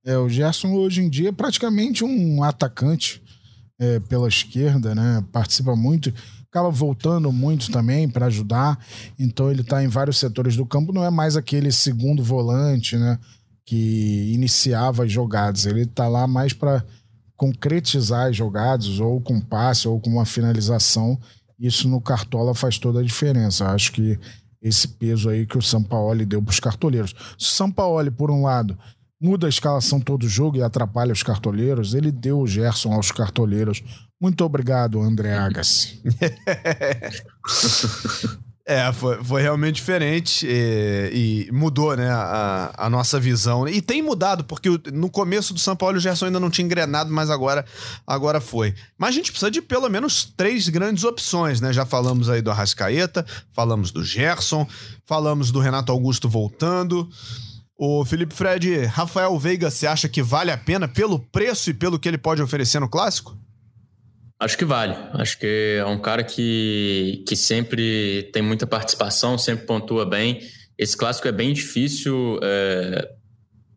É, 0.03 0.17
o 0.17 0.27
Gerson 0.27 0.73
hoje 0.73 1.01
em 1.01 1.09
dia 1.09 1.29
é 1.29 1.31
praticamente 1.31 2.03
um 2.03 2.43
atacante 2.43 3.21
é, 3.79 3.99
pela 3.99 4.27
esquerda, 4.27 4.95
né? 4.95 5.23
Participa 5.31 5.75
muito, 5.75 6.13
acaba 6.49 6.69
voltando 6.69 7.31
muito 7.31 7.71
também 7.71 8.09
para 8.09 8.27
ajudar. 8.27 8.79
Então 9.17 9.51
ele 9.51 9.61
está 9.61 9.83
em 9.83 9.87
vários 9.87 10.17
setores 10.17 10.55
do 10.55 10.65
campo, 10.65 10.93
não 10.93 11.05
é 11.05 11.09
mais 11.09 11.37
aquele 11.37 11.71
segundo 11.71 12.23
volante, 12.23 12.97
né? 12.97 13.19
Que 13.65 14.31
iniciava 14.33 15.05
as 15.05 15.11
jogadas. 15.11 15.65
Ele 15.65 15.81
está 15.81 16.07
lá 16.07 16.27
mais 16.27 16.53
para 16.53 16.83
concretizar 17.37 18.29
as 18.29 18.35
jogadas, 18.35 18.99
ou 18.99 19.19
com 19.19 19.41
passe, 19.41 19.87
ou 19.87 19.99
com 19.99 20.11
uma 20.11 20.25
finalização 20.25 21.19
isso 21.61 21.87
no 21.87 22.01
Cartola 22.01 22.55
faz 22.55 22.77
toda 22.77 22.99
a 22.99 23.03
diferença. 23.03 23.69
Acho 23.69 23.91
que 23.91 24.19
esse 24.61 24.87
peso 24.87 25.29
aí 25.29 25.45
que 25.45 25.57
o 25.57 25.61
Sampaoli 25.61 26.25
deu 26.25 26.41
para 26.41 26.51
os 26.51 26.59
cartoleiros. 26.59 27.15
Se 27.37 27.47
o 27.47 27.51
Sampaoli, 27.51 28.11
por 28.11 28.31
um 28.31 28.43
lado, 28.43 28.77
muda 29.21 29.47
a 29.47 29.49
escalação 29.49 29.99
todo 29.99 30.27
jogo 30.27 30.57
e 30.57 30.63
atrapalha 30.63 31.13
os 31.13 31.23
cartoleiros. 31.23 31.93
Ele 31.93 32.11
deu 32.11 32.39
o 32.39 32.47
Gerson 32.47 32.93
aos 32.93 33.11
cartoleiros. 33.11 33.83
Muito 34.19 34.43
obrigado, 34.43 35.01
André 35.01 35.37
Agassi. 35.37 36.01
É, 38.65 38.91
foi, 38.93 39.23
foi 39.23 39.41
realmente 39.41 39.75
diferente 39.75 40.45
e, 40.47 41.47
e 41.47 41.51
mudou, 41.51 41.95
né, 41.97 42.09
a, 42.09 42.71
a, 42.77 42.89
nossa 42.89 43.19
visão. 43.19 43.67
E 43.67 43.81
tem 43.81 44.01
mudado, 44.01 44.43
porque 44.43 44.69
no 44.93 45.09
começo 45.09 45.53
do 45.53 45.59
São 45.59 45.75
Paulo 45.75 45.97
o 45.97 45.99
Gerson 45.99 46.27
ainda 46.27 46.39
não 46.39 46.49
tinha 46.49 46.65
engrenado, 46.65 47.11
mas 47.11 47.29
agora, 47.31 47.65
agora 48.05 48.39
foi. 48.39 48.75
Mas 48.97 49.09
a 49.09 49.13
gente 49.13 49.31
precisa 49.31 49.49
de 49.49 49.61
pelo 49.61 49.89
menos 49.89 50.25
três 50.37 50.69
grandes 50.69 51.03
opções, 51.03 51.59
né? 51.59 51.73
Já 51.73 51.85
falamos 51.85 52.29
aí 52.29 52.41
do 52.41 52.51
Arrascaeta, 52.51 53.25
falamos 53.51 53.91
do 53.91 54.03
Gerson, 54.03 54.67
falamos 55.05 55.51
do 55.51 55.59
Renato 55.59 55.91
Augusto 55.91 56.29
voltando. 56.29 57.09
O 57.75 58.05
Felipe 58.05 58.35
Fred, 58.35 58.85
Rafael 58.85 59.37
Veiga, 59.39 59.71
você 59.71 59.87
acha 59.87 60.07
que 60.07 60.21
vale 60.21 60.51
a 60.51 60.57
pena 60.57 60.87
pelo 60.87 61.17
preço 61.17 61.71
e 61.71 61.73
pelo 61.73 61.97
que 61.97 62.07
ele 62.07 62.17
pode 62.17 62.39
oferecer 62.39 62.79
no 62.79 62.87
clássico? 62.87 63.35
Acho 64.41 64.57
que 64.57 64.65
vale. 64.65 64.95
Acho 65.13 65.37
que 65.37 65.77
é 65.77 65.85
um 65.85 65.99
cara 65.99 66.23
que, 66.23 67.23
que 67.27 67.35
sempre 67.35 68.27
tem 68.33 68.41
muita 68.41 68.65
participação, 68.65 69.37
sempre 69.37 69.67
pontua 69.67 70.03
bem. 70.03 70.41
Esse 70.75 70.97
clássico 70.97 71.27
é 71.27 71.31
bem 71.31 71.53
difícil. 71.53 72.39
É... 72.41 73.07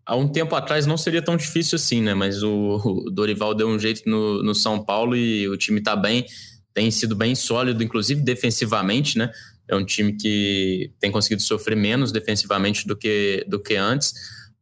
Há 0.07 0.17
um 0.17 0.27
tempo 0.27 0.55
atrás 0.55 0.87
não 0.87 0.97
seria 0.97 1.21
tão 1.21 1.37
difícil 1.37 1.77
assim, 1.77 2.01
né? 2.01 2.15
Mas 2.15 2.43
o, 2.43 2.81
o 2.83 3.11
Dorival 3.11 3.55
deu 3.55 3.69
um 3.69 3.79
jeito 3.79 4.09
no, 4.09 4.43
no 4.43 4.55
São 4.55 4.83
Paulo 4.83 5.15
e 5.15 5.47
o 5.51 5.57
time 5.59 5.83
tá 5.83 5.95
bem, 5.95 6.25
tem 6.73 6.91
sido 6.91 7.15
bem 7.15 7.35
sólido, 7.35 7.85
inclusive 7.85 8.23
defensivamente, 8.23 9.19
né? 9.19 9.31
É 9.69 9.77
um 9.77 9.85
time 9.85 10.15
que 10.15 10.91
tem 10.99 11.11
conseguido 11.11 11.43
sofrer 11.43 11.77
menos 11.77 12.11
defensivamente 12.11 12.87
do 12.87 12.97
que, 12.97 13.45
do 13.47 13.61
que 13.61 13.77
antes. 13.77 14.15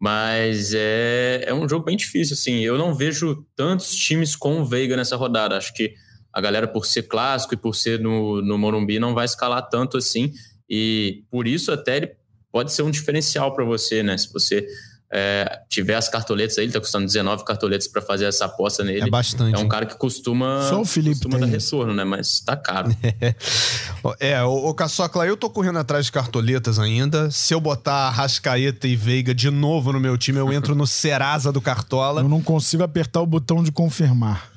Mas 0.03 0.75
é, 0.75 1.45
é 1.47 1.55
um 1.55 1.69
jogo 1.69 1.85
bem 1.85 1.97
difícil, 1.97 2.35
assim. 2.35 2.59
Eu 2.59 2.77
não 2.77 2.93
vejo 2.93 3.47
tantos 3.55 3.95
times 3.95 4.35
com 4.35 4.61
o 4.61 4.65
Veiga 4.65 4.97
nessa 4.97 5.15
rodada. 5.15 5.57
Acho 5.57 5.73
que 5.73 5.95
a 6.33 6.41
galera, 6.41 6.67
por 6.67 6.85
ser 6.85 7.05
clássico 7.05 7.55
e 7.55 7.57
por 7.57 7.73
ser 7.73 8.01
no, 8.01 8.43
no 8.43 8.59
Morumbi, 8.59 8.99
não 8.99 9.15
vai 9.15 9.25
escalar 9.25 9.69
tanto 9.69 9.97
assim. 9.97 10.33
E 10.69 11.23
por 11.31 11.47
isso 11.47 11.71
até 11.71 11.99
ele 11.99 12.17
pode 12.51 12.73
ser 12.73 12.83
um 12.83 12.91
diferencial 12.91 13.55
para 13.55 13.65
você, 13.65 14.03
né? 14.03 14.19
Se 14.19 14.33
você 14.33 14.67
é, 15.15 15.61
tiver 15.69 15.95
as 15.95 16.09
cartoletas 16.09 16.57
aí, 16.57 16.65
ele 16.65 16.73
tá 16.73 16.81
custando 16.81 17.05
19 17.05 17.45
cartoletas 17.45 17.87
para 17.87 18.01
fazer 18.01 18.25
essa 18.25 18.47
aposta 18.47 18.83
nele. 18.83 19.03
É 19.03 19.11
bastante. 19.11 19.55
É 19.55 19.59
um 19.59 19.69
cara 19.69 19.85
que 19.85 19.95
costuma, 19.97 20.67
Só 20.69 20.81
o 20.81 20.87
Felipe 20.87 21.17
costuma 21.17 21.39
dar 21.39 21.47
retorno, 21.47 21.93
né? 21.93 22.03
Mas 22.03 22.41
tá 22.41 22.57
caro. 22.57 22.97
é, 24.19 24.43
o, 24.43 24.71
o 24.71 24.75
Caçocla, 24.75 25.27
eu 25.27 25.37
tô 25.37 25.51
correndo 25.51 25.79
atrás 25.79 26.07
de 26.07 26.13
cartoletas 26.13 26.79
ainda. 26.79 27.31
Se 27.31 27.53
eu 27.53 27.61
botar 27.61 28.09
Rascaeta 28.09 28.89
e 28.89 28.97
Veiga 28.97 29.35
de 29.35 29.51
novo 29.51 29.93
no 29.93 30.01
meu 30.01 30.17
time, 30.17 30.39
eu 30.39 30.51
entro 30.51 30.75
no 30.75 30.87
Serasa 30.87 31.53
do 31.53 31.61
Cartola. 31.61 32.23
Eu 32.23 32.29
não 32.29 32.41
consigo 32.41 32.83
apertar 32.83 33.21
o 33.21 33.27
botão 33.27 33.63
de 33.63 33.71
confirmar. 33.71 34.52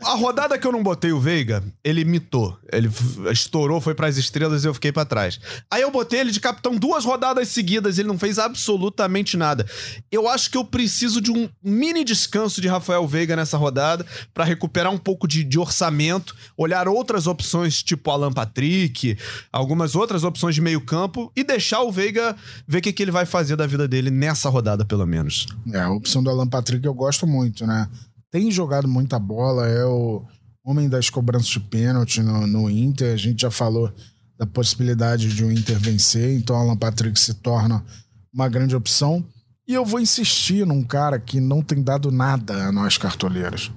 A 0.00 0.14
rodada 0.14 0.58
que 0.58 0.66
eu 0.66 0.72
não 0.72 0.82
botei 0.82 1.12
o 1.12 1.20
Veiga, 1.20 1.62
ele 1.82 2.04
mitou. 2.04 2.56
Ele 2.70 2.88
estourou, 3.30 3.80
foi 3.80 3.94
para 3.94 4.06
as 4.06 4.16
estrelas 4.16 4.64
e 4.64 4.68
eu 4.68 4.74
fiquei 4.74 4.92
para 4.92 5.04
trás. 5.04 5.40
Aí 5.70 5.82
eu 5.82 5.90
botei 5.90 6.20
ele 6.20 6.30
de 6.30 6.40
capitão 6.40 6.76
duas 6.76 7.04
rodadas 7.04 7.48
seguidas, 7.48 7.98
ele 7.98 8.08
não 8.08 8.18
fez 8.18 8.38
absolutamente 8.38 9.36
nada. 9.36 9.66
Eu 10.10 10.28
acho 10.28 10.50
que 10.50 10.56
eu 10.56 10.64
preciso 10.64 11.20
de 11.20 11.30
um 11.30 11.48
mini 11.62 12.04
descanso 12.04 12.60
de 12.60 12.68
Rafael 12.68 13.06
Veiga 13.06 13.34
nessa 13.34 13.56
rodada 13.56 14.06
para 14.32 14.44
recuperar 14.44 14.92
um 14.92 14.98
pouco 14.98 15.26
de, 15.26 15.44
de, 15.44 15.58
orçamento, 15.58 16.34
olhar 16.56 16.88
outras 16.88 17.26
opções 17.26 17.82
tipo 17.82 18.10
Alan 18.10 18.32
Patrick, 18.32 19.16
algumas 19.52 19.94
outras 19.94 20.24
opções 20.24 20.54
de 20.54 20.60
meio-campo 20.60 21.32
e 21.36 21.44
deixar 21.44 21.82
o 21.82 21.92
Veiga 21.92 22.36
ver 22.66 22.78
o 22.78 22.82
que, 22.82 22.92
que 22.92 23.02
ele 23.02 23.10
vai 23.10 23.26
fazer 23.26 23.56
da 23.56 23.66
vida 23.66 23.86
dele 23.88 24.10
nessa 24.10 24.48
rodada, 24.48 24.84
pelo 24.84 25.06
menos. 25.06 25.46
É, 25.72 25.80
a 25.80 25.90
opção 25.90 26.22
do 26.22 26.30
Alan 26.30 26.48
Patrick 26.48 26.84
eu 26.84 26.94
gosto 26.94 27.26
muito, 27.26 27.66
né? 27.66 27.88
Tem 28.32 28.50
jogado 28.50 28.88
muita 28.88 29.18
bola, 29.18 29.68
é 29.68 29.84
o 29.84 30.24
homem 30.64 30.88
das 30.88 31.10
cobranças 31.10 31.48
de 31.48 31.60
pênalti 31.60 32.22
no, 32.22 32.46
no 32.46 32.70
Inter. 32.70 33.12
A 33.12 33.16
gente 33.16 33.42
já 33.42 33.50
falou 33.50 33.92
da 34.38 34.46
possibilidade 34.46 35.28
de 35.28 35.44
o 35.44 35.52
Inter 35.52 35.78
vencer, 35.78 36.34
então 36.34 36.56
Alan 36.56 36.76
Patrick 36.76 37.20
se 37.20 37.34
torna 37.34 37.84
uma 38.32 38.48
grande 38.48 38.74
opção. 38.74 39.24
E 39.68 39.74
eu 39.74 39.84
vou 39.84 40.00
insistir 40.00 40.66
num 40.66 40.82
cara 40.82 41.20
que 41.20 41.40
não 41.40 41.62
tem 41.62 41.82
dado 41.82 42.10
nada 42.10 42.66
a 42.66 42.72
nós 42.72 42.96
cartoleiros. 42.96 43.70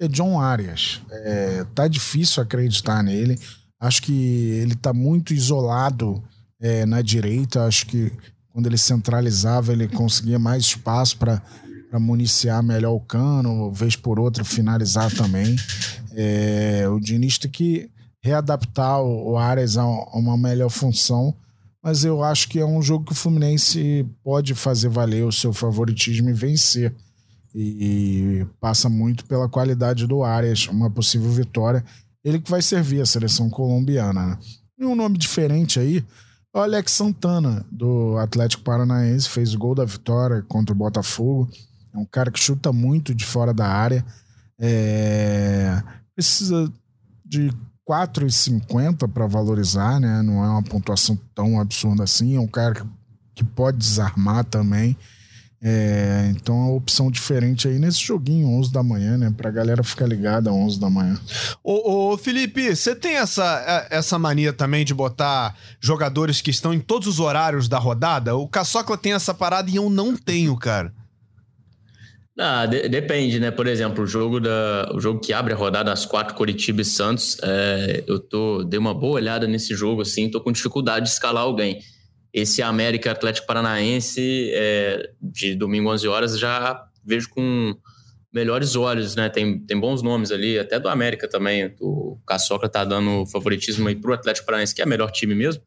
É 0.00 0.08
John 0.08 0.40
Arias. 0.40 1.00
É, 1.10 1.64
tá 1.74 1.86
difícil 1.86 2.42
acreditar 2.42 3.02
nele. 3.02 3.38
Acho 3.78 4.02
que 4.02 4.12
ele 4.12 4.74
tá 4.74 4.92
muito 4.92 5.32
isolado 5.32 6.22
é, 6.60 6.84
na 6.84 7.00
direita. 7.00 7.64
Acho 7.64 7.86
que 7.86 8.12
quando 8.48 8.66
ele 8.66 8.76
centralizava, 8.76 9.72
ele 9.72 9.86
conseguia 9.86 10.38
mais 10.38 10.64
espaço 10.64 11.16
para 11.16 11.40
para 11.90 11.98
municiar 11.98 12.62
melhor 12.62 12.94
o 12.94 13.00
cano, 13.00 13.72
vez 13.72 13.96
por 13.96 14.20
outra 14.20 14.44
finalizar 14.44 15.12
também. 15.12 15.56
É, 16.12 16.88
o 16.88 17.00
Diniz 17.00 17.36
tem 17.36 17.50
que 17.50 17.90
readaptar 18.22 19.02
o, 19.02 19.32
o 19.32 19.36
Ares 19.36 19.76
a 19.76 19.84
uma 20.14 20.38
melhor 20.38 20.70
função, 20.70 21.34
mas 21.82 22.04
eu 22.04 22.22
acho 22.22 22.48
que 22.48 22.60
é 22.60 22.64
um 22.64 22.80
jogo 22.80 23.06
que 23.06 23.12
o 23.12 23.16
Fluminense 23.16 24.06
pode 24.22 24.54
fazer 24.54 24.88
valer 24.88 25.24
o 25.24 25.32
seu 25.32 25.52
favoritismo 25.52 26.30
e 26.30 26.32
vencer. 26.32 26.94
E 27.52 28.46
passa 28.60 28.88
muito 28.88 29.24
pela 29.24 29.48
qualidade 29.48 30.06
do 30.06 30.22
Arias, 30.22 30.68
uma 30.68 30.88
possível 30.88 31.30
vitória. 31.30 31.84
Ele 32.22 32.38
que 32.38 32.48
vai 32.48 32.62
servir 32.62 33.00
a 33.00 33.06
seleção 33.06 33.50
colombiana. 33.50 34.26
Né? 34.26 34.38
E 34.78 34.84
um 34.84 34.94
nome 34.94 35.18
diferente 35.18 35.80
aí, 35.80 36.04
o 36.54 36.58
Alex 36.60 36.92
Santana, 36.92 37.66
do 37.72 38.16
Atlético 38.18 38.62
Paranaense, 38.62 39.28
fez 39.28 39.52
o 39.52 39.58
gol 39.58 39.74
da 39.74 39.84
vitória 39.84 40.42
contra 40.42 40.72
o 40.72 40.78
Botafogo. 40.78 41.50
É 41.94 41.98
um 41.98 42.04
cara 42.04 42.30
que 42.30 42.38
chuta 42.38 42.72
muito 42.72 43.14
de 43.14 43.24
fora 43.24 43.52
da 43.52 43.66
área. 43.66 44.04
É... 44.58 45.82
Precisa 46.14 46.72
de 47.24 47.50
4,50 47.88 49.08
para 49.08 49.26
valorizar, 49.26 49.98
né? 49.98 50.22
Não 50.22 50.44
é 50.44 50.48
uma 50.48 50.62
pontuação 50.62 51.18
tão 51.34 51.60
absurda 51.60 52.04
assim. 52.04 52.36
É 52.36 52.40
um 52.40 52.46
cara 52.46 52.74
que, 52.74 52.82
que 53.36 53.44
pode 53.44 53.78
desarmar 53.78 54.44
também. 54.44 54.96
É, 55.62 56.32
então 56.34 56.54
é 56.54 56.58
uma 56.58 56.72
opção 56.72 57.10
diferente 57.10 57.68
aí 57.68 57.78
nesse 57.78 58.00
joguinho, 58.00 58.48
11 58.48 58.72
da 58.72 58.82
manhã, 58.82 59.18
né? 59.18 59.34
Pra 59.36 59.50
galera 59.50 59.82
ficar 59.84 60.06
ligada 60.06 60.50
11 60.50 60.80
da 60.80 60.88
manhã. 60.88 61.20
Ô, 61.62 62.12
ô 62.12 62.18
Felipe, 62.18 62.74
você 62.74 62.94
tem 62.94 63.16
essa, 63.16 63.86
essa 63.90 64.18
mania 64.18 64.54
também 64.54 64.86
de 64.86 64.94
botar 64.94 65.54
jogadores 65.78 66.40
que 66.40 66.50
estão 66.50 66.72
em 66.72 66.80
todos 66.80 67.06
os 67.08 67.20
horários 67.20 67.68
da 67.68 67.78
rodada? 67.78 68.34
O 68.36 68.48
Caçocla 68.48 68.96
tem 68.96 69.12
essa 69.12 69.34
parada 69.34 69.70
e 69.70 69.76
eu 69.76 69.90
não 69.90 70.16
tenho, 70.16 70.56
cara. 70.56 70.94
Ah, 72.38 72.64
de, 72.66 72.88
depende, 72.88 73.38
né? 73.40 73.50
Por 73.50 73.66
exemplo, 73.66 74.04
o 74.04 74.06
jogo, 74.06 74.40
da, 74.40 74.90
o 74.94 75.00
jogo 75.00 75.20
que 75.20 75.32
abre 75.32 75.52
a 75.52 75.56
rodada 75.56 75.92
às 75.92 76.06
quatro, 76.06 76.34
Curitiba 76.34 76.80
e 76.80 76.84
Santos, 76.84 77.36
é, 77.42 78.04
eu 78.06 78.18
tô, 78.18 78.64
dei 78.64 78.78
uma 78.78 78.94
boa 78.94 79.14
olhada 79.14 79.46
nesse 79.46 79.74
jogo, 79.74 80.02
assim, 80.02 80.30
tô 80.30 80.40
com 80.40 80.52
dificuldade 80.52 81.06
de 81.06 81.12
escalar 81.12 81.42
alguém. 81.42 81.80
Esse 82.32 82.62
América 82.62 83.10
Atlético 83.10 83.46
Paranaense, 83.46 84.50
é, 84.54 85.10
de 85.20 85.54
domingo 85.54 85.90
11 85.92 86.08
horas, 86.08 86.38
já 86.38 86.86
vejo 87.04 87.28
com 87.30 87.76
melhores 88.32 88.76
olhos, 88.76 89.16
né? 89.16 89.28
Tem, 89.28 89.58
tem 89.58 89.78
bons 89.78 90.02
nomes 90.02 90.30
ali, 90.30 90.58
até 90.58 90.78
do 90.78 90.88
América 90.88 91.28
também. 91.28 91.74
O 91.80 92.18
Caçoca 92.26 92.68
tá 92.68 92.84
dando 92.84 93.26
favoritismo 93.26 93.88
aí 93.88 93.96
pro 93.96 94.12
Atlético 94.12 94.46
Paranaense, 94.46 94.74
que 94.74 94.80
é 94.80 94.84
o 94.84 94.88
melhor 94.88 95.10
time 95.10 95.34
mesmo. 95.34 95.62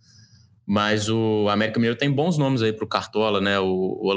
Mas 0.66 1.10
o 1.10 1.48
América 1.50 1.78
Mineiro 1.78 1.98
tem 1.98 2.10
bons 2.10 2.38
nomes 2.38 2.62
aí 2.62 2.72
pro 2.72 2.88
Cartola, 2.88 3.42
né? 3.42 3.60
O, 3.60 4.00
o 4.02 4.10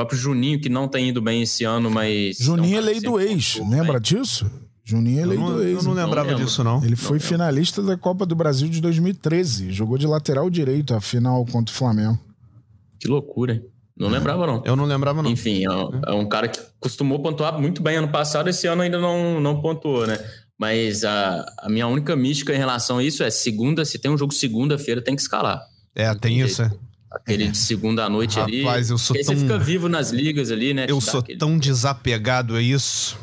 próprio 0.00 0.18
Juninho, 0.18 0.60
que 0.60 0.68
não 0.68 0.88
tem 0.88 1.08
ido 1.08 1.20
bem 1.20 1.42
esse 1.42 1.64
ano, 1.64 1.90
mas. 1.90 2.38
Juninho 2.38 2.78
é 2.78 2.80
lei 2.80 3.00
do 3.00 3.20
ex, 3.20 3.60
lembra 3.68 4.00
bem. 4.00 4.02
disso? 4.02 4.50
Juninho 4.82 5.20
é 5.20 5.26
lei 5.26 5.38
do 5.38 5.62
ex. 5.62 5.78
Eu 5.78 5.82
não 5.82 5.92
lembrava 5.92 6.32
não 6.32 6.38
disso, 6.38 6.64
não. 6.64 6.82
Ele 6.82 6.96
foi 6.96 7.18
não 7.18 7.24
finalista 7.24 7.82
da 7.82 7.96
Copa 7.96 8.24
do 8.24 8.34
Brasil 8.34 8.68
de 8.68 8.80
2013. 8.80 9.70
Jogou 9.70 9.98
de 9.98 10.06
lateral 10.06 10.48
direito 10.48 10.94
a 10.94 11.00
final 11.00 11.44
contra 11.46 11.72
o 11.72 11.76
Flamengo. 11.76 12.18
Que 12.98 13.08
loucura, 13.08 13.54
hein? 13.54 13.64
Não 13.96 14.08
é. 14.08 14.12
lembrava, 14.12 14.46
não. 14.46 14.62
Eu 14.64 14.74
não 14.74 14.84
lembrava, 14.84 15.22
não. 15.22 15.30
Enfim, 15.30 15.64
é 15.64 15.70
um, 15.70 16.00
é 16.06 16.12
um, 16.14 16.26
cara 16.26 16.48
que 16.48 16.58
costumou 16.78 17.20
pontuar 17.20 17.60
muito 17.60 17.82
bem 17.82 17.96
ano 17.96 18.08
passado, 18.08 18.48
esse 18.48 18.66
ano 18.66 18.80
ainda 18.80 18.98
não, 18.98 19.40
não 19.40 19.60
pontuou, 19.60 20.06
né? 20.06 20.18
Mas 20.58 21.04
a, 21.04 21.44
a 21.58 21.68
minha 21.68 21.86
única 21.86 22.16
mística 22.16 22.54
em 22.54 22.58
relação 22.58 22.98
a 22.98 23.04
isso 23.04 23.22
é 23.22 23.30
segunda, 23.30 23.84
se 23.84 23.98
tem 23.98 24.10
um 24.10 24.16
jogo 24.16 24.32
segunda-feira, 24.32 25.02
tem 25.02 25.14
que 25.14 25.20
escalar. 25.20 25.60
É, 25.94 26.12
tem 26.14 26.40
isso, 26.40 26.62
é. 26.62 26.70
Aquele 27.10 27.48
de 27.48 27.58
segunda 27.58 28.08
noite 28.08 28.36
Rapaz, 28.36 28.48
ali. 28.52 28.62
Rapaz, 28.62 28.90
eu 28.90 28.98
sou 28.98 29.16
tão... 29.16 29.24
você 29.24 29.36
fica 29.36 29.58
vivo 29.58 29.88
nas 29.88 30.10
ligas 30.10 30.50
ali, 30.50 30.72
né? 30.72 30.86
Eu 30.88 31.00
sou 31.00 31.20
aquele... 31.20 31.38
tão 31.38 31.58
desapegado 31.58 32.54
a 32.54 32.62
isso. 32.62 33.18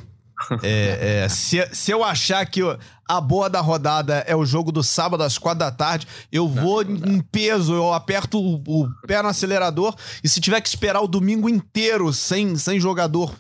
é, 0.61 1.23
é, 1.23 1.29
se, 1.29 1.67
se 1.73 1.91
eu 1.91 2.03
achar 2.03 2.45
que 2.45 2.61
eu, 2.61 2.77
A 3.07 3.21
boa 3.21 3.49
da 3.49 3.61
rodada 3.61 4.23
é 4.27 4.35
o 4.35 4.45
jogo 4.45 4.71
do 4.71 4.83
sábado 4.83 5.23
às 5.23 5.37
quatro 5.37 5.59
da 5.59 5.71
tarde. 5.71 6.07
Eu 6.31 6.47
vou 6.47 6.81
em 6.81 7.21
peso, 7.21 7.73
eu 7.73 7.93
aperto 7.93 8.39
o, 8.39 8.61
o, 8.67 8.89
pé 9.07 9.21
no 9.21 9.29
acelerador 9.29 9.95
e 10.23 10.27
se 10.27 10.41
tiver 10.41 10.59
que 10.59 10.67
esperar 10.67 11.01
o 11.01 11.07
domingo 11.07 11.47
inteiro 11.47 12.11
sem, 12.11 12.57
sem 12.57 12.79
jogador 12.79 13.33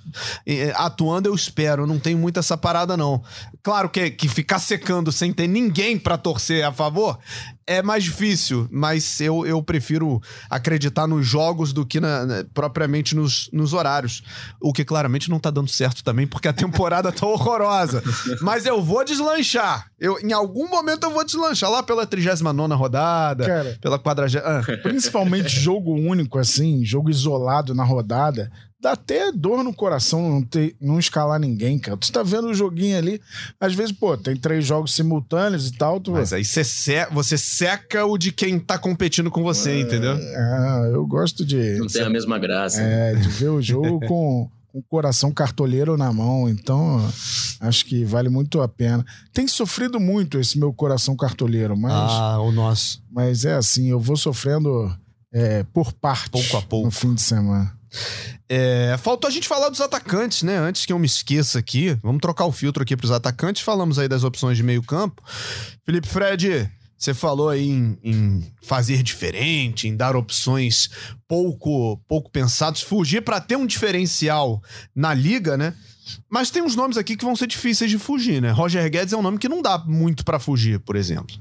eh, 0.45 0.73
atuando, 0.75 1.27
eu 1.27 1.35
espero. 1.35 1.83
Eu 1.83 1.87
não 1.87 1.99
tenho 1.99 2.17
muito 2.17 2.39
essa 2.39 2.57
parada, 2.57 2.95
não. 2.95 3.21
Claro 3.61 3.89
que, 3.89 4.09
que 4.11 4.29
ficar 4.29 4.59
secando 4.59 5.11
sem 5.11 5.33
ter 5.33 5.47
ninguém 5.47 5.99
para 5.99 6.17
torcer 6.17 6.63
a 6.63 6.71
favor 6.71 7.19
é 7.67 7.83
mais 7.83 8.05
difícil, 8.05 8.65
mas 8.71 9.19
eu, 9.19 9.45
eu 9.45 9.61
prefiro 9.61 10.21
acreditar 10.49 11.05
nos 11.05 11.27
jogos 11.27 11.73
do 11.73 11.85
que 11.85 11.99
na, 11.99 12.25
na, 12.25 12.45
propriamente 12.53 13.13
nos, 13.13 13.49
nos 13.51 13.73
horários. 13.73 14.23
O 14.61 14.71
que 14.71 14.85
claramente 14.85 15.29
não 15.29 15.37
tá 15.37 15.51
dando 15.51 15.69
certo 15.69 16.01
também, 16.01 16.25
porque 16.25 16.47
a 16.47 16.53
temporada 16.53 17.11
tá 17.11 17.27
horrorosa. 17.27 18.01
Mas 18.41 18.65
eu 18.65 18.81
vou 18.81 19.03
deslanchar. 19.03 19.56
Eu, 19.99 20.19
em 20.19 20.33
algum 20.33 20.69
momento 20.69 21.03
eu 21.03 21.11
vou 21.11 21.23
deslanchar 21.23 21.69
lá 21.69 21.81
pela 21.83 22.05
39 22.05 22.73
rodada, 22.73 23.45
Cara, 23.45 23.77
pela 23.81 23.99
40. 23.99 24.39
Ah. 24.39 24.61
Principalmente 24.83 25.49
jogo 25.49 25.93
único, 25.93 26.37
assim, 26.37 26.83
jogo 26.85 27.09
isolado 27.09 27.73
na 27.73 27.83
rodada 27.83 28.51
dá 28.79 28.91
até 28.91 29.31
dor 29.31 29.63
no 29.63 29.73
coração 29.73 30.29
não, 30.29 30.43
ter, 30.43 30.75
não 30.79 30.99
escalar 30.99 31.39
ninguém, 31.39 31.79
cara. 31.79 31.97
Tu 31.97 32.11
tá 32.11 32.23
vendo 32.23 32.47
o 32.47 32.53
joguinho 32.53 32.97
ali, 32.97 33.21
às 33.59 33.73
vezes, 33.73 33.91
pô, 33.91 34.15
tem 34.15 34.35
três 34.35 34.65
jogos 34.65 34.93
simultâneos 34.93 35.67
e 35.67 35.73
tal. 35.73 35.99
Tu... 35.99 36.11
Mas 36.11 36.31
aí 36.31 36.45
você, 36.45 36.63
se, 36.63 37.05
você 37.11 37.37
seca 37.37 38.05
o 38.05 38.17
de 38.17 38.31
quem 38.31 38.59
tá 38.59 38.77
competindo 38.77 39.31
com 39.31 39.43
você, 39.43 39.71
é, 39.71 39.79
entendeu? 39.79 40.13
É, 40.13 40.91
eu 40.93 41.05
gosto 41.05 41.45
de. 41.45 41.77
Não 41.79 41.87
tem 41.87 42.03
a 42.03 42.09
mesma 42.09 42.37
graça. 42.37 42.81
É, 42.81 43.15
de 43.15 43.27
ver 43.29 43.49
o 43.49 43.61
jogo 43.61 43.99
com. 44.05 44.49
Com 44.71 44.79
o 44.79 44.83
coração 44.83 45.31
cartoleiro 45.31 45.97
na 45.97 46.11
mão, 46.11 46.49
então 46.49 46.99
acho 47.61 47.85
que 47.85 48.03
vale 48.03 48.29
muito 48.29 48.61
a 48.61 48.67
pena. 48.67 49.05
Tem 49.33 49.47
sofrido 49.47 49.99
muito 49.99 50.39
esse 50.39 50.57
meu 50.57 50.73
coração 50.73 51.15
cartoleiro, 51.15 51.77
mas. 51.77 51.93
Ah, 51.93 52.39
o 52.39 52.51
nosso. 52.51 53.01
Mas 53.11 53.45
é 53.45 53.55
assim, 53.55 53.89
eu 53.89 53.99
vou 53.99 54.17
sofrendo 54.17 54.95
é, 55.33 55.63
por 55.73 55.93
parte. 55.93 56.31
Pouco 56.31 56.57
a 56.57 56.61
pouco. 56.61 56.85
No 56.85 56.91
fim 56.91 57.13
de 57.13 57.21
semana. 57.21 57.75
É, 58.49 58.95
faltou 58.99 59.27
a 59.27 59.31
gente 59.31 59.47
falar 59.47 59.69
dos 59.69 59.81
atacantes, 59.81 60.43
né? 60.43 60.57
Antes 60.57 60.85
que 60.85 60.93
eu 60.93 60.99
me 60.99 61.05
esqueça 61.05 61.59
aqui, 61.59 61.97
vamos 62.01 62.21
trocar 62.21 62.45
o 62.45 62.51
filtro 62.51 62.83
aqui 62.83 62.95
para 62.95 63.05
os 63.05 63.11
atacantes. 63.11 63.61
Falamos 63.61 63.99
aí 63.99 64.07
das 64.07 64.23
opções 64.23 64.57
de 64.57 64.63
meio 64.63 64.83
campo. 64.83 65.21
Felipe 65.85 66.07
Fred, 66.07 66.69
você 66.97 67.13
falou 67.13 67.49
aí 67.49 67.69
em, 67.69 67.97
em, 68.03 68.53
fazer 68.61 69.03
diferente, 69.03 69.87
em 69.87 69.95
dar 69.95 70.15
opções 70.15 70.89
pouco 71.27 71.97
pouco 72.07 72.29
pensados, 72.31 72.81
fugir 72.81 73.21
para 73.21 73.39
ter 73.39 73.55
um 73.55 73.67
diferencial 73.67 74.61
na 74.95 75.13
liga, 75.13 75.55
né? 75.55 75.73
Mas 76.29 76.49
tem 76.49 76.61
uns 76.61 76.75
nomes 76.75 76.97
aqui 76.97 77.15
que 77.15 77.25
vão 77.25 77.35
ser 77.35 77.47
difíceis 77.47 77.91
de 77.91 77.97
fugir, 77.97 78.41
né? 78.41 78.49
Roger 78.49 78.89
Guedes 78.89 79.13
é 79.13 79.17
um 79.17 79.21
nome 79.21 79.37
que 79.37 79.49
não 79.49 79.61
dá 79.61 79.77
muito 79.77 80.23
para 80.25 80.39
fugir, 80.39 80.79
por 80.79 80.95
exemplo. 80.95 81.35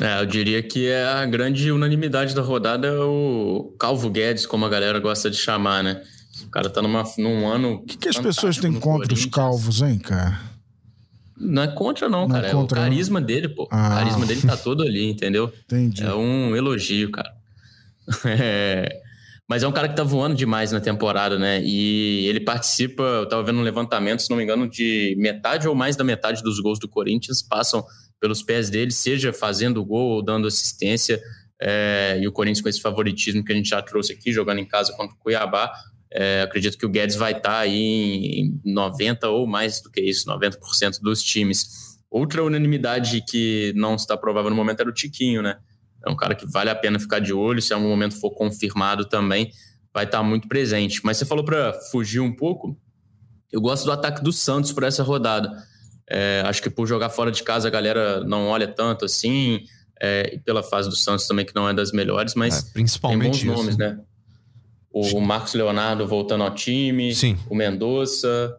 É, 0.00 0.20
eu 0.20 0.26
diria 0.26 0.62
que 0.62 0.86
é 0.86 1.04
a 1.04 1.26
grande 1.26 1.72
unanimidade 1.72 2.34
da 2.34 2.42
rodada 2.42 2.86
é 2.86 3.00
o 3.00 3.74
Calvo 3.78 4.08
Guedes, 4.08 4.46
como 4.46 4.64
a 4.64 4.68
galera 4.68 5.00
gosta 5.00 5.30
de 5.30 5.36
chamar, 5.36 5.82
né? 5.82 6.02
O 6.44 6.50
cara 6.50 6.70
tá 6.70 6.80
numa, 6.80 7.02
num 7.18 7.48
ano. 7.48 7.74
O 7.74 7.82
que, 7.82 7.96
que 7.96 8.08
as 8.08 8.18
pessoas 8.18 8.56
têm 8.56 8.72
contra 8.78 9.12
os 9.12 9.26
calvos, 9.26 9.82
hein, 9.82 9.98
cara? 9.98 10.49
Não 11.40 11.62
é 11.62 11.68
contra, 11.68 12.08
não, 12.08 12.28
não 12.28 12.36
é 12.36 12.40
cara. 12.40 12.48
É, 12.48 12.52
contra, 12.52 12.78
é 12.78 12.80
o 12.80 12.84
carisma 12.84 13.18
não. 13.18 13.26
dele, 13.26 13.48
pô. 13.48 13.66
Ah. 13.70 13.86
O 13.86 13.90
carisma 13.90 14.26
dele 14.26 14.42
tá 14.42 14.56
todo 14.56 14.82
ali, 14.82 15.08
entendeu? 15.08 15.52
Entendi. 15.64 16.04
É 16.04 16.14
um 16.14 16.54
elogio, 16.54 17.10
cara. 17.10 17.32
É... 18.26 19.00
Mas 19.48 19.64
é 19.64 19.68
um 19.68 19.72
cara 19.72 19.88
que 19.88 19.96
tá 19.96 20.04
voando 20.04 20.36
demais 20.36 20.70
na 20.70 20.80
temporada, 20.80 21.36
né? 21.36 21.60
E 21.60 22.24
ele 22.26 22.38
participa, 22.38 23.02
eu 23.02 23.28
tava 23.28 23.42
vendo 23.42 23.58
um 23.58 23.64
levantamento, 23.64 24.22
se 24.22 24.30
não 24.30 24.36
me 24.36 24.44
engano, 24.44 24.70
de 24.70 25.16
metade 25.18 25.66
ou 25.66 25.74
mais 25.74 25.96
da 25.96 26.04
metade 26.04 26.40
dos 26.40 26.60
gols 26.60 26.78
do 26.78 26.88
Corinthians 26.88 27.42
passam 27.42 27.84
pelos 28.20 28.44
pés 28.44 28.70
dele, 28.70 28.92
seja 28.92 29.32
fazendo 29.32 29.84
gol 29.84 30.10
ou 30.10 30.22
dando 30.22 30.46
assistência. 30.46 31.20
É, 31.60 32.16
e 32.22 32.28
o 32.28 32.32
Corinthians 32.32 32.62
com 32.62 32.68
esse 32.68 32.80
favoritismo 32.80 33.44
que 33.44 33.52
a 33.52 33.56
gente 33.56 33.68
já 33.68 33.82
trouxe 33.82 34.12
aqui, 34.12 34.32
jogando 34.32 34.58
em 34.58 34.64
casa 34.64 34.92
contra 34.92 35.16
o 35.16 35.18
Cuiabá. 35.18 35.72
É, 36.12 36.42
acredito 36.42 36.76
que 36.76 36.84
o 36.84 36.88
Guedes 36.88 37.16
vai 37.16 37.32
estar 37.32 37.50
tá 37.50 37.58
aí 37.58 38.40
em 38.40 38.60
90% 38.66 39.24
ou 39.24 39.46
mais 39.46 39.80
do 39.80 39.90
que 39.90 40.00
isso, 40.00 40.26
90% 40.28 41.00
dos 41.00 41.22
times. 41.22 41.98
Outra 42.10 42.42
unanimidade 42.42 43.22
que 43.22 43.72
não 43.76 43.94
está 43.94 44.16
provável 44.16 44.50
no 44.50 44.56
momento 44.56 44.80
era 44.80 44.88
o 44.88 44.92
Tiquinho, 44.92 45.42
né? 45.42 45.58
É 46.04 46.10
um 46.10 46.16
cara 46.16 46.34
que 46.34 46.46
vale 46.46 46.70
a 46.70 46.74
pena 46.74 46.98
ficar 46.98 47.20
de 47.20 47.32
olho, 47.32 47.62
se 47.62 47.72
algum 47.72 47.88
momento 47.88 48.18
for 48.18 48.30
confirmado 48.30 49.04
também, 49.08 49.52
vai 49.94 50.04
estar 50.04 50.18
tá 50.18 50.24
muito 50.24 50.48
presente. 50.48 51.00
Mas 51.04 51.18
você 51.18 51.24
falou 51.24 51.44
para 51.44 51.72
fugir 51.90 52.20
um 52.20 52.34
pouco, 52.34 52.76
eu 53.52 53.60
gosto 53.60 53.84
do 53.84 53.92
ataque 53.92 54.22
do 54.22 54.32
Santos 54.32 54.72
para 54.72 54.86
essa 54.86 55.02
rodada. 55.02 55.52
É, 56.08 56.42
acho 56.46 56.60
que 56.60 56.70
por 56.70 56.86
jogar 56.86 57.10
fora 57.10 57.30
de 57.30 57.42
casa 57.42 57.68
a 57.68 57.70
galera 57.70 58.24
não 58.24 58.48
olha 58.48 58.66
tanto 58.66 59.04
assim, 59.04 59.60
é, 60.00 60.34
e 60.34 60.38
pela 60.40 60.62
fase 60.62 60.88
do 60.88 60.96
Santos 60.96 61.26
também, 61.28 61.44
que 61.44 61.54
não 61.54 61.68
é 61.68 61.74
das 61.74 61.92
melhores, 61.92 62.34
mas 62.34 62.68
é, 62.68 62.72
principalmente 62.72 63.40
tem 63.40 63.48
bons 63.50 63.58
nomes, 63.58 63.76
né? 63.76 64.00
O 64.92 65.20
Marcos 65.20 65.54
Leonardo 65.54 66.06
voltando 66.06 66.42
ao 66.42 66.54
time, 66.54 67.14
Sim. 67.14 67.38
o 67.48 67.54
Mendonça. 67.54 68.56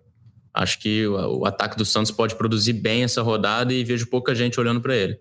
Acho 0.54 0.80
que 0.80 1.06
o, 1.08 1.40
o 1.40 1.46
ataque 1.46 1.78
do 1.78 1.86
Santos 1.86 2.12
pode 2.12 2.36
produzir 2.36 2.74
bem 2.74 3.04
essa 3.04 3.22
rodada 3.22 3.74
e 3.74 3.84
vejo 3.84 4.08
pouca 4.08 4.34
gente 4.34 4.60
olhando 4.60 4.82
para 4.82 4.96
ele. 4.96 5.20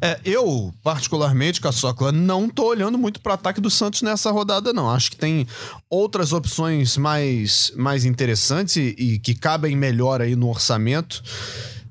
É, 0.00 0.20
eu, 0.24 0.72
particularmente, 0.82 1.60
Caçocla, 1.60 2.12
não 2.12 2.48
tô 2.48 2.66
olhando 2.66 2.96
muito 2.96 3.20
para 3.20 3.30
o 3.30 3.34
ataque 3.34 3.60
do 3.60 3.70
Santos 3.70 4.02
nessa 4.02 4.30
rodada, 4.30 4.72
não. 4.72 4.88
Acho 4.90 5.10
que 5.10 5.16
tem 5.16 5.46
outras 5.90 6.32
opções 6.32 6.96
mais, 6.96 7.72
mais 7.76 8.04
interessantes 8.04 8.76
e, 8.76 8.94
e 8.98 9.18
que 9.18 9.34
cabem 9.34 9.76
melhor 9.76 10.20
aí 10.20 10.36
no 10.36 10.48
orçamento. 10.48 11.22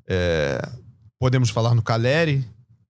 É, 0.08 0.62
podemos 1.20 1.50
falar 1.50 1.76
no 1.76 1.82
Caleri, 1.82 2.46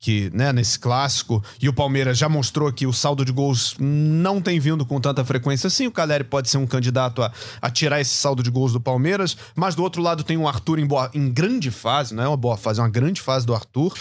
que, 0.05 0.29
né, 0.35 0.53
nesse 0.53 0.77
clássico, 0.77 1.43
e 1.59 1.67
o 1.67 1.73
Palmeiras 1.73 2.15
já 2.15 2.29
mostrou 2.29 2.71
que 2.71 2.85
o 2.85 2.93
saldo 2.93 3.25
de 3.25 3.31
gols 3.31 3.75
não 3.79 4.39
tem 4.39 4.59
vindo 4.59 4.85
com 4.85 5.01
tanta 5.01 5.25
frequência 5.25 5.65
assim. 5.65 5.87
O 5.87 5.91
Caleri 5.91 6.23
pode 6.23 6.47
ser 6.47 6.59
um 6.59 6.67
candidato 6.67 7.23
a, 7.23 7.33
a 7.59 7.71
tirar 7.71 7.99
esse 7.99 8.15
saldo 8.15 8.43
de 8.43 8.51
gols 8.51 8.71
do 8.71 8.79
Palmeiras, 8.79 9.35
mas 9.55 9.73
do 9.73 9.81
outro 9.81 10.03
lado 10.03 10.23
tem 10.23 10.37
o 10.37 10.47
Arthur 10.47 10.77
em, 10.77 10.85
boa, 10.85 11.09
em 11.11 11.31
grande 11.31 11.71
fase, 11.71 12.13
não 12.13 12.21
é 12.21 12.27
uma 12.27 12.37
boa 12.37 12.55
fase, 12.55 12.79
é 12.79 12.83
uma 12.83 12.89
grande 12.89 13.19
fase 13.19 13.47
do 13.47 13.55
Arthur. 13.55 13.95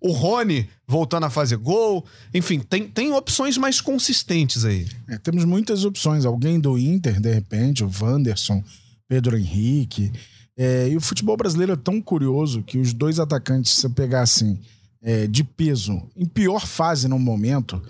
O 0.00 0.12
Rony 0.12 0.66
voltando 0.88 1.26
a 1.26 1.30
fazer 1.30 1.58
gol. 1.58 2.06
Enfim, 2.32 2.60
tem, 2.60 2.88
tem 2.88 3.12
opções 3.12 3.58
mais 3.58 3.82
consistentes 3.82 4.64
aí. 4.64 4.88
É, 5.10 5.18
temos 5.18 5.44
muitas 5.44 5.84
opções. 5.84 6.24
Alguém 6.24 6.58
do 6.58 6.78
Inter, 6.78 7.20
de 7.20 7.34
repente, 7.34 7.84
o 7.84 7.90
Wanderson, 8.00 8.64
Pedro 9.06 9.36
Henrique. 9.36 10.10
É, 10.56 10.88
e 10.88 10.96
o 10.96 11.02
futebol 11.02 11.36
brasileiro 11.36 11.74
é 11.74 11.76
tão 11.76 12.00
curioso 12.00 12.62
que 12.62 12.78
os 12.78 12.94
dois 12.94 13.20
atacantes, 13.20 13.74
se 13.74 13.82
você 13.82 13.90
pegar 13.90 14.22
assim 14.22 14.58
é, 15.02 15.26
de 15.26 15.42
peso 15.42 16.02
em 16.16 16.26
pior 16.26 16.66
fase 16.66 17.08
no 17.08 17.18
momento 17.18 17.82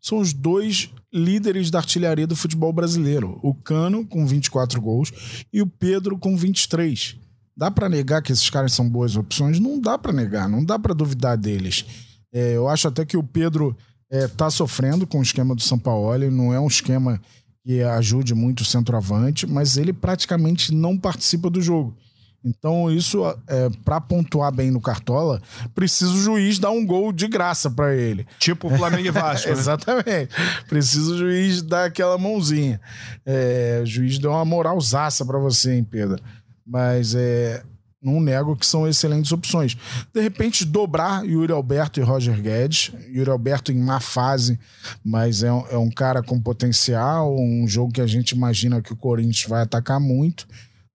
são 0.00 0.18
os 0.18 0.32
dois 0.32 0.90
líderes 1.12 1.70
da 1.70 1.78
artilharia 1.78 2.26
do 2.26 2.36
futebol 2.36 2.72
brasileiro. 2.72 3.38
O 3.42 3.54
Cano, 3.54 4.06
com 4.06 4.26
24 4.26 4.80
gols, 4.80 5.12
e 5.52 5.60
o 5.60 5.66
Pedro, 5.66 6.18
com 6.18 6.36
23. 6.36 7.16
Dá 7.56 7.70
para 7.70 7.88
negar 7.88 8.22
que 8.22 8.30
esses 8.30 8.48
caras 8.48 8.72
são 8.72 8.88
boas 8.88 9.16
opções? 9.16 9.58
Não 9.58 9.80
dá 9.80 9.98
para 9.98 10.12
negar, 10.12 10.48
não 10.48 10.64
dá 10.64 10.78
para 10.78 10.94
duvidar 10.94 11.36
deles. 11.36 11.84
É, 12.32 12.54
eu 12.54 12.68
acho 12.68 12.86
até 12.86 13.04
que 13.04 13.16
o 13.16 13.22
Pedro 13.22 13.76
é, 14.10 14.28
tá 14.28 14.50
sofrendo 14.50 15.06
com 15.06 15.18
o 15.18 15.22
esquema 15.22 15.54
do 15.54 15.62
São 15.62 15.78
Paulo, 15.78 16.30
não 16.30 16.54
é 16.54 16.60
um 16.60 16.68
esquema 16.68 17.20
que 17.64 17.82
ajude 17.82 18.34
muito 18.34 18.60
o 18.60 18.64
centroavante, 18.64 19.46
mas 19.46 19.76
ele 19.76 19.92
praticamente 19.92 20.72
não 20.72 20.96
participa 20.96 21.50
do 21.50 21.60
jogo. 21.60 21.96
Então, 22.44 22.90
isso, 22.90 23.24
é, 23.48 23.68
para 23.84 24.00
pontuar 24.00 24.52
bem 24.52 24.70
no 24.70 24.80
Cartola, 24.80 25.42
precisa 25.74 26.12
o 26.12 26.18
juiz 26.18 26.58
dar 26.58 26.70
um 26.70 26.86
gol 26.86 27.12
de 27.12 27.26
graça 27.26 27.70
para 27.70 27.94
ele. 27.94 28.26
Tipo 28.38 28.68
o 28.68 28.76
Flamengo 28.76 29.08
e 29.08 29.10
Vasco. 29.10 29.48
né? 29.50 29.52
Exatamente. 29.52 30.28
Precisa 30.68 31.12
o 31.12 31.18
juiz 31.18 31.62
dar 31.62 31.86
aquela 31.86 32.16
mãozinha. 32.16 32.80
É, 33.26 33.80
o 33.82 33.86
juiz 33.86 34.18
deu 34.18 34.30
uma 34.30 34.44
moralzaça 34.44 35.24
para 35.24 35.38
você, 35.38 35.74
hein, 35.74 35.84
Pedro? 35.84 36.22
Mas 36.64 37.14
é, 37.14 37.62
não 38.00 38.20
nego 38.20 38.56
que 38.56 38.66
são 38.66 38.86
excelentes 38.86 39.32
opções. 39.32 39.76
De 40.14 40.20
repente, 40.20 40.64
dobrar 40.64 41.24
Yuri 41.26 41.52
Alberto 41.52 41.98
e 41.98 42.02
Roger 42.02 42.40
Guedes. 42.40 42.92
Yuri 43.08 43.30
Alberto 43.30 43.72
em 43.72 43.78
má 43.78 43.98
fase, 43.98 44.58
mas 45.04 45.42
é 45.42 45.52
um, 45.52 45.66
é 45.70 45.76
um 45.76 45.90
cara 45.90 46.22
com 46.22 46.40
potencial, 46.40 47.34
um 47.36 47.66
jogo 47.66 47.92
que 47.92 48.00
a 48.00 48.06
gente 48.06 48.32
imagina 48.32 48.80
que 48.80 48.92
o 48.92 48.96
Corinthians 48.96 49.48
vai 49.48 49.62
atacar 49.62 49.98
muito. 49.98 50.46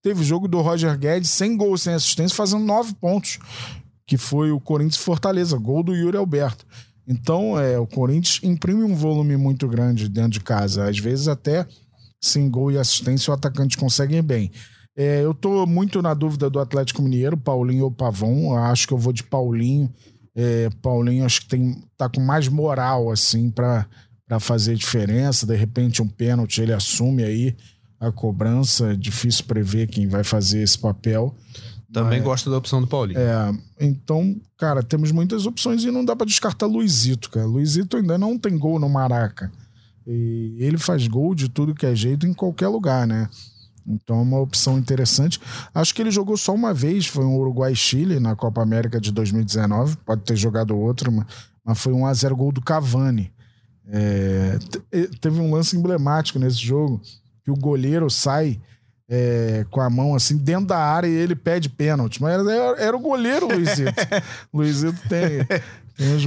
Teve 0.04 0.20
o 0.20 0.24
jogo 0.24 0.50
do 0.50 0.60
Roger 0.60 0.98
Guedes 1.00 1.30
sem 1.30 1.56
gol, 1.56 1.78
sem 1.78 1.94
assistência, 1.94 2.36
fazendo 2.36 2.66
nove 2.66 2.94
pontos, 2.94 3.40
que 4.06 4.18
foi 4.18 4.52
o 4.52 4.60
Corinthians 4.60 4.98
Fortaleza, 4.98 5.58
gol 5.58 5.82
do 5.82 5.96
Yuri 5.96 6.18
Alberto. 6.18 6.66
Então, 7.08 7.58
é, 7.58 7.80
o 7.80 7.88
Corinthians 7.88 8.42
imprime 8.44 8.84
um 8.84 8.94
volume 8.94 9.38
muito 9.38 9.66
grande 9.66 10.10
dentro 10.10 10.32
de 10.32 10.40
casa. 10.42 10.90
Às 10.90 11.00
vezes, 11.00 11.30
até 11.30 11.66
sem 12.22 12.50
gol 12.50 12.70
e 12.70 12.78
assistência, 12.78 13.32
o 13.32 13.34
atacante 13.34 13.78
consegue 13.78 14.22
bem. 14.22 14.52
É, 14.96 15.22
eu 15.24 15.34
tô 15.34 15.66
muito 15.66 16.02
na 16.02 16.14
dúvida 16.14 16.50
do 16.50 16.60
Atlético 16.60 17.02
Mineiro, 17.02 17.38
Paulinho 17.38 17.86
ou 17.86 17.92
Pavão. 17.92 18.56
Acho 18.58 18.88
que 18.88 18.94
eu 18.94 18.98
vou 18.98 19.14
de 19.14 19.24
Paulinho. 19.24 19.90
É, 20.36 20.70
Paulinho 20.82 21.26
acho 21.26 21.42
que 21.42 21.48
tem, 21.48 21.82
tá 21.98 22.10
com 22.10 22.20
mais 22.20 22.50
moral, 22.50 23.10
assim, 23.10 23.50
para 23.50 23.88
fazer 24.42 24.76
diferença. 24.76 25.46
De 25.46 25.56
repente, 25.56 26.02
um 26.02 26.08
pênalti 26.08 26.62
ele 26.62 26.74
assume 26.74 27.24
aí 27.24 27.56
a 28.08 28.12
cobrança, 28.12 28.94
é 28.94 28.96
difícil 28.96 29.46
prever 29.46 29.88
quem 29.88 30.08
vai 30.08 30.24
fazer 30.24 30.62
esse 30.62 30.78
papel, 30.78 31.36
Também 31.94 32.18
Mas, 32.18 32.28
gosto 32.28 32.50
da 32.50 32.58
opção 32.58 32.82
do 32.82 32.88
Paulinho. 32.88 33.20
É, 33.20 33.54
então, 33.80 34.36
cara, 34.58 34.82
temos 34.82 35.12
muitas 35.12 35.46
opções 35.46 35.84
e 35.84 35.92
não 35.92 36.04
dá 36.04 36.16
para 36.16 36.26
descartar 36.26 36.66
Luizito, 36.66 37.30
cara. 37.30 37.46
Luizito 37.46 37.98
ainda 37.98 38.18
não 38.18 38.38
tem 38.38 38.58
gol 38.58 38.80
no 38.80 38.90
Maraca. 38.90 39.52
E 40.06 40.58
ele 40.58 40.80
faz 40.80 41.08
gol 41.08 41.36
de 41.36 41.48
tudo 41.48 41.76
que 41.76 41.86
é 41.86 41.96
jeito 41.96 42.26
em 42.26 42.34
qualquer 42.34 42.68
lugar, 42.68 43.06
né? 43.06 43.30
Então 43.86 44.18
é 44.18 44.22
uma 44.22 44.40
opção 44.40 44.80
interessante. 44.80 45.40
Acho 45.74 45.94
que 45.94 46.02
ele 46.02 46.10
jogou 46.10 46.36
só 46.36 46.54
uma 46.54 46.74
vez, 46.74 47.06
foi 47.06 47.26
um 47.26 47.38
Uruguai-Chile 47.38 48.20
na 48.20 48.36
Copa 48.36 48.64
América 48.64 49.00
de 49.00 49.12
2019. 49.12 49.98
Pode 49.98 50.24
ter 50.24 50.36
jogado 50.36 50.76
outro, 50.76 51.12
mas 51.64 51.80
foi 51.80 51.94
um 51.94 52.08
a 52.08 52.14
0 52.14 52.36
gol 52.36 52.52
do 52.52 52.62
Cavani. 52.62 53.32
É, 53.86 54.58
teve 55.22 55.40
um 55.40 55.54
lance 55.54 55.78
emblemático 55.78 56.40
nesse 56.40 56.58
jogo 56.58 57.02
que 57.44 57.52
o 57.52 57.56
goleiro 57.56 58.10
sai 58.10 58.60
é, 59.10 59.66
com 59.70 59.82
a 59.82 59.90
mão 59.90 60.16
assim 60.16 60.38
dentro 60.38 60.68
da 60.68 60.78
área 60.78 61.08
e 61.08 61.14
ele 61.14 61.36
pede 61.36 61.70
pênalti. 61.70 62.22
Mas 62.22 62.34
era, 62.48 62.82
era 62.82 62.98
o 62.98 63.00
goleiro, 63.00 63.48
Luizito. 63.48 63.94
Luizito 64.54 65.00
tem, 65.10 65.46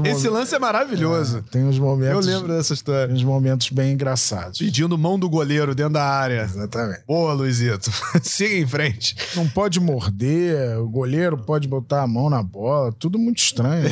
esse 0.05 0.29
lance 0.29 0.55
é 0.55 0.59
maravilhoso. 0.59 1.39
É, 1.39 1.51
tem 1.51 1.64
uns 1.64 1.79
momentos. 1.79 2.27
Eu 2.27 2.35
lembro 2.35 2.55
dessa 2.55 2.73
história. 2.73 3.09
Tem 3.09 3.17
uns 3.17 3.25
momentos 3.25 3.69
bem 3.71 3.93
engraçados. 3.93 4.59
Pedindo 4.59 4.97
mão 4.97 5.19
do 5.19 5.29
goleiro 5.29 5.75
dentro 5.75 5.95
da 5.95 6.05
área. 6.05 6.43
Exatamente. 6.43 7.03
Boa, 7.07 7.33
Luizito. 7.33 7.91
Siga 8.23 8.55
em 8.55 8.67
frente. 8.67 9.17
Não 9.35 9.49
pode 9.49 9.81
morder, 9.81 10.79
o 10.79 10.89
goleiro 10.89 11.37
pode 11.37 11.67
botar 11.67 12.03
a 12.03 12.07
mão 12.07 12.31
na 12.31 12.43
bola, 12.43 12.93
tudo 12.93 13.19
muito 13.19 13.39
estranho. 13.39 13.91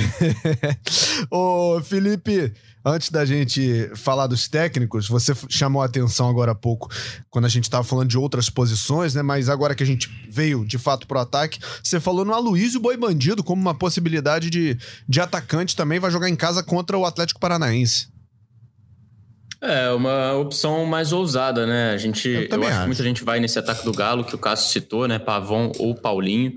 Ô, 1.29 1.81
Felipe, 1.83 2.53
Antes 2.87 3.09
da 3.11 3.25
gente 3.25 3.91
falar 3.95 4.27
dos 4.27 4.47
técnicos, 4.47 5.09
você 5.09 5.33
chamou 5.49 5.81
a 5.81 5.87
atenção 5.87 6.29
agora 6.29 6.53
há 6.53 6.55
pouco, 6.55 6.91
quando 7.31 7.47
a 7.47 7.49
gente 7.49 7.65
estava 7.65 7.83
falando 7.83 8.11
de 8.11 8.19
outras 8.19 8.51
posições, 8.51 9.15
né? 9.15 9.23
Mas 9.23 9.49
agora 9.49 9.75
que 9.75 9.83
a 9.83 9.87
gente 9.87 10.11
veio 10.29 10.67
de 10.67 10.77
fato 10.77 11.07
pro 11.07 11.19
ataque, 11.19 11.59
você 11.83 11.99
falou 11.99 12.27
no 12.27 12.35
Aloysio 12.35 12.81
Boi 12.81 12.97
Bandido 12.97 13.43
como 13.43 13.63
uma 13.63 13.75
possibilidade 13.75 14.51
de, 14.51 14.77
de 15.09 15.21
atacante 15.21 15.75
também, 15.75 15.99
vai 15.99 16.11
jogar 16.11 16.29
em 16.29 16.37
casa 16.37 16.63
contra 16.63 16.99
o 16.99 17.07
Atlético 17.07 17.41
Paranaense. 17.41 18.13
É, 19.63 19.91
uma 19.93 20.35
opção 20.35 20.85
mais 20.85 21.11
ousada, 21.11 21.67
né? 21.67 21.93
A 21.93 21.97
gente, 21.97 22.29
eu, 22.29 22.43
eu 22.43 22.63
acho, 22.65 22.71
acho 22.71 22.81
que 22.81 22.87
muita 22.87 23.03
gente 23.03 23.25
vai 23.25 23.41
nesse 23.41 23.59
ataque 23.59 23.83
do 23.83 23.93
Galo, 23.93 24.25
que 24.25 24.35
o 24.35 24.39
Cássio 24.39 24.71
citou, 24.71 25.09
né? 25.09 25.19
Pavon 25.19 25.73
ou 25.79 25.95
Paulinho. 25.95 26.53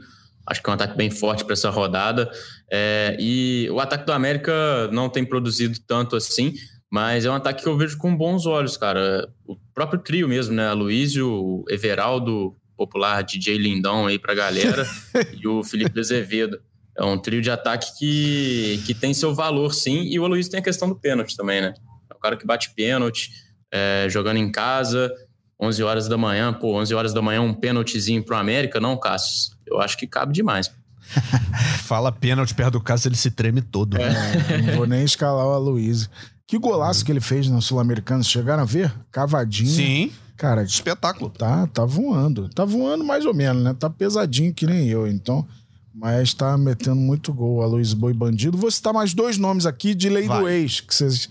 Acho 0.45 0.61
que 0.61 0.69
é 0.69 0.71
um 0.71 0.75
ataque 0.75 0.97
bem 0.97 1.09
forte 1.09 1.45
para 1.45 1.53
essa 1.53 1.69
rodada. 1.69 2.29
É, 2.69 3.15
e 3.19 3.69
o 3.71 3.79
ataque 3.79 4.05
do 4.05 4.11
América 4.11 4.89
não 4.91 5.09
tem 5.09 5.23
produzido 5.23 5.79
tanto 5.87 6.15
assim, 6.15 6.53
mas 6.89 7.25
é 7.25 7.31
um 7.31 7.35
ataque 7.35 7.63
que 7.63 7.69
eu 7.69 7.77
vejo 7.77 7.97
com 7.97 8.15
bons 8.15 8.45
olhos, 8.45 8.77
cara. 8.77 9.29
O 9.45 9.55
próprio 9.73 9.99
trio 9.99 10.27
mesmo, 10.27 10.53
né? 10.53 10.71
Luísio, 10.73 11.63
Everaldo, 11.69 12.55
popular 12.75 13.23
DJ 13.23 13.57
Lindão 13.57 14.07
aí 14.07 14.19
pra 14.19 14.33
galera, 14.33 14.85
e 15.33 15.47
o 15.47 15.63
Felipe 15.63 15.99
Azevedo. 15.99 16.59
É 16.97 17.03
um 17.03 17.17
trio 17.17 17.41
de 17.41 17.51
ataque 17.51 17.95
que, 17.99 18.81
que 18.85 18.93
tem 18.93 19.13
seu 19.13 19.33
valor, 19.33 19.73
sim. 19.73 20.03
E 20.03 20.19
o 20.19 20.25
Aloysio 20.25 20.51
tem 20.51 20.59
a 20.59 20.63
questão 20.63 20.89
do 20.89 20.95
pênalti 20.95 21.37
também, 21.37 21.61
né? 21.61 21.73
É 22.09 22.13
o 22.13 22.17
cara 22.17 22.35
que 22.35 22.45
bate 22.45 22.73
pênalti, 22.73 23.29
é, 23.71 24.07
jogando 24.09 24.37
em 24.37 24.51
casa, 24.51 25.13
11 25.61 25.83
horas 25.83 26.07
da 26.07 26.17
manhã. 26.17 26.51
Pô, 26.51 26.73
11 26.73 26.95
horas 26.95 27.13
da 27.13 27.21
manhã, 27.21 27.41
um 27.41 27.53
pênaltizinho 27.53 28.23
pro 28.23 28.35
América, 28.35 28.79
não, 28.79 28.97
Cassius? 28.97 29.57
eu 29.69 29.79
acho 29.79 29.97
que 29.97 30.07
cabe 30.07 30.33
demais. 30.33 30.71
Fala 31.83 32.11
pênalti 32.11 32.53
perto 32.53 32.73
do 32.73 32.81
Cássio, 32.81 33.09
ele 33.09 33.15
se 33.15 33.31
treme 33.31 33.61
todo. 33.61 33.97
É. 33.97 34.61
Não 34.61 34.75
vou 34.75 34.87
nem 34.87 35.03
escalar 35.03 35.45
o 35.45 35.53
Aloysio. 35.53 36.09
Que 36.45 36.57
golaço 36.57 37.03
que 37.03 37.11
ele 37.11 37.19
fez 37.19 37.47
no 37.49 37.61
Sul-Americano, 37.61 38.23
chegaram 38.23 38.63
a 38.63 38.65
ver? 38.65 38.93
Cavadinho. 39.11 39.69
Sim. 39.69 40.11
Cara, 40.37 40.63
espetáculo. 40.63 41.29
Tá, 41.29 41.67
tá 41.67 41.83
voando. 41.83 42.47
Tá 42.49 42.63
voando 42.63 43.03
mais 43.03 43.25
ou 43.25 43.33
menos, 43.33 43.63
né? 43.63 43.73
Tá 43.73 43.89
pesadinho 43.89 44.53
que 44.53 44.65
nem 44.65 44.87
eu, 44.87 45.07
então. 45.07 45.45
Mas 45.93 46.33
tá 46.33 46.55
metendo 46.57 46.95
muito 46.95 47.33
gol. 47.33 47.63
A 47.63 47.65
Luiz 47.65 47.91
Boi 47.91 48.13
Bandido. 48.13 48.57
Vou 48.57 48.69
citar 48.69 48.93
mais 48.93 49.13
dois 49.13 49.37
nomes 49.37 49.65
aqui 49.65 49.95
de 49.95 50.09
Lei 50.09 50.27
Vai. 50.27 50.39
do 50.39 50.47
Ex, 50.47 50.79
que 50.79 50.93
vocês 50.93 51.29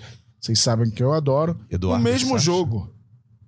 sabem 0.57 0.91
que 0.91 1.03
eu 1.03 1.13
adoro. 1.13 1.57
Eduardo. 1.71 2.05
No 2.05 2.11
mesmo 2.11 2.39
jogo. 2.39 2.93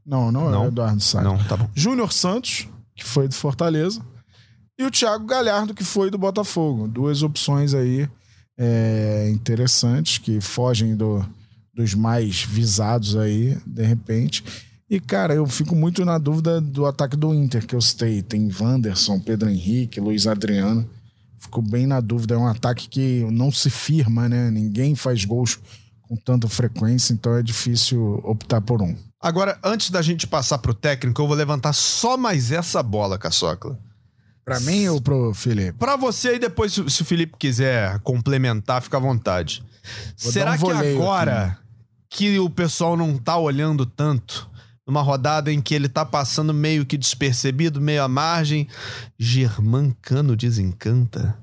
Não, 0.06 0.32
não, 0.32 0.50
não 0.50 0.64
é 0.64 0.68
Eduardo 0.68 1.02
Sá. 1.02 1.20
Não, 1.20 1.36
tá 1.44 1.56
bom. 1.56 1.68
Júnior 1.74 2.12
Santos, 2.12 2.68
que 2.94 3.04
foi 3.04 3.28
do 3.28 3.34
Fortaleza 3.34 4.00
e 4.78 4.84
o 4.84 4.90
Thiago 4.90 5.26
Galhardo, 5.26 5.74
que 5.74 5.82
foi 5.82 6.10
do 6.10 6.16
Botafogo. 6.16 6.86
Duas 6.86 7.22
opções 7.22 7.74
aí 7.74 8.08
é, 8.56 9.28
interessantes 9.30 10.18
que 10.18 10.40
fogem 10.40 10.94
do, 10.94 11.24
dos 11.74 11.94
mais 11.94 12.42
visados 12.42 13.16
aí, 13.16 13.58
de 13.66 13.82
repente. 13.82 14.44
E, 14.88 15.00
cara, 15.00 15.34
eu 15.34 15.46
fico 15.46 15.74
muito 15.74 16.04
na 16.04 16.16
dúvida 16.16 16.60
do 16.60 16.86
ataque 16.86 17.16
do 17.16 17.34
Inter, 17.34 17.66
que 17.66 17.74
eu 17.74 17.80
citei. 17.80 18.22
Tem 18.22 18.48
Wanderson, 18.58 19.18
Pedro 19.20 19.50
Henrique, 19.50 20.00
Luiz 20.00 20.26
Adriano. 20.26 20.88
Fico 21.38 21.60
bem 21.60 21.86
na 21.86 22.00
dúvida. 22.00 22.34
É 22.34 22.38
um 22.38 22.46
ataque 22.46 22.88
que 22.88 23.26
não 23.30 23.50
se 23.50 23.68
firma, 23.68 24.28
né? 24.28 24.50
Ninguém 24.50 24.94
faz 24.94 25.24
gols 25.24 25.58
com 26.02 26.16
tanta 26.16 26.48
frequência, 26.48 27.12
então 27.12 27.36
é 27.36 27.42
difícil 27.42 28.20
optar 28.24 28.62
por 28.62 28.80
um. 28.80 28.96
Agora, 29.20 29.58
antes 29.62 29.90
da 29.90 30.00
gente 30.00 30.26
passar 30.26 30.56
pro 30.58 30.72
técnico, 30.72 31.20
eu 31.20 31.26
vou 31.26 31.36
levantar 31.36 31.74
só 31.74 32.16
mais 32.16 32.50
essa 32.50 32.82
bola, 32.82 33.18
Caçocla. 33.18 33.78
Pra 34.48 34.60
mim 34.60 34.88
ou 34.88 35.00
pro 35.00 35.34
Felipe? 35.34 35.78
Pra 35.78 35.96
você 35.96 36.36
e 36.36 36.38
depois, 36.38 36.72
se 36.72 37.02
o 37.02 37.04
Felipe 37.04 37.34
quiser 37.38 37.98
complementar, 38.00 38.80
fica 38.82 38.96
à 38.96 39.00
vontade. 39.00 39.62
Vou 40.18 40.32
Será 40.32 40.52
um 40.52 40.58
que 40.58 40.70
agora 40.70 41.44
aqui. 41.44 41.56
que 42.10 42.38
o 42.38 42.48
pessoal 42.48 42.96
não 42.96 43.16
tá 43.18 43.36
olhando 43.36 43.84
tanto, 43.84 44.48
numa 44.86 45.02
rodada 45.02 45.52
em 45.52 45.60
que 45.60 45.74
ele 45.74 45.88
tá 45.88 46.04
passando 46.04 46.54
meio 46.54 46.86
que 46.86 46.96
despercebido, 46.96 47.80
meio 47.80 48.02
à 48.02 48.08
margem, 48.08 48.66
Germancano 49.18 50.34
desencanta? 50.34 51.36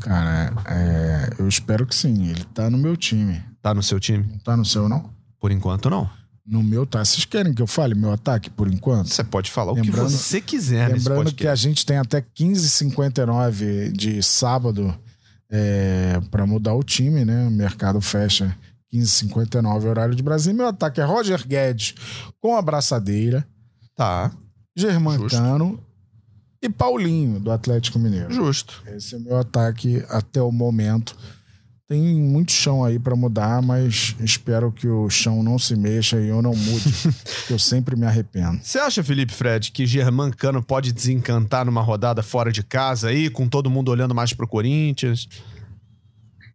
Cara, 0.00 0.52
é, 0.66 1.30
eu 1.38 1.46
espero 1.46 1.86
que 1.86 1.94
sim. 1.94 2.28
Ele 2.28 2.44
tá 2.52 2.68
no 2.70 2.78
meu 2.78 2.96
time. 2.96 3.42
Tá 3.60 3.72
no 3.74 3.82
seu 3.82 4.00
time? 4.00 4.26
Não 4.28 4.38
tá 4.38 4.56
no 4.56 4.64
seu, 4.64 4.88
não? 4.88 5.10
Por 5.38 5.50
enquanto, 5.52 5.88
não. 5.90 6.08
No 6.52 6.62
meu 6.62 6.84
tá. 6.84 7.02
Vocês 7.02 7.24
querem 7.24 7.54
que 7.54 7.62
eu 7.62 7.66
fale 7.66 7.94
meu 7.94 8.12
ataque 8.12 8.50
por 8.50 8.68
enquanto? 8.68 9.08
Você 9.08 9.24
pode 9.24 9.50
falar 9.50 9.72
lembrando, 9.72 10.04
o 10.04 10.10
que 10.10 10.12
você 10.12 10.38
quiser 10.38 10.92
Lembrando 10.92 11.32
que 11.32 11.48
a 11.48 11.54
gente 11.54 11.86
tem 11.86 11.96
até 11.96 12.20
15h59 12.20 13.90
de 13.90 14.22
sábado 14.22 14.94
é, 15.50 16.20
para 16.30 16.46
mudar 16.46 16.74
o 16.74 16.82
time, 16.82 17.24
né? 17.24 17.46
O 17.46 17.50
mercado 17.50 18.02
fecha 18.02 18.54
15h59, 18.92 19.84
horário 19.86 20.14
de 20.14 20.22
Brasil. 20.22 20.52
Meu 20.52 20.66
ataque 20.66 21.00
é 21.00 21.04
Roger 21.04 21.42
Guedes 21.48 21.94
com 22.38 22.54
a 22.54 22.60
braçadeira. 22.60 23.48
Tá. 23.96 24.30
Germancano 24.76 25.82
e 26.60 26.68
Paulinho, 26.68 27.40
do 27.40 27.50
Atlético 27.50 27.98
Mineiro. 27.98 28.30
Justo. 28.30 28.82
Esse 28.88 29.14
é 29.14 29.18
meu 29.18 29.38
ataque 29.38 30.04
até 30.10 30.42
o 30.42 30.52
momento. 30.52 31.16
Tem 31.92 32.00
muito 32.00 32.52
chão 32.52 32.82
aí 32.82 32.98
para 32.98 33.14
mudar, 33.14 33.60
mas 33.60 34.16
espero 34.18 34.72
que 34.72 34.88
o 34.88 35.10
chão 35.10 35.42
não 35.42 35.58
se 35.58 35.76
mexa 35.76 36.18
e 36.18 36.28
eu 36.28 36.40
não 36.40 36.54
mude, 36.54 36.90
que 37.46 37.52
eu 37.52 37.58
sempre 37.58 37.94
me 37.96 38.06
arrependo. 38.06 38.60
Você 38.62 38.78
acha, 38.78 39.04
Felipe 39.04 39.30
Fred, 39.30 39.70
que 39.70 39.84
Germán 39.84 40.30
Cano 40.30 40.62
pode 40.62 40.90
desencantar 40.90 41.66
numa 41.66 41.82
rodada 41.82 42.22
fora 42.22 42.50
de 42.50 42.62
casa 42.62 43.10
aí, 43.10 43.28
com 43.28 43.46
todo 43.46 43.68
mundo 43.68 43.90
olhando 43.90 44.14
mais 44.14 44.32
pro 44.32 44.48
Corinthians? 44.48 45.28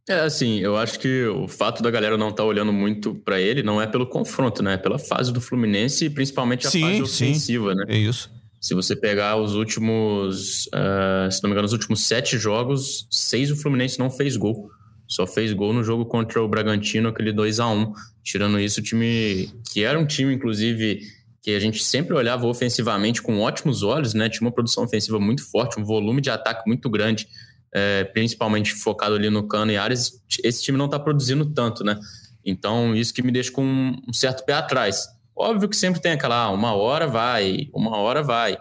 É, 0.09 0.21
assim, 0.21 0.57
eu 0.57 0.75
acho 0.75 0.99
que 0.99 1.27
o 1.27 1.47
fato 1.47 1.83
da 1.83 1.91
galera 1.91 2.17
não 2.17 2.29
estar 2.29 2.41
tá 2.41 2.49
olhando 2.49 2.73
muito 2.73 3.13
para 3.13 3.39
ele 3.39 3.61
não 3.61 3.79
é 3.79 3.85
pelo 3.85 4.07
confronto, 4.07 4.63
né? 4.63 4.73
É 4.73 4.77
pela 4.77 4.97
fase 4.97 5.31
do 5.31 5.39
Fluminense 5.39 6.05
e 6.05 6.09
principalmente 6.09 6.65
a 6.65 6.71
sim, 6.71 6.81
fase 6.81 7.03
ofensiva, 7.03 7.73
sim. 7.73 7.77
né? 7.77 7.85
É 7.89 7.95
isso. 7.95 8.31
Se 8.59 8.73
você 8.73 8.95
pegar 8.95 9.35
os 9.35 9.53
últimos, 9.53 10.65
uh, 10.73 11.31
se 11.31 11.43
não 11.43 11.49
me 11.49 11.53
engano, 11.53 11.67
os 11.67 11.73
últimos 11.73 12.07
sete 12.07 12.39
jogos, 12.39 13.07
seis 13.11 13.51
o 13.51 13.55
Fluminense 13.55 13.99
não 13.99 14.09
fez 14.09 14.35
gol. 14.35 14.75
Só 15.07 15.25
fez 15.25 15.53
gol 15.53 15.73
no 15.73 15.83
jogo 15.83 16.05
contra 16.05 16.41
o 16.43 16.47
Bragantino, 16.47 17.09
aquele 17.09 17.31
2 17.31 17.59
a 17.59 17.67
1 17.67 17.93
Tirando 18.23 18.59
isso, 18.59 18.81
o 18.81 18.83
time, 18.83 19.49
que 19.71 19.83
era 19.83 19.97
um 19.97 20.05
time, 20.05 20.33
inclusive, 20.33 20.99
que 21.41 21.55
a 21.55 21.59
gente 21.59 21.81
sempre 21.81 22.13
olhava 22.13 22.45
ofensivamente 22.45 23.21
com 23.21 23.39
ótimos 23.39 23.83
olhos, 23.83 24.13
né? 24.13 24.27
Tinha 24.27 24.45
uma 24.45 24.51
produção 24.51 24.83
ofensiva 24.83 25.17
muito 25.17 25.49
forte, 25.49 25.79
um 25.79 25.85
volume 25.85 26.19
de 26.19 26.29
ataque 26.29 26.67
muito 26.67 26.89
grande, 26.89 27.25
é, 27.73 28.03
principalmente 28.03 28.73
focado 28.73 29.15
ali 29.15 29.29
no 29.29 29.47
Cano 29.47 29.71
e 29.71 29.77
Ares. 29.77 30.21
Esse 30.43 30.61
time 30.61 30.77
não 30.77 30.87
está 30.87 30.99
produzindo 30.99 31.45
tanto, 31.45 31.85
né? 31.85 31.97
Então, 32.43 32.93
isso 32.93 33.13
que 33.13 33.21
me 33.21 33.31
deixa 33.31 33.51
com 33.51 33.63
um 33.63 34.11
certo 34.11 34.43
pé 34.45 34.53
atrás. 34.53 35.07
Óbvio 35.33 35.69
que 35.69 35.77
sempre 35.77 36.01
tem 36.01 36.11
aquela, 36.11 36.43
ah, 36.43 36.49
uma 36.49 36.73
hora 36.73 37.07
vai, 37.07 37.69
uma 37.73 37.95
hora 37.95 38.21
vai. 38.21 38.57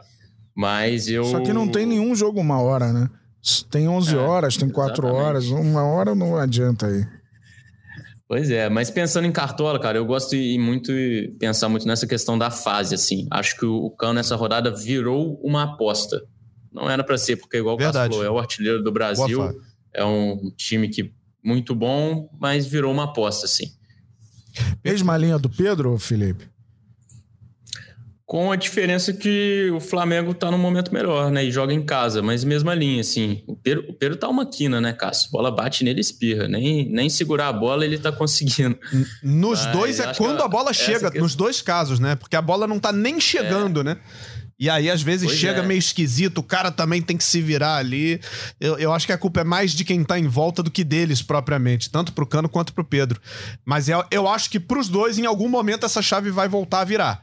Mas 0.54 1.08
eu. 1.08 1.24
Só 1.24 1.40
que 1.40 1.52
não 1.52 1.66
tem 1.68 1.86
nenhum 1.86 2.14
jogo 2.14 2.40
uma 2.40 2.60
hora, 2.60 2.92
né? 2.92 3.10
Tem 3.70 3.88
11 3.88 4.14
é, 4.14 4.18
horas, 4.18 4.56
tem 4.56 4.68
4 4.68 4.92
exatamente. 4.92 5.26
horas, 5.26 5.46
uma 5.48 5.84
hora 5.84 6.14
não 6.14 6.36
adianta 6.36 6.86
aí. 6.86 7.06
Pois 8.28 8.50
é, 8.50 8.68
mas 8.68 8.90
pensando 8.90 9.24
em 9.24 9.32
cartola, 9.32 9.78
cara, 9.78 9.98
eu 9.98 10.04
gosto 10.04 10.30
de 10.30 10.58
muito 10.58 10.92
pensar 11.38 11.68
muito 11.68 11.86
nessa 11.86 12.08
questão 12.08 12.36
da 12.36 12.50
fase, 12.50 12.94
assim. 12.94 13.28
Acho 13.30 13.56
que 13.56 13.64
o 13.64 13.88
Cano 13.90 14.14
nessa 14.14 14.34
rodada 14.34 14.70
virou 14.74 15.40
uma 15.44 15.62
aposta. 15.62 16.26
Não 16.72 16.90
era 16.90 17.04
para 17.04 17.16
ser, 17.16 17.36
porque 17.36 17.58
igual 17.58 17.76
o 17.76 17.92
falou, 17.92 18.24
é 18.24 18.30
o 18.30 18.38
artilheiro 18.38 18.82
do 18.82 18.90
Brasil, 18.90 19.62
é 19.94 20.04
um 20.04 20.50
time 20.56 20.88
que 20.88 21.14
muito 21.42 21.72
bom, 21.72 22.28
mas 22.40 22.66
virou 22.66 22.92
uma 22.92 23.04
aposta, 23.04 23.46
assim. 23.46 23.70
Mesma 24.84 25.16
linha 25.16 25.38
do 25.38 25.48
Pedro, 25.48 25.96
Felipe? 25.96 26.48
Com 28.26 28.50
a 28.50 28.56
diferença 28.56 29.12
que 29.12 29.70
o 29.70 29.78
Flamengo 29.78 30.34
tá 30.34 30.50
num 30.50 30.58
momento 30.58 30.92
melhor, 30.92 31.30
né? 31.30 31.44
E 31.44 31.52
joga 31.52 31.72
em 31.72 31.86
casa, 31.86 32.20
mas 32.20 32.42
mesma 32.42 32.74
linha, 32.74 33.00
assim. 33.00 33.44
O 33.46 33.54
Pedro, 33.54 33.84
o 33.88 33.94
Pedro 33.94 34.18
tá 34.18 34.28
uma 34.28 34.44
quina, 34.44 34.80
né, 34.80 34.92
Cássio? 34.92 35.28
A 35.28 35.30
bola 35.30 35.50
bate 35.52 35.84
nele 35.84 36.00
espirra. 36.00 36.48
Nem, 36.48 36.90
nem 36.90 37.08
segurar 37.08 37.48
a 37.48 37.52
bola 37.52 37.84
ele 37.84 37.98
tá 37.98 38.10
conseguindo. 38.10 38.76
Nos 39.22 39.64
mas 39.64 39.72
dois 39.72 40.00
é 40.00 40.12
quando 40.14 40.42
a 40.42 40.48
bola 40.48 40.72
chega, 40.72 41.08
que... 41.08 41.20
nos 41.20 41.36
dois 41.36 41.62
casos, 41.62 42.00
né? 42.00 42.16
Porque 42.16 42.34
a 42.34 42.42
bola 42.42 42.66
não 42.66 42.80
tá 42.80 42.90
nem 42.90 43.20
chegando, 43.20 43.82
é. 43.82 43.84
né? 43.84 43.96
E 44.58 44.70
aí, 44.70 44.90
às 44.90 45.02
vezes, 45.02 45.28
pois 45.28 45.38
chega 45.38 45.60
é. 45.60 45.66
meio 45.66 45.78
esquisito, 45.78 46.38
o 46.38 46.42
cara 46.42 46.70
também 46.70 47.02
tem 47.02 47.16
que 47.16 47.24
se 47.24 47.42
virar 47.42 47.76
ali. 47.76 48.18
Eu, 48.58 48.78
eu 48.78 48.92
acho 48.92 49.06
que 49.06 49.12
a 49.12 49.18
culpa 49.18 49.42
é 49.42 49.44
mais 49.44 49.72
de 49.72 49.84
quem 49.84 50.02
tá 50.02 50.18
em 50.18 50.26
volta 50.26 50.62
do 50.62 50.70
que 50.70 50.82
deles 50.82 51.20
propriamente, 51.20 51.90
tanto 51.90 52.12
pro 52.12 52.26
Cano 52.26 52.48
quanto 52.48 52.72
pro 52.72 52.82
Pedro. 52.82 53.20
Mas 53.64 53.88
eu, 53.88 54.02
eu 54.10 54.26
acho 54.26 54.48
que 54.48 54.58
pros 54.58 54.88
dois, 54.88 55.18
em 55.18 55.26
algum 55.26 55.48
momento, 55.48 55.84
essa 55.84 56.00
chave 56.00 56.30
vai 56.30 56.48
voltar 56.48 56.80
a 56.80 56.84
virar. 56.84 57.22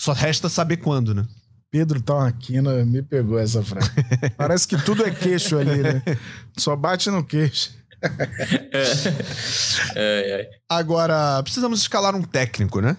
Só 0.00 0.14
resta 0.14 0.48
saber 0.48 0.78
quando, 0.78 1.14
né? 1.14 1.26
Pedro 1.70 2.00
tá 2.00 2.14
uma 2.14 2.32
quina, 2.32 2.86
me 2.86 3.02
pegou 3.02 3.38
essa 3.38 3.62
frase. 3.62 3.90
Parece 4.34 4.66
que 4.66 4.82
tudo 4.82 5.04
é 5.04 5.10
queixo 5.10 5.58
ali, 5.58 5.82
né? 5.82 6.02
Só 6.56 6.74
bate 6.74 7.10
no 7.10 7.22
queixo. 7.22 7.72
é. 8.02 8.82
É, 9.94 10.40
é. 10.40 10.50
Agora, 10.66 11.42
precisamos 11.42 11.82
escalar 11.82 12.16
um 12.16 12.22
técnico, 12.22 12.80
né? 12.80 12.96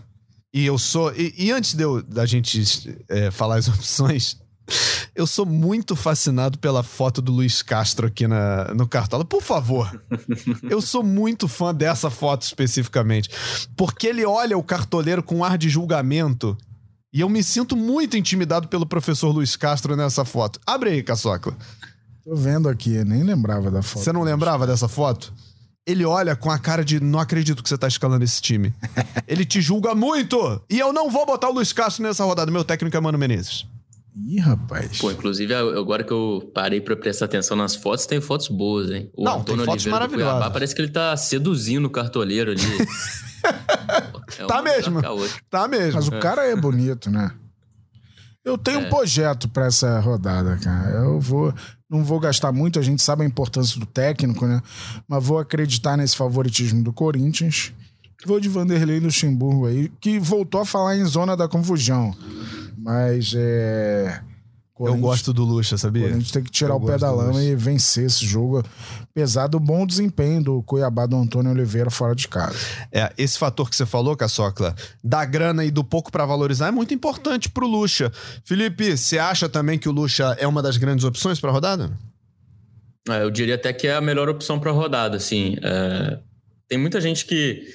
E 0.54 0.64
eu 0.64 0.78
sou. 0.78 1.12
E, 1.16 1.34
e 1.36 1.52
antes 1.52 1.74
de 1.74 1.84
eu, 1.84 2.04
da 2.04 2.28
gente 2.28 2.64
é, 3.10 3.32
falar 3.32 3.56
as 3.56 3.66
opções, 3.68 4.38
eu 5.16 5.26
sou 5.26 5.43
muito 5.43 5.95
fascinado 5.95 6.60
pela 6.60 6.84
foto 6.84 7.20
do 7.20 7.32
Luiz 7.32 7.64
Castro 7.64 8.06
aqui 8.06 8.28
na, 8.28 8.76
no 8.76 8.88
Cartola. 8.88 9.26
Por 9.26 9.41
favor. 9.41 10.04
Eu 10.70 10.80
sou 10.84 11.02
muito 11.02 11.47
fã 11.47 11.74
dessa 11.74 12.12
foto 12.12 12.43
especificamente. 12.43 13.32
Porque 13.76 14.06
ele 14.06 14.24
olha 14.24 14.56
o 14.56 14.62
cartoleiro 14.62 15.24
com 15.24 15.43
ar 15.43 15.58
de 15.58 15.68
julgamento 15.68 16.56
e 17.14 17.20
eu 17.20 17.30
me 17.30 17.43
sinto 17.43 17.76
muito 17.76 18.16
intimidado 18.16 18.68
pelo 18.68 18.86
professor 18.86 19.32
Luiz 19.32 19.55
Castro 19.55 19.95
nessa 19.95 20.24
foto. 20.24 20.59
Abre 20.66 20.91
aí, 20.91 21.03
Caçocla. 21.03 21.55
Tô 22.24 22.36
vendo 22.36 22.70
aqui, 22.70 23.03
nem 23.03 23.24
lembrava 23.24 23.70
da 23.70 23.82
foto. 23.82 24.03
Você 24.03 24.14
não 24.14 24.22
lembrava 24.22 24.66
dessa 24.66 24.88
foto? 24.88 25.34
Ele 25.86 26.05
olha 26.05 26.36
com 26.36 26.51
a 26.51 26.59
cara 26.59 26.86
de 26.86 26.99
não 26.99 27.20
acredito 27.20 27.64
que 27.64 27.68
você 27.68 27.78
tá 27.78 27.88
escalando 27.88 28.24
esse 28.24 28.39
time. 28.39 28.72
Ele 29.28 29.43
te 29.43 29.59
julga 29.59 29.95
muito! 29.95 30.62
E 30.70 30.80
eu 30.80 30.93
não 30.93 31.09
vou 31.09 31.26
botar 31.26 31.49
o 31.49 31.53
Luiz 31.53 31.74
Castro 31.74 32.03
nessa 32.03 32.24
rodada. 32.24 32.51
Meu 32.51 32.64
técnico 32.64 32.95
é 32.95 32.99
Mano 32.99 33.18
Menezes. 33.18 33.66
Ih, 34.16 34.39
rapaz. 34.39 34.99
Pô, 34.99 35.09
inclusive, 35.09 35.53
agora 35.53 36.03
que 36.03 36.12
eu 36.12 36.51
parei 36.53 36.82
pra 36.82 36.95
prestar 36.95 37.26
atenção 37.26 37.55
nas 37.55 37.76
fotos, 37.76 38.05
tem 38.05 38.20
fotos 38.20 38.49
boas, 38.49 38.91
hein? 38.91 39.09
O 39.16 39.24
não, 39.24 39.39
Antônio 39.39 39.59
tem 39.59 39.66
fotos 39.66 39.86
Oliveira 39.86 40.07
maravilhosas. 40.07 40.53
parece 40.53 40.76
que 40.76 40.82
ele 40.82 40.91
tá 40.91 41.16
seduzindo 41.16 41.86
o 41.86 41.89
cartoleiro 41.89 42.51
ali. 42.51 42.62
é 44.38 44.45
tá 44.45 44.62
mesmo. 44.62 45.01
Tá 45.49 45.68
mesmo. 45.68 45.93
Mas 45.93 46.07
o 46.09 46.20
cara 46.20 46.45
é 46.45 46.55
bonito, 46.55 47.09
né? 47.09 47.32
Eu 48.43 48.57
tenho 48.57 48.82
é. 48.82 48.86
um 48.86 48.89
projeto 48.89 49.47
para 49.47 49.68
essa 49.68 49.99
rodada, 49.99 50.57
cara. 50.57 50.89
Eu 50.91 51.20
vou, 51.20 51.53
não 51.89 52.03
vou 52.03 52.20
gastar 52.20 52.51
muito, 52.51 52.80
a 52.80 52.82
gente 52.82 53.01
sabe 53.01 53.24
a 53.24 53.26
importância 53.26 53.80
do 53.80 53.86
técnico, 53.86 54.45
né? 54.45 54.62
Mas 55.07 55.24
vou 55.24 55.38
acreditar 55.38 55.95
nesse 55.95 56.18
favoritismo 56.18 56.84
do 56.84 56.91
Corinthians. 56.91 57.72
Vou 58.26 58.39
de 58.39 58.49
Vanderlei 58.49 58.99
Luxemburgo 58.99 59.68
aí, 59.68 59.89
que 60.01 60.20
voltou 60.20 60.62
a 60.62 60.66
falar 60.66 60.97
em 60.97 61.05
zona 61.05 61.38
da 61.38 61.47
confusão. 61.47 62.16
Mas 62.82 63.34
é. 63.36 64.22
Eu 64.80 64.98
gosto 64.98 65.32
do 65.32 65.44
Lucha, 65.44 65.78
sabia? 65.78 66.08
A 66.08 66.14
gente 66.14 66.34
tem 66.34 66.42
que 66.42 66.50
tirar 66.50 66.74
eu 66.74 66.78
o 66.78 66.86
pé 66.86 66.98
da 66.98 67.12
lama 67.12 67.44
e 67.44 67.56
vencer 67.56 68.06
esse 68.06 68.26
jogo. 68.26 68.64
Apesar 69.04 69.46
do 69.46 69.60
bom 69.60 69.86
desempenho 69.86 70.44
do 70.44 70.64
Cuiabá 70.64 71.06
do 71.06 71.16
Antônio 71.16 71.52
Oliveira 71.52 71.92
fora 71.92 72.16
de 72.16 72.28
casa. 72.28 72.58
É, 72.92 73.14
esse 73.16 73.38
fator 73.38 73.70
que 73.70 73.76
você 73.76 73.86
falou, 73.86 74.18
Caçocla, 74.18 74.76
da 75.04 75.24
grana 75.24 75.64
e 75.64 75.70
do 75.70 75.84
pouco 75.84 76.12
para 76.12 76.26
valorizar 76.26 76.70
é 76.70 76.72
muito 76.72 76.96
importante 76.96 77.48
pro 77.48 77.68
Lucha. 77.68 78.12
Felipe, 78.44 78.98
você 78.98 79.20
acha 79.20 79.48
também 79.48 79.78
que 79.78 79.88
o 79.88 79.92
Lucha 79.92 80.36
é 80.40 80.48
uma 80.48 80.64
das 80.64 80.78
grandes 80.78 81.06
opções 81.06 81.40
para 81.40 81.52
rodada? 81.52 81.92
É, 83.08 83.22
eu 83.22 83.30
diria 83.30 83.56
até 83.56 83.72
que 83.74 83.86
é 83.86 83.96
a 83.96 84.02
melhor 84.02 84.30
opção 84.30 84.60
para 84.60 84.72
rodada, 84.72 85.16
assim. 85.16 85.58
É... 85.62 86.18
Tem 86.68 86.80
muita 86.80 87.00
gente 87.00 87.26
que 87.26 87.68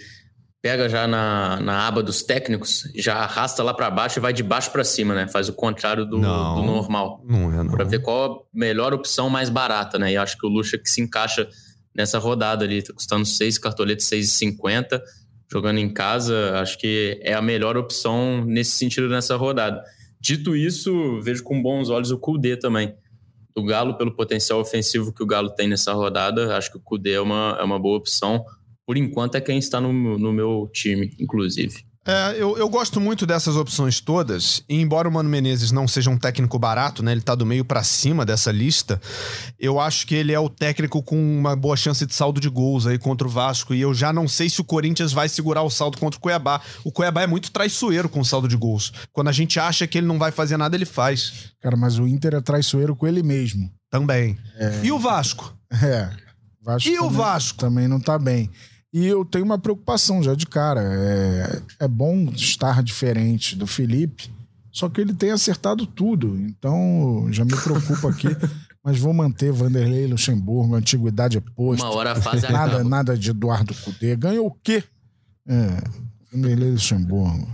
pega 0.66 0.88
já 0.88 1.06
na, 1.06 1.60
na 1.60 1.86
aba 1.86 2.02
dos 2.02 2.24
técnicos, 2.24 2.90
já 2.92 3.14
arrasta 3.18 3.62
lá 3.62 3.72
para 3.72 3.88
baixo 3.88 4.18
e 4.18 4.20
vai 4.20 4.32
de 4.32 4.42
baixo 4.42 4.72
para 4.72 4.82
cima, 4.82 5.14
né? 5.14 5.28
Faz 5.28 5.48
o 5.48 5.52
contrário 5.52 6.04
do, 6.04 6.18
não, 6.18 6.56
do 6.56 6.62
normal. 6.64 7.22
Não 7.24 7.52
é, 7.52 7.62
não. 7.62 7.70
Pra 7.70 7.84
ver 7.84 8.00
qual 8.00 8.48
a 8.52 8.58
melhor 8.58 8.92
opção 8.92 9.30
mais 9.30 9.48
barata, 9.48 9.96
né? 9.96 10.14
E 10.14 10.16
acho 10.16 10.36
que 10.36 10.44
o 10.44 10.48
Lucha 10.48 10.76
que 10.76 10.90
se 10.90 11.00
encaixa 11.00 11.48
nessa 11.94 12.18
rodada 12.18 12.64
ali, 12.64 12.82
tá 12.82 12.92
custando 12.92 13.24
6 13.24 13.58
cartoletes, 13.58 14.10
6,50. 14.10 15.00
Jogando 15.48 15.78
em 15.78 15.88
casa, 15.88 16.58
acho 16.60 16.76
que 16.78 17.16
é 17.22 17.32
a 17.32 17.40
melhor 17.40 17.76
opção 17.76 18.44
nesse 18.44 18.72
sentido 18.72 19.08
nessa 19.08 19.36
rodada. 19.36 19.80
Dito 20.20 20.56
isso, 20.56 21.20
vejo 21.22 21.44
com 21.44 21.62
bons 21.62 21.90
olhos 21.90 22.10
o 22.10 22.18
Kudê 22.18 22.56
também. 22.56 22.92
O 23.54 23.62
Galo, 23.62 23.96
pelo 23.96 24.16
potencial 24.16 24.58
ofensivo 24.58 25.12
que 25.12 25.22
o 25.22 25.26
Galo 25.26 25.50
tem 25.50 25.68
nessa 25.68 25.92
rodada, 25.92 26.56
acho 26.56 26.72
que 26.72 26.76
o 26.76 26.80
Kudê 26.80 27.12
é 27.12 27.20
uma, 27.20 27.56
é 27.60 27.62
uma 27.62 27.78
boa 27.78 27.96
opção 27.96 28.44
por 28.86 28.96
enquanto, 28.96 29.34
é 29.34 29.40
quem 29.40 29.58
está 29.58 29.80
no, 29.80 29.92
no 29.92 30.32
meu 30.32 30.70
time, 30.72 31.12
inclusive. 31.18 31.84
É, 32.08 32.36
eu, 32.38 32.56
eu 32.56 32.68
gosto 32.68 33.00
muito 33.00 33.26
dessas 33.26 33.56
opções 33.56 34.00
todas, 34.00 34.62
e 34.68 34.80
embora 34.80 35.08
o 35.08 35.12
Mano 35.12 35.28
Menezes 35.28 35.72
não 35.72 35.88
seja 35.88 36.08
um 36.08 36.16
técnico 36.16 36.56
barato, 36.56 37.02
né? 37.02 37.10
Ele 37.10 37.20
tá 37.20 37.34
do 37.34 37.44
meio 37.44 37.64
para 37.64 37.82
cima 37.82 38.24
dessa 38.24 38.52
lista. 38.52 39.00
Eu 39.58 39.80
acho 39.80 40.06
que 40.06 40.14
ele 40.14 40.32
é 40.32 40.38
o 40.38 40.48
técnico 40.48 41.02
com 41.02 41.16
uma 41.16 41.56
boa 41.56 41.76
chance 41.76 42.06
de 42.06 42.14
saldo 42.14 42.40
de 42.40 42.48
gols 42.48 42.86
aí 42.86 42.96
contra 42.96 43.26
o 43.26 43.30
Vasco, 43.30 43.74
e 43.74 43.80
eu 43.80 43.92
já 43.92 44.12
não 44.12 44.28
sei 44.28 44.48
se 44.48 44.60
o 44.60 44.64
Corinthians 44.64 45.12
vai 45.12 45.28
segurar 45.28 45.62
o 45.62 45.70
saldo 45.70 45.98
contra 45.98 46.16
o 46.16 46.20
Cuiabá. 46.20 46.60
O 46.84 46.92
Cuiabá 46.92 47.22
é 47.22 47.26
muito 47.26 47.50
traiçoeiro 47.50 48.08
com 48.08 48.20
o 48.20 48.24
saldo 48.24 48.46
de 48.46 48.56
gols. 48.56 48.92
Quando 49.12 49.26
a 49.26 49.32
gente 49.32 49.58
acha 49.58 49.84
que 49.84 49.98
ele 49.98 50.06
não 50.06 50.18
vai 50.18 50.30
fazer 50.30 50.56
nada, 50.56 50.76
ele 50.76 50.86
faz. 50.86 51.50
Cara, 51.60 51.76
mas 51.76 51.98
o 51.98 52.06
Inter 52.06 52.34
é 52.34 52.40
traiçoeiro 52.40 52.94
com 52.94 53.08
ele 53.08 53.24
mesmo. 53.24 53.68
Também. 53.90 54.38
É... 54.54 54.80
E 54.84 54.92
o 54.92 54.98
Vasco? 55.00 55.52
É. 55.72 56.08
Vasco 56.62 56.88
e 56.88 56.94
também, 56.94 57.08
o 57.08 57.10
Vasco? 57.10 57.58
Também 57.58 57.88
não 57.88 57.98
tá 57.98 58.16
bem. 58.16 58.48
E 58.92 59.06
eu 59.06 59.24
tenho 59.24 59.44
uma 59.44 59.58
preocupação 59.58 60.22
já 60.22 60.34
de 60.34 60.46
cara. 60.46 60.80
É, 60.82 61.62
é 61.80 61.88
bom 61.88 62.30
estar 62.34 62.82
diferente 62.82 63.56
do 63.56 63.66
Felipe, 63.66 64.30
só 64.72 64.88
que 64.88 65.00
ele 65.00 65.14
tem 65.14 65.30
acertado 65.30 65.86
tudo. 65.86 66.36
Então 66.40 67.26
já 67.30 67.44
me 67.44 67.56
preocupa 67.56 68.10
aqui. 68.10 68.28
mas 68.86 69.00
vou 69.00 69.12
manter 69.12 69.50
Vanderlei 69.50 70.06
Luxemburgo, 70.06 70.76
antiguidade 70.76 71.36
é 71.36 71.40
posto. 71.40 71.82
Uma 71.82 71.92
hora 71.92 72.12
a 72.12 72.14
fase 72.14 72.42
nada, 72.42 72.74
acaba. 72.74 72.84
nada 72.84 73.18
de 73.18 73.30
Eduardo 73.30 73.74
Cudê. 73.74 74.14
Ganhou 74.14 74.46
o 74.46 74.56
quê? 74.62 74.84
É, 75.44 75.82
Vanderlei 76.32 76.70
Luxemburgo. 76.70 77.48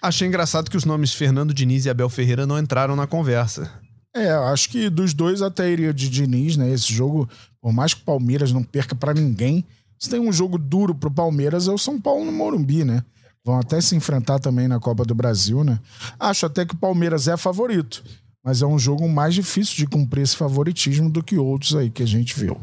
Achei 0.00 0.28
engraçado 0.28 0.70
que 0.70 0.76
os 0.76 0.84
nomes 0.84 1.12
Fernando 1.12 1.52
Diniz 1.52 1.86
e 1.86 1.90
Abel 1.90 2.08
Ferreira 2.08 2.46
não 2.46 2.56
entraram 2.56 2.94
na 2.94 3.08
conversa. 3.08 3.68
É, 4.14 4.30
acho 4.30 4.70
que 4.70 4.88
dos 4.88 5.12
dois 5.12 5.42
até 5.42 5.68
iria 5.68 5.92
de 5.92 6.08
Diniz, 6.08 6.56
né? 6.56 6.72
Esse 6.72 6.92
jogo, 6.92 7.28
por 7.60 7.72
mais 7.72 7.92
que 7.92 8.00
o 8.00 8.04
Palmeiras 8.04 8.52
não 8.52 8.62
perca 8.62 8.94
para 8.94 9.12
ninguém, 9.12 9.64
se 10.00 10.08
tem 10.08 10.18
um 10.18 10.32
jogo 10.32 10.56
duro 10.56 10.94
pro 10.94 11.10
Palmeiras, 11.10 11.68
é 11.68 11.70
o 11.70 11.76
São 11.76 12.00
Paulo 12.00 12.24
no 12.24 12.32
Morumbi, 12.32 12.84
né? 12.84 13.04
Vão 13.44 13.58
até 13.58 13.80
se 13.82 13.94
enfrentar 13.94 14.38
também 14.38 14.66
na 14.66 14.80
Copa 14.80 15.04
do 15.04 15.14
Brasil, 15.14 15.62
né? 15.62 15.78
Acho 16.18 16.46
até 16.46 16.64
que 16.64 16.74
o 16.74 16.78
Palmeiras 16.78 17.28
é 17.28 17.36
favorito, 17.36 18.02
mas 18.42 18.62
é 18.62 18.66
um 18.66 18.78
jogo 18.78 19.06
mais 19.06 19.34
difícil 19.34 19.76
de 19.76 19.86
cumprir 19.86 20.22
esse 20.22 20.36
favoritismo 20.36 21.10
do 21.10 21.22
que 21.22 21.36
outros 21.36 21.74
aí 21.74 21.90
que 21.90 22.02
a 22.02 22.06
gente 22.06 22.34
viu. 22.34 22.58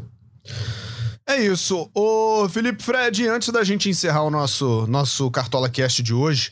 É 1.28 1.36
isso. 1.44 1.88
Ô, 1.94 2.48
Felipe 2.48 2.82
Fred, 2.82 3.28
antes 3.28 3.50
da 3.50 3.62
gente 3.62 3.88
encerrar 3.88 4.22
o 4.22 4.30
nosso, 4.30 4.86
nosso 4.88 5.30
Cartola 5.30 5.68
Cast 5.68 6.02
de 6.02 6.14
hoje, 6.14 6.50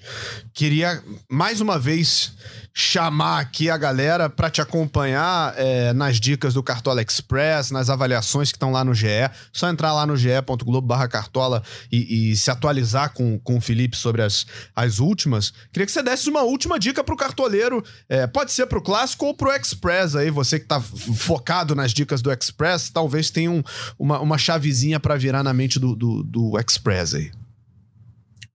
queria 0.52 1.02
mais 1.28 1.60
uma 1.60 1.78
vez 1.78 2.32
chamar 2.78 3.40
aqui 3.40 3.70
a 3.70 3.76
galera 3.78 4.28
para 4.28 4.50
te 4.50 4.60
acompanhar 4.60 5.54
é, 5.56 5.94
nas 5.94 6.20
dicas 6.20 6.52
do 6.52 6.62
Cartola 6.62 7.00
Express, 7.00 7.70
nas 7.70 7.88
avaliações 7.88 8.52
que 8.52 8.56
estão 8.56 8.70
lá 8.70 8.84
no 8.84 8.94
GE. 8.94 9.30
Só 9.50 9.70
entrar 9.70 9.94
lá 9.94 10.04
no 10.06 10.14
ge.globo/cartola 10.14 11.62
e, 11.90 12.32
e, 12.32 12.36
se 12.36 12.50
atualizar 12.50 13.14
com, 13.14 13.38
com 13.38 13.56
o 13.56 13.60
Felipe 13.62 13.96
sobre 13.96 14.20
as, 14.20 14.46
as 14.74 14.98
últimas. 14.98 15.54
Queria 15.72 15.86
que 15.86 15.92
você 15.92 16.02
desse 16.02 16.28
uma 16.28 16.42
última 16.42 16.78
dica 16.78 17.02
pro 17.02 17.16
cartoleiro. 17.16 17.82
É, 18.10 18.26
pode 18.26 18.52
ser 18.52 18.66
pro 18.66 18.82
clássico 18.82 19.24
ou 19.24 19.32
pro 19.32 19.50
Express 19.50 20.14
aí. 20.14 20.30
Você 20.30 20.60
que 20.60 20.66
tá 20.66 20.78
focado 20.78 21.74
nas 21.74 21.94
dicas 21.94 22.20
do 22.20 22.30
Express, 22.30 22.90
talvez 22.90 23.30
tenha 23.30 23.50
um, 23.50 23.62
uma, 23.98 24.20
uma 24.20 24.36
chavezinha 24.36 25.00
para 25.00 25.16
virar 25.16 25.42
na 25.42 25.54
mente 25.54 25.78
do, 25.78 25.96
do, 25.96 26.22
do 26.22 26.60
Express 26.60 27.14
aí. 27.14 27.30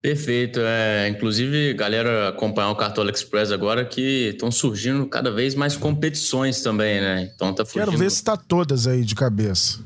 Perfeito. 0.02 0.60
É, 0.60 1.08
inclusive, 1.10 1.74
galera, 1.76 2.30
acompanhar 2.30 2.72
o 2.72 2.76
Cartola 2.76 3.12
Express 3.12 3.52
agora 3.52 3.86
que 3.86 4.30
estão 4.30 4.52
surgindo 4.52 5.06
cada 5.06 5.30
vez 5.30 5.54
mais 5.54 5.78
competições 5.78 6.62
também, 6.62 7.00
né? 7.00 7.32
Então 7.36 7.54
tá 7.54 7.64
fugindo... 7.64 7.86
Quero 7.86 7.98
ver 7.98 8.10
se 8.10 8.24
tá 8.24 8.36
todas 8.36 8.88
aí 8.88 9.06
de 9.06 9.14
cabeça. 9.14 9.80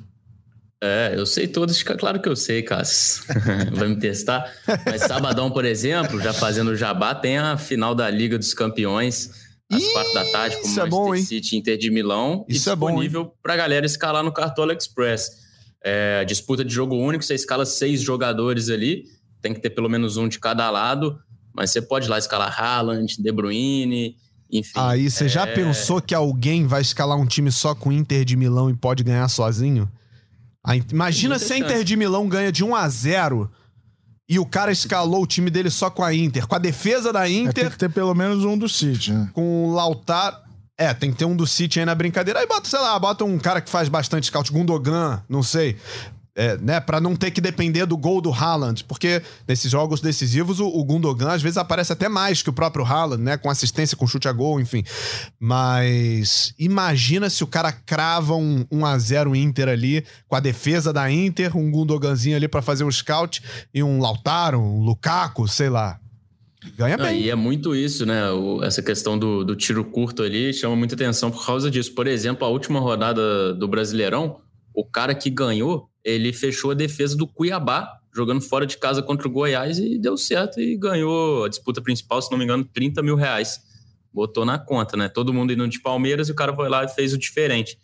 É, 0.82 1.14
eu 1.16 1.26
sei 1.26 1.48
todas, 1.48 1.82
claro 1.84 2.22
que 2.22 2.30
eu 2.30 2.36
sei, 2.36 2.64
Cássio. 2.64 3.24
Vai 3.74 3.90
me 3.90 3.98
testar. 3.98 4.50
Mas 4.86 5.02
sabadão, 5.02 5.52
por 5.52 5.66
exemplo, 5.66 6.22
já 6.22 6.32
fazendo 6.32 6.72
o 6.72 6.76
jabá, 6.76 7.14
tem 7.14 7.38
a 7.38 7.58
final 7.58 7.94
da 7.94 8.10
Liga 8.10 8.38
dos 8.38 8.54
Campeões, 8.54 9.32
às 9.70 9.82
Ih, 9.82 9.92
quatro 9.92 10.14
da 10.14 10.26
tarde, 10.32 10.56
com 10.58 10.62
o 10.62 10.68
Manchester 10.68 10.86
é 10.86 10.90
bom, 10.90 11.18
City 11.18 11.58
Inter 11.58 11.78
de 11.78 11.92
Milão. 11.92 12.46
Isso 12.48 12.70
disponível 12.70 13.22
é 13.22 13.24
bom, 13.26 13.34
pra 13.42 13.58
galera 13.58 13.86
escalar 13.86 14.24
no 14.24 14.32
Cartola 14.32 14.74
Express. 14.74 15.44
É, 15.84 16.24
disputa 16.24 16.64
de 16.64 16.74
jogo 16.74 16.96
único, 16.96 17.24
você 17.24 17.36
escala 17.36 17.66
seis 17.66 18.02
jogadores 18.02 18.70
ali 18.70 19.04
tem 19.42 19.54
que 19.54 19.60
ter 19.60 19.70
pelo 19.70 19.90
menos 19.90 20.18
um 20.18 20.28
de 20.28 20.40
cada 20.40 20.70
lado. 20.70 21.18
Mas 21.54 21.72
você 21.72 21.82
pode 21.82 22.08
lá 22.10 22.18
escalar 22.18 22.54
Haaland, 22.60 23.16
De 23.18 23.32
Bruyne, 23.32 24.16
enfim. 24.52 24.74
Aí 24.76 25.10
você 25.10 25.26
é... 25.26 25.30
já 25.30 25.48
pensou 25.48 26.02
que 26.02 26.14
alguém 26.14 26.68
vai 26.68 26.82
escalar 26.82 27.18
um 27.18 27.26
time 27.26 27.52
só 27.52 27.74
com 27.74 27.92
Inter 27.92 28.26
de 28.26 28.36
Milão 28.36 28.70
e 28.70 28.76
pode 28.76 29.04
ganhar 29.04 29.28
sozinho? 29.30 29.90
Imagina 30.92 31.38
se 31.40 31.54
a 31.54 31.58
Inter 31.58 31.84
de 31.84 31.96
Milão 31.96 32.28
ganha 32.28 32.52
de 32.52 32.64
1 32.64 32.76
a 32.76 32.90
0 32.90 33.52
e 34.28 34.40
o 34.40 34.46
cara 34.46 34.72
escalou 34.72 35.22
o 35.22 35.28
time 35.28 35.52
dele 35.52 35.70
só 35.70 35.90
com 35.90 36.04
a 36.04 36.14
Inter, 36.14 36.48
com 36.48 36.56
a 36.56 36.60
defesa 36.60 37.14
da 37.14 37.30
Inter. 37.30 37.50
É, 37.50 37.62
tem 37.64 37.70
que 37.70 37.78
ter 37.78 37.92
pelo 37.92 38.16
menos 38.16 38.44
um 38.44 38.58
do 38.58 38.68
City, 38.68 39.14
né? 39.14 39.30
Com 39.34 39.70
o 39.70 39.74
Lautaro. 39.74 40.38
É, 40.78 40.94
tem 40.94 41.12
que 41.12 41.18
ter 41.18 41.26
um 41.26 41.36
do 41.36 41.48
City 41.48 41.80
aí 41.80 41.86
na 41.86 41.96
brincadeira. 41.96 42.40
Aí 42.40 42.48
bota, 42.48 42.68
sei 42.68 42.80
lá, 42.80 42.98
bota 43.00 43.24
um 43.24 43.38
cara 43.38 43.62
que 43.62 43.70
faz 43.70 43.88
bastante 43.88 44.26
scout, 44.26 44.52
Gundogan, 44.52 45.24
não 45.30 45.42
sei 45.42 45.78
é, 46.36 46.58
né, 46.58 46.82
para 46.82 47.00
não 47.00 47.16
ter 47.16 47.32
que 47.32 47.40
depender 47.40 47.86
do 47.86 47.96
gol 47.96 48.20
do 48.20 48.32
Haaland, 48.32 48.84
porque 48.84 49.22
nesses 49.48 49.72
jogos 49.72 50.02
decisivos 50.02 50.60
o, 50.60 50.68
o, 50.68 50.84
Gundogan 50.84 51.32
às 51.32 51.42
vezes 51.42 51.58
aparece 51.58 51.94
até 51.94 52.10
mais 52.10 52.42
que 52.42 52.50
o 52.50 52.54
próprio 52.54 52.84
Haaland, 52.84 53.24
né, 53.24 53.38
com 53.38 53.50
assistência, 53.50 53.96
com 53.96 54.06
chute 54.06 54.28
a 54.28 54.34
gol, 54.34 54.60
enfim. 54.60 54.84
Mas 55.40 56.54
imagina 56.60 57.30
se 57.30 57.44
o 57.44 57.48
cara 57.48 57.72
crava 57.72 58.36
um 58.36 58.66
1 58.70 58.86
a 58.86 58.98
0 58.98 59.36
Inter 59.36 59.70
ali, 59.70 60.04
com 60.28 60.36
a 60.36 60.42
defesa 60.42 60.92
da 60.92 61.10
Inter, 61.10 61.56
um 61.56 61.72
Gundoganzinho 61.72 62.36
ali 62.36 62.50
para 62.50 62.62
fazer 62.62 62.84
o 62.84 62.92
scout 62.92 63.42
e 63.74 63.82
um 63.82 64.02
Lautaro, 64.02 64.60
um 64.60 64.82
Lukaku, 64.82 65.48
sei 65.48 65.70
lá. 65.70 66.00
Ganha 66.76 66.98
bem. 66.98 67.22
e 67.22 67.30
é 67.30 67.36
muito 67.36 67.76
isso, 67.76 68.06
né? 68.06 68.32
O, 68.32 68.64
essa 68.64 68.82
questão 68.82 69.18
do, 69.18 69.44
do 69.44 69.56
tiro 69.56 69.86
curto 69.86 70.24
ali 70.24 70.52
chama 70.52 70.76
muita 70.76 70.96
atenção 70.96 71.30
por 71.30 71.46
causa 71.46 71.70
disso. 71.70 71.94
Por 71.94 72.08
exemplo, 72.08 72.46
a 72.46 72.50
última 72.50 72.80
rodada 72.80 73.54
do 73.54 73.68
Brasileirão, 73.68 74.42
o 74.74 74.84
cara 74.84 75.14
que 75.14 75.30
ganhou 75.30 75.90
ele 76.06 76.32
fechou 76.32 76.70
a 76.70 76.76
defesa 76.76 77.18
do 77.18 77.26
Cuiabá, 77.26 78.00
jogando 78.16 78.40
fora 78.40 78.68
de 78.68 78.78
casa 78.78 79.02
contra 79.02 79.28
o 79.28 79.32
Goiás 79.32 79.80
e 79.80 79.98
deu 79.98 80.16
certo 80.16 80.62
e 80.62 80.78
ganhou 80.78 81.44
a 81.44 81.50
disputa 81.50 81.82
principal, 81.82 82.22
se 82.22 82.30
não 82.30 82.38
me 82.38 82.44
engano, 82.44 82.64
30 82.64 83.02
mil 83.02 83.16
reais. 83.16 83.60
Botou 84.14 84.46
na 84.46 84.60
conta, 84.60 84.96
né? 84.96 85.10
Todo 85.10 85.34
mundo 85.34 85.52
indo 85.52 85.68
de 85.68 85.82
Palmeiras 85.82 86.30
e 86.30 86.32
o 86.32 86.36
cara 86.36 86.56
foi 86.56 86.70
lá 86.70 86.86
e 86.86 86.88
fez 86.88 87.12
o 87.12 87.18
diferente. 87.18 87.78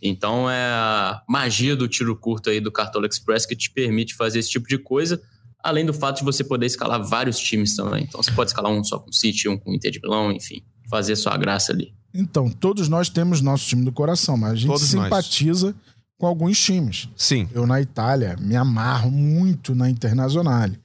Então 0.00 0.48
é 0.48 0.62
a 0.62 1.22
magia 1.28 1.74
do 1.74 1.88
tiro 1.88 2.14
curto 2.16 2.48
aí 2.48 2.60
do 2.60 2.70
Cartola 2.70 3.06
Express 3.06 3.44
que 3.44 3.56
te 3.56 3.70
permite 3.70 4.14
fazer 4.14 4.38
esse 4.38 4.50
tipo 4.50 4.68
de 4.68 4.78
coisa, 4.78 5.20
além 5.58 5.84
do 5.84 5.92
fato 5.92 6.18
de 6.18 6.24
você 6.24 6.44
poder 6.44 6.66
escalar 6.66 7.02
vários 7.02 7.38
times 7.38 7.74
também. 7.74 8.04
Então 8.04 8.22
você 8.22 8.30
pode 8.30 8.50
escalar 8.50 8.70
um 8.70 8.84
só 8.84 9.00
com 9.00 9.10
o 9.10 9.12
City, 9.12 9.48
um 9.48 9.58
com 9.58 9.72
o 9.72 9.74
Inter 9.74 9.90
de 9.90 10.00
Milão, 10.00 10.30
enfim, 10.30 10.62
fazer 10.88 11.16
sua 11.16 11.36
graça 11.36 11.72
ali. 11.72 11.92
Então, 12.16 12.48
todos 12.48 12.88
nós 12.88 13.08
temos 13.08 13.40
nosso 13.40 13.66
time 13.66 13.84
do 13.84 13.90
coração, 13.90 14.36
mas 14.36 14.52
a 14.52 14.54
gente 14.54 14.68
todos 14.68 14.84
simpatiza 14.84 15.66
nós 15.66 15.93
com 16.18 16.26
alguns 16.26 16.58
times. 16.58 17.08
Sim. 17.16 17.48
Eu 17.52 17.66
na 17.66 17.80
Itália 17.80 18.36
me 18.40 18.56
amarro 18.56 19.10
muito 19.10 19.74
na 19.74 19.90
Internazionale. 19.90 20.78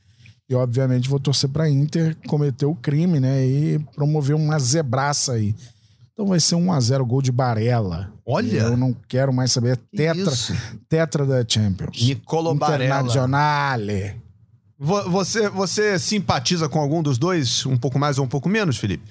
E 0.50 0.56
obviamente 0.56 1.08
vou 1.08 1.20
torcer 1.20 1.50
para 1.50 1.70
Inter 1.70 2.18
cometer 2.28 2.66
o 2.66 2.74
crime, 2.74 3.20
né, 3.20 3.46
e 3.46 3.80
promover 3.96 4.36
uma 4.36 4.58
zebraça 4.58 5.34
aí. 5.34 5.56
Então 6.12 6.28
vai 6.28 6.40
ser 6.40 6.56
um 6.56 6.74
a 6.74 6.80
0 6.80 7.06
gol 7.06 7.22
de 7.22 7.32
Barella. 7.32 8.12
Olha, 8.26 8.64
eu 8.64 8.76
não 8.76 8.94
quero 9.08 9.32
mais 9.32 9.52
saber 9.52 9.78
tetra, 9.96 10.34
tetra 10.90 11.26
da 11.26 11.46
Champions. 11.48 12.02
Nicolo 12.02 12.54
Barella. 12.56 12.86
Internazionale. 12.86 14.16
Você, 14.78 15.50
você 15.50 16.00
simpatiza 16.00 16.68
com 16.68 16.80
algum 16.80 17.04
dos 17.04 17.18
dois, 17.18 17.66
um 17.66 17.78
pouco 17.78 18.00
mais 18.00 18.18
ou 18.18 18.26
um 18.26 18.28
pouco 18.28 18.50
menos, 18.50 18.78
Felipe? 18.78 19.04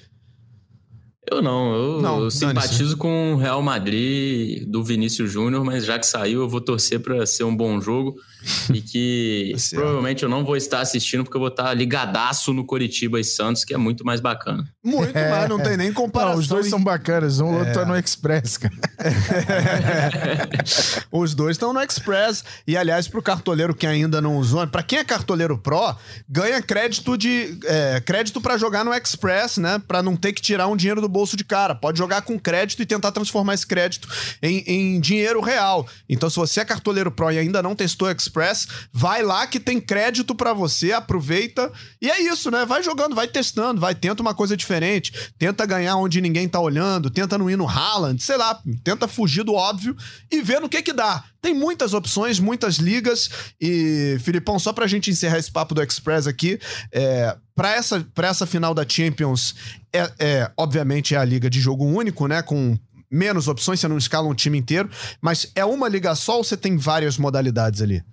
Eu 1.31 1.41
não, 1.41 1.75
eu, 1.75 2.01
não, 2.01 2.23
eu 2.23 2.31
simpatizo 2.31 2.97
com 2.97 3.33
o 3.33 3.37
Real 3.37 3.61
Madrid 3.61 4.65
do 4.65 4.83
Vinícius 4.83 5.31
Júnior, 5.31 5.63
mas 5.63 5.85
já 5.85 5.99
que 5.99 6.05
saiu, 6.05 6.41
eu 6.41 6.49
vou 6.49 6.59
torcer 6.59 6.99
para 6.99 7.25
ser 7.25 7.43
um 7.43 7.55
bom 7.55 7.79
jogo 7.79 8.19
e 8.73 8.81
que 8.81 9.53
tá 9.53 9.77
provavelmente 9.77 10.23
eu 10.23 10.29
não 10.29 10.45
vou 10.45 10.55
estar 10.55 10.79
assistindo 10.79 11.23
porque 11.23 11.35
eu 11.35 11.41
vou 11.41 11.49
estar 11.49 11.73
ligadaço 11.73 12.53
no 12.53 12.65
Coritiba 12.65 13.19
e 13.19 13.23
Santos, 13.23 13.65
que 13.65 13.73
é 13.73 13.77
muito 13.77 14.05
mais 14.05 14.19
bacana. 14.19 14.67
Muito 14.83 15.17
é. 15.17 15.29
mais, 15.29 15.49
não 15.49 15.59
tem 15.59 15.75
nem 15.75 15.91
comparação. 15.91 16.33
Não, 16.33 16.39
os 16.39 16.47
dois 16.47 16.69
são 16.69 16.81
bacanas, 16.81 17.39
um 17.39 17.53
é. 17.53 17.59
outro 17.59 17.73
tá 17.73 17.85
no 17.85 17.97
Express, 17.97 18.57
cara. 18.57 18.73
os 21.11 21.35
dois 21.35 21.55
estão 21.55 21.73
no 21.73 21.81
Express 21.81 22.43
e 22.65 22.77
aliás 22.77 23.07
pro 23.07 23.21
cartoleiro 23.21 23.75
que 23.75 23.85
ainda 23.85 24.21
não 24.21 24.37
usou, 24.37 24.65
para 24.67 24.83
quem 24.83 24.99
é 24.99 25.03
cartoleiro 25.03 25.57
Pro, 25.57 25.95
ganha 26.27 26.61
crédito 26.61 27.17
de 27.17 27.57
é, 27.65 28.01
crédito 28.01 28.39
para 28.39 28.57
jogar 28.57 28.85
no 28.85 28.93
Express, 28.93 29.57
né, 29.57 29.81
para 29.87 30.01
não 30.01 30.15
ter 30.15 30.33
que 30.33 30.41
tirar 30.41 30.67
um 30.67 30.75
dinheiro 30.75 31.01
do 31.01 31.09
bolso 31.09 31.35
de 31.35 31.43
cara. 31.43 31.75
Pode 31.75 31.97
jogar 31.97 32.21
com 32.21 32.39
crédito 32.39 32.81
e 32.81 32.85
tentar 32.85 33.11
transformar 33.11 33.53
esse 33.53 33.67
crédito 33.67 34.07
em, 34.41 34.63
em 34.65 34.99
dinheiro 34.99 35.41
real. 35.41 35.87
Então 36.07 36.29
se 36.29 36.37
você 36.37 36.61
é 36.61 36.65
cartoleiro 36.65 37.11
Pro 37.11 37.31
e 37.31 37.37
ainda 37.37 37.61
não 37.61 37.75
testou 37.75 38.07
o 38.07 38.11
Express 38.11 38.28
Express, 38.29 38.67
vai 38.93 39.23
lá 39.23 39.47
que 39.47 39.59
tem 39.59 39.81
crédito 39.81 40.35
para 40.35 40.53
você, 40.53 40.91
aproveita. 40.91 41.71
E 42.01 42.09
é 42.09 42.21
isso, 42.21 42.51
né? 42.51 42.65
Vai 42.65 42.83
jogando, 42.83 43.15
vai 43.15 43.27
testando, 43.27 43.81
vai, 43.81 43.95
tenta 43.95 44.21
uma 44.21 44.33
coisa 44.33 44.55
diferente, 44.55 45.11
tenta 45.37 45.65
ganhar 45.65 45.95
onde 45.95 46.21
ninguém 46.21 46.47
tá 46.47 46.59
olhando, 46.59 47.09
tenta 47.09 47.37
não 47.37 47.49
ir 47.49 47.57
no 47.57 47.67
Haaland, 47.67 48.21
sei 48.21 48.37
lá, 48.37 48.61
tenta 48.83 49.07
fugir 49.07 49.43
do 49.43 49.53
óbvio 49.53 49.95
e 50.31 50.41
ver 50.41 50.61
no 50.61 50.69
que 50.69 50.81
que 50.81 50.93
dá. 50.93 51.23
Tem 51.41 51.53
muitas 51.53 51.93
opções, 51.93 52.39
muitas 52.39 52.75
ligas 52.75 53.29
e, 53.59 54.17
Filipão, 54.21 54.59
só 54.59 54.73
pra 54.73 54.87
gente 54.87 55.09
encerrar 55.09 55.37
esse 55.37 55.51
papo 55.51 55.73
do 55.73 55.81
Express 55.81 56.27
aqui, 56.27 56.59
é, 56.91 57.35
para 57.55 57.73
essa, 57.73 58.05
pra 58.13 58.27
essa 58.27 58.45
final 58.45 58.73
da 58.73 58.87
Champions, 58.87 59.55
é, 59.93 60.11
é, 60.19 60.51
obviamente 60.57 61.15
é 61.15 61.17
a 61.17 61.25
liga 61.25 61.49
de 61.49 61.59
jogo 61.61 61.85
único, 61.85 62.27
né, 62.27 62.41
com 62.41 62.77
menos 63.09 63.47
opções, 63.47 63.79
você 63.79 63.87
não 63.87 63.97
escala 63.97 64.27
um 64.27 64.35
time 64.35 64.57
inteiro, 64.57 64.89
mas 65.21 65.51
é 65.55 65.65
uma 65.65 65.87
liga 65.87 66.13
só 66.13 66.37
ou 66.37 66.43
você 66.43 66.55
tem 66.55 66.77
várias 66.77 67.17
modalidades 67.17 67.81
ali? 67.81 68.03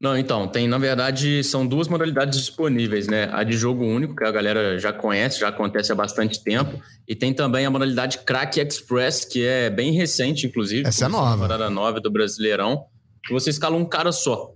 Não, 0.00 0.16
então, 0.16 0.48
tem, 0.48 0.66
na 0.66 0.78
verdade, 0.78 1.44
são 1.44 1.66
duas 1.66 1.86
modalidades 1.86 2.38
disponíveis, 2.38 3.06
né? 3.06 3.28
A 3.32 3.44
de 3.44 3.54
jogo 3.54 3.84
único, 3.84 4.16
que 4.16 4.24
a 4.24 4.30
galera 4.30 4.78
já 4.78 4.94
conhece, 4.94 5.40
já 5.40 5.48
acontece 5.48 5.92
há 5.92 5.94
bastante 5.94 6.42
tempo, 6.42 6.80
e 7.06 7.14
tem 7.14 7.34
também 7.34 7.66
a 7.66 7.70
modalidade 7.70 8.18
Crack 8.20 8.58
Express, 8.58 9.26
que 9.26 9.44
é 9.44 9.68
bem 9.68 9.92
recente, 9.92 10.46
inclusive. 10.46 10.88
Essa 10.88 11.04
é 11.04 11.08
nova. 11.08 11.32
Temporada 11.32 11.68
nova 11.68 12.00
do 12.00 12.10
Brasileirão, 12.10 12.86
que 13.22 13.30
você 13.30 13.50
escala 13.50 13.76
um 13.76 13.84
cara 13.84 14.10
só. 14.10 14.54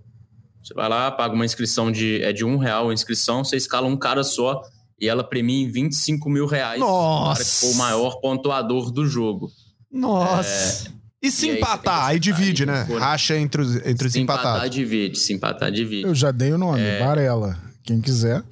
Você 0.63 0.73
vai 0.73 0.89
lá, 0.89 1.11
paga 1.11 1.35
uma 1.35 1.45
inscrição 1.45 1.91
de, 1.91 2.23
é 2.23 2.33
de 2.33 2.43
um 2.43 2.57
real 2.57 2.89
a 2.89 2.93
inscrição, 2.93 3.43
você 3.43 3.55
escala 3.55 3.85
um 3.85 3.95
cara 3.95 4.23
só, 4.23 4.63
e 4.99 5.07
ela 5.07 5.23
premia 5.23 5.63
em 5.63 5.69
25 5.69 6.27
mil 6.27 6.47
reais. 6.47 6.79
Nossa! 6.79 7.35
Para 7.35 7.45
que 7.45 7.51
for 7.51 7.71
o 7.71 7.75
maior 7.75 8.19
pontuador 8.19 8.91
do 8.91 9.05
jogo. 9.05 9.51
Nossa! 9.91 10.89
É, 10.89 10.94
e 11.27 11.31
se 11.31 11.47
e 11.47 11.57
empatar, 11.57 12.05
aí, 12.05 12.13
aí 12.13 12.19
divide, 12.19 12.65
né? 12.65 12.83
Racha 12.99 13.37
entre 13.37 13.61
os, 13.61 13.75
entre 13.85 14.07
os 14.07 14.13
se 14.13 14.19
empatados. 14.19 14.43
Se 14.43 14.57
empatar, 14.57 14.69
divide. 14.69 15.17
Se 15.17 15.33
empatar, 15.33 15.71
divide. 15.71 16.03
Eu 16.03 16.15
já 16.15 16.31
dei 16.31 16.51
o 16.51 16.57
nome, 16.57 16.81
é... 16.81 16.99
Varela. 16.99 17.57
Quem 17.83 18.01
quiser. 18.01 18.43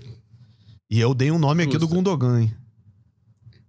E 0.89 0.99
eu 0.99 1.13
dei 1.13 1.31
um 1.31 1.39
nome 1.39 1.63
Justo. 1.63 1.77
aqui 1.77 1.85
do 1.85 1.93
Gundogan, 1.93 2.41
hein? 2.41 2.55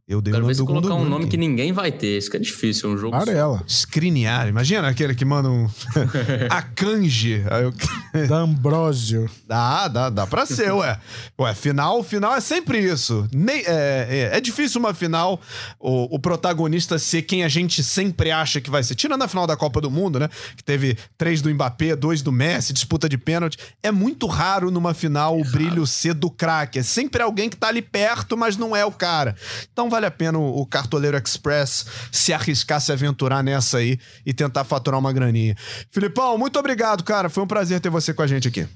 Eu 0.06 0.20
dei 0.20 0.32
Quero 0.32 0.44
o 0.44 0.46
nome 0.46 0.54
ver 0.54 0.60
se 0.60 0.66
colocar 0.66 0.94
um 0.94 1.08
nome 1.08 1.28
que 1.28 1.36
ninguém 1.38 1.72
vai 1.72 1.90
ter. 1.90 2.18
Isso 2.18 2.30
que 2.30 2.36
é 2.36 2.40
difícil, 2.40 2.90
é 2.90 2.92
um 2.92 2.98
jogo 2.98 3.18
Varela. 3.18 3.64
Scriniar. 3.66 4.46
Imagina 4.48 4.86
aquele 4.86 5.14
que 5.14 5.24
manda 5.24 5.48
um... 5.48 5.66
a 6.50 6.60
Kanji. 6.60 7.42
Eu... 7.62 7.72
da. 8.28 9.24
Dá, 9.46 9.88
dá, 9.88 10.10
dá 10.10 10.26
pra 10.26 10.44
ser, 10.44 10.72
ué. 10.72 11.00
Ué, 11.40 11.54
final, 11.54 12.02
final 12.02 12.34
é 12.34 12.40
sempre 12.40 12.78
isso. 12.78 13.26
Nem, 13.32 13.62
é, 13.66 14.30
é, 14.32 14.36
é 14.36 14.40
difícil 14.40 14.78
uma 14.78 14.92
final 14.92 15.40
o, 15.80 16.14
o, 16.14 16.18
protagonista 16.18 16.98
ser 16.98 17.22
quem 17.22 17.42
a 17.42 17.48
gente 17.48 17.82
sempre 17.82 18.30
acha 18.30 18.60
que 18.60 18.70
vai 18.70 18.82
ser. 18.82 18.94
Tirando 18.94 19.22
a 19.22 19.28
final 19.28 19.46
da 19.46 19.56
Copa 19.56 19.80
do 19.80 19.90
Mundo, 19.90 20.18
né? 20.18 20.28
Que 20.56 20.62
teve 20.62 20.98
três 21.16 21.40
do 21.40 21.52
Mbappé, 21.52 21.96
dois 21.96 22.20
do 22.20 22.30
Messi, 22.30 22.72
disputa 22.72 23.08
de 23.08 23.16
pênalti. 23.16 23.58
É 23.82 23.90
muito 23.90 24.26
raro 24.26 24.70
numa 24.70 24.92
final 24.92 25.40
o 25.40 25.44
brilho 25.50 25.86
ser 25.86 26.14
do 26.14 26.30
craque. 26.30 26.78
É 26.78 26.82
sempre 26.82 27.22
alguém 27.22 27.48
que 27.48 27.56
tá 27.56 27.68
ali 27.68 27.82
perto, 27.82 28.36
mas 28.36 28.56
não 28.56 28.76
é 28.76 28.84
o 28.84 28.92
cara. 28.92 29.34
Então 29.72 29.88
vale 29.94 30.06
a 30.06 30.10
pena 30.10 30.38
o, 30.38 30.60
o 30.60 30.66
Cartoleiro 30.66 31.16
Express 31.16 31.86
se 32.10 32.32
arriscar, 32.32 32.80
se 32.80 32.90
aventurar 32.90 33.44
nessa 33.44 33.78
aí 33.78 33.98
e 34.26 34.34
tentar 34.34 34.64
faturar 34.64 34.98
uma 34.98 35.12
graninha. 35.12 35.54
Filipão, 35.90 36.36
muito 36.36 36.58
obrigado, 36.58 37.04
cara. 37.04 37.30
Foi 37.30 37.44
um 37.44 37.46
prazer 37.46 37.80
ter 37.80 37.90
você 37.90 38.12
com 38.12 38.22
a 38.22 38.26
gente 38.26 38.48
aqui. 38.48 38.66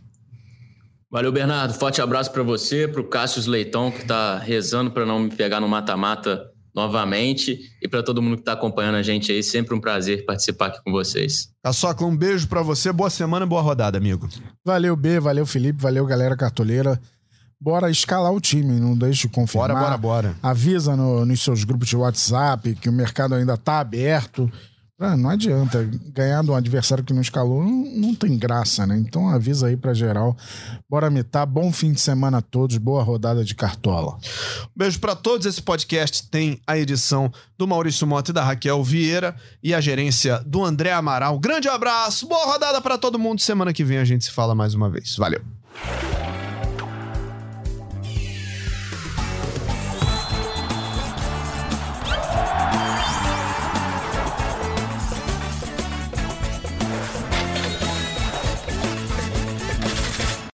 Valeu, 1.10 1.32
Bernardo. 1.32 1.74
Forte 1.74 2.00
abraço 2.00 2.30
para 2.30 2.42
você, 2.42 2.86
para 2.86 3.00
o 3.00 3.04
Cássio 3.04 3.50
Leitão, 3.50 3.90
que 3.90 4.02
está 4.02 4.38
rezando 4.38 4.90
para 4.90 5.04
não 5.04 5.18
me 5.18 5.30
pegar 5.30 5.58
no 5.58 5.68
mata-mata 5.68 6.44
novamente. 6.72 7.58
E 7.82 7.88
para 7.88 8.02
todo 8.02 8.22
mundo 8.22 8.36
que 8.36 8.42
está 8.42 8.52
acompanhando 8.52 8.96
a 8.96 9.02
gente 9.02 9.32
aí, 9.32 9.42
sempre 9.42 9.74
um 9.74 9.80
prazer 9.80 10.24
participar 10.24 10.66
aqui 10.66 10.80
com 10.84 10.92
vocês. 10.92 11.48
Caçocla, 11.64 12.06
um 12.06 12.16
beijo 12.16 12.46
para 12.46 12.62
você. 12.62 12.92
Boa 12.92 13.10
semana 13.10 13.44
e 13.44 13.48
boa 13.48 13.62
rodada, 13.62 13.98
amigo. 13.98 14.28
Valeu, 14.64 14.94
B. 14.94 15.18
Valeu, 15.18 15.46
Felipe. 15.46 15.82
Valeu, 15.82 16.06
galera 16.06 16.36
cartoleira 16.36 17.00
bora 17.60 17.90
escalar 17.90 18.32
o 18.32 18.40
time, 18.40 18.78
não 18.78 18.96
deixe 18.96 19.22
de 19.22 19.28
confirmar. 19.28 19.68
Bora, 19.68 19.80
bora, 19.80 19.98
bora. 19.98 20.36
Avisa 20.42 20.96
no, 20.96 21.24
nos 21.24 21.42
seus 21.42 21.64
grupos 21.64 21.88
de 21.88 21.96
WhatsApp 21.96 22.74
que 22.76 22.88
o 22.88 22.92
mercado 22.92 23.34
ainda 23.34 23.56
tá 23.56 23.80
aberto. 23.80 24.50
Ah, 25.00 25.16
não 25.16 25.30
adianta. 25.30 25.88
Ganhar 26.12 26.42
de 26.42 26.50
um 26.50 26.56
adversário 26.56 27.04
que 27.04 27.12
não 27.12 27.22
escalou 27.22 27.62
não, 27.62 27.84
não, 28.00 28.14
tem 28.16 28.36
graça, 28.36 28.84
né? 28.84 28.98
Então 28.98 29.28
avisa 29.28 29.68
aí 29.68 29.76
pra 29.76 29.94
geral. 29.94 30.36
Bora 30.90 31.08
mitar. 31.08 31.46
Bom 31.46 31.70
fim 31.70 31.92
de 31.92 32.00
semana 32.00 32.38
a 32.38 32.42
todos. 32.42 32.76
Boa 32.78 33.04
rodada 33.04 33.44
de 33.44 33.54
cartola. 33.54 34.18
Beijo 34.74 34.98
para 34.98 35.14
todos. 35.14 35.46
Esse 35.46 35.62
podcast 35.62 36.28
tem 36.28 36.60
a 36.66 36.76
edição 36.76 37.32
do 37.56 37.68
Maurício 37.68 38.08
Mota 38.08 38.32
e 38.32 38.34
da 38.34 38.42
Raquel 38.42 38.82
Vieira 38.82 39.36
e 39.62 39.72
a 39.72 39.80
gerência 39.80 40.42
do 40.44 40.64
André 40.64 40.90
Amaral. 40.90 41.38
Grande 41.38 41.68
abraço. 41.68 42.26
Boa 42.26 42.46
rodada 42.46 42.80
para 42.80 42.98
todo 42.98 43.20
mundo. 43.20 43.40
Semana 43.40 43.72
que 43.72 43.84
vem 43.84 43.98
a 43.98 44.04
gente 44.04 44.24
se 44.24 44.32
fala 44.32 44.52
mais 44.52 44.74
uma 44.74 44.90
vez. 44.90 45.14
Valeu. 45.14 45.42